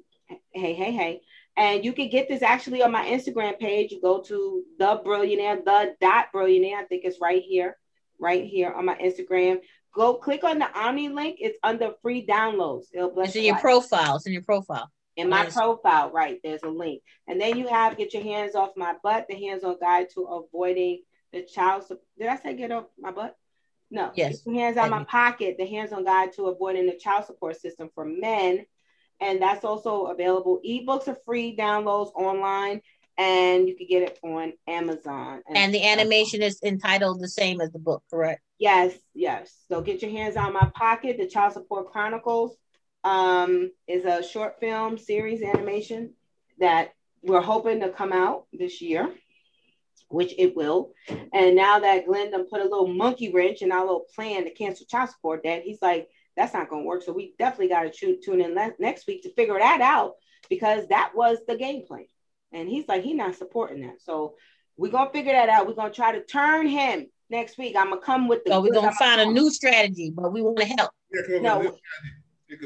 [0.52, 1.20] Hey, hey, hey.
[1.58, 3.90] And you can get this actually on my Instagram page.
[3.90, 6.78] You go to the billionaire, the dot billionaire.
[6.78, 7.76] I think it's right here,
[8.20, 9.58] right here on my Instagram.
[9.92, 11.38] Go click on the Omni link.
[11.40, 12.84] It's under free downloads.
[12.94, 13.62] It'll bless it's in your life.
[13.62, 14.14] profile.
[14.14, 14.88] It's in your profile.
[15.16, 17.02] In my profile, right, there's a link.
[17.26, 21.02] And then you have get your hands off my butt, the hands-on guide to avoiding
[21.32, 22.04] the child support.
[22.16, 23.36] Did I say get off my butt?
[23.90, 24.12] No.
[24.14, 24.44] Yes.
[24.46, 28.64] Hands out my pocket, the hands-on guide to avoiding the child support system for men.
[29.20, 30.60] And that's also available.
[30.66, 32.80] Ebooks are free downloads online,
[33.16, 35.42] and you can get it on Amazon.
[35.48, 38.42] And, and the animation is entitled the same as the book, correct?
[38.58, 39.56] Yes, yes.
[39.68, 42.56] So get your hands on my pocket, the Child Support Chronicles
[43.04, 46.14] um, is a short film series animation
[46.58, 46.92] that
[47.22, 49.12] we're hoping to come out this year,
[50.08, 50.92] which it will.
[51.32, 54.50] And now that Glenn done put a little monkey wrench in our little plan to
[54.50, 56.08] cancel child support debt, he's like,
[56.38, 57.02] that's not going to work.
[57.02, 60.14] So we definitely got to tune in le- next week to figure that out
[60.48, 62.06] because that was the game plan.
[62.52, 64.00] And he's like, he's not supporting that.
[64.00, 64.36] So
[64.76, 65.66] we're going to figure that out.
[65.66, 67.74] We're going to try to turn him next week.
[67.76, 68.52] I'm going to come with the.
[68.52, 70.92] So we're going to find a new strategy, but we want to help.
[71.12, 71.76] Yeah, no,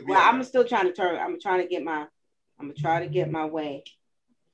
[0.07, 1.19] well, I'm still trying to turn.
[1.19, 2.07] I'm trying to get my.
[2.59, 3.85] I'm gonna try to get my way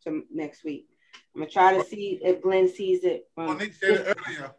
[0.04, 0.88] to next week.
[1.34, 3.28] I'm gonna try to see if Glenn sees it.
[3.34, 4.52] From, well, Nick said it earlier.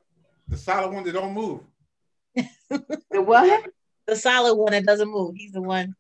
[0.48, 1.62] The solid one that don't move.
[2.36, 3.70] the what?
[4.10, 5.36] The solid one that doesn't move.
[5.36, 5.96] He's the one.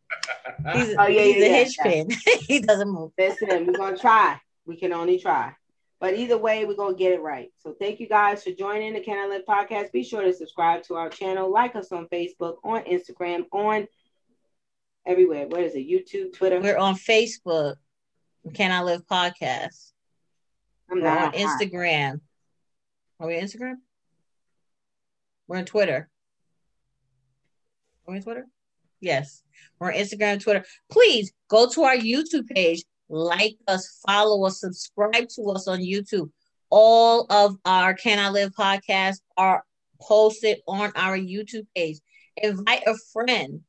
[0.74, 2.10] He's, oh, yeah, he's yeah, the yeah, hinge pin.
[2.48, 3.12] he doesn't move.
[3.18, 4.40] Listen, we're gonna try.
[4.66, 5.54] We can only try.
[6.00, 7.52] But either way, we're gonna get it right.
[7.60, 9.92] So thank you guys for joining the Can I Live podcast.
[9.92, 13.88] Be sure to subscribe to our channel, like us on Facebook, on Instagram, on
[15.06, 15.48] everywhere.
[15.48, 15.88] What is it?
[15.88, 16.60] YouTube, Twitter.
[16.60, 17.76] We're on Facebook.
[18.56, 19.92] Can I Live podcast.
[20.90, 22.22] I'm not on Instagram.
[23.20, 23.76] Are we on Instagram?
[25.48, 26.10] We're on Twitter.
[28.10, 28.48] Are on Twitter?
[29.02, 29.44] Yes.
[29.80, 30.66] We're on Instagram, Twitter.
[30.92, 36.30] Please go to our YouTube page, like us, follow us, subscribe to us on YouTube.
[36.70, 39.64] All of our Can I Live podcasts are
[40.02, 42.00] posted on our YouTube page.
[42.38, 43.62] Invite a friend.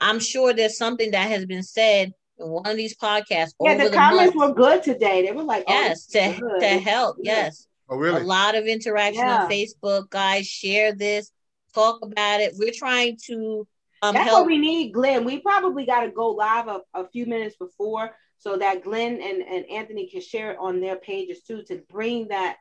[0.00, 3.52] I'm sure there's something that has been said in one of these podcasts.
[3.60, 4.48] Yeah, the, the comments months.
[4.48, 5.24] were good today.
[5.24, 7.16] They were like, oh, yes, to, to help.
[7.22, 7.66] Yes.
[7.88, 8.20] Oh, really?
[8.20, 9.44] A lot of interaction yeah.
[9.44, 10.10] on Facebook.
[10.10, 11.30] Guys, share this,
[11.74, 12.54] talk about it.
[12.56, 13.66] We're trying to
[14.02, 14.40] um, That's help.
[14.40, 15.24] what we need, Glenn.
[15.24, 19.42] We probably got to go live a, a few minutes before so that Glenn and,
[19.42, 22.56] and Anthony can share it on their pages too to bring that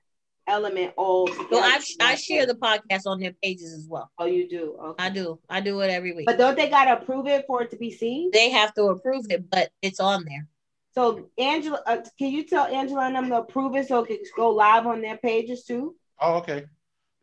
[0.47, 1.47] element all together.
[1.51, 4.09] Well, I, I share the podcast on their pages as well.
[4.17, 4.77] Oh, you do?
[4.81, 5.03] Okay.
[5.03, 5.39] I do.
[5.49, 6.25] I do it every week.
[6.25, 8.29] But don't they got to approve it for it to be seen?
[8.31, 10.47] They have to approve it, but it's on there.
[10.93, 14.19] So, Angela, uh, can you tell Angela and them to approve it so it can
[14.37, 15.95] go live on their pages too?
[16.21, 16.65] Oh, okay.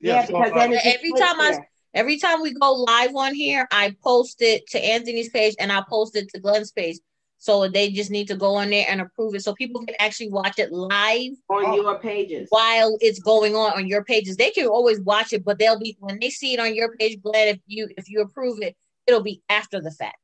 [0.00, 1.58] Yeah, yeah because then every time I
[1.94, 5.82] every time we go live on here, I post it to Anthony's page and I
[5.88, 6.98] post it to Glenn's page.
[7.38, 10.28] So they just need to go on there and approve it so people can actually
[10.28, 14.36] watch it live on your pages while it's going on on your pages.
[14.36, 17.20] They can always watch it, but they'll be when they see it on your page,
[17.22, 18.76] Glenn, if you if you approve it,
[19.06, 20.18] it'll be after the fact.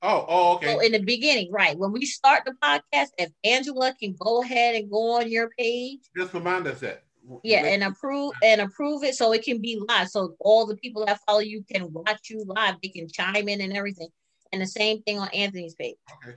[0.00, 0.72] Oh, oh, okay.
[0.72, 4.74] So in the beginning, right when we start the podcast, if Angela can go ahead
[4.74, 7.04] and go on your page, just remind us that.
[7.44, 10.08] Yeah, and approve and approve it so it can be live.
[10.08, 12.76] So all the people that follow you can watch you live.
[12.82, 14.08] They can chime in and everything.
[14.52, 15.96] And the same thing on Anthony's page.
[16.12, 16.36] Okay.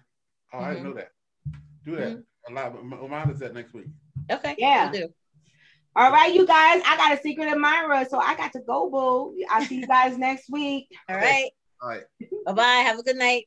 [0.54, 0.66] Oh, mm-hmm.
[0.66, 1.10] I didn't know that.
[1.86, 2.08] Do that.
[2.10, 2.56] Mm-hmm.
[2.56, 3.02] A lot.
[3.02, 3.88] Remind us that next week.
[4.32, 4.56] Okay.
[4.58, 4.92] Yeah.
[4.92, 5.10] do.
[5.98, 6.82] All right, you guys.
[6.86, 9.34] I got a secret admirer, so I got to go, boo.
[9.50, 10.88] I'll see you guys next week.
[11.10, 11.50] All right.
[11.82, 12.04] All right.
[12.46, 12.64] Bye bye.
[12.64, 13.46] Have a good night.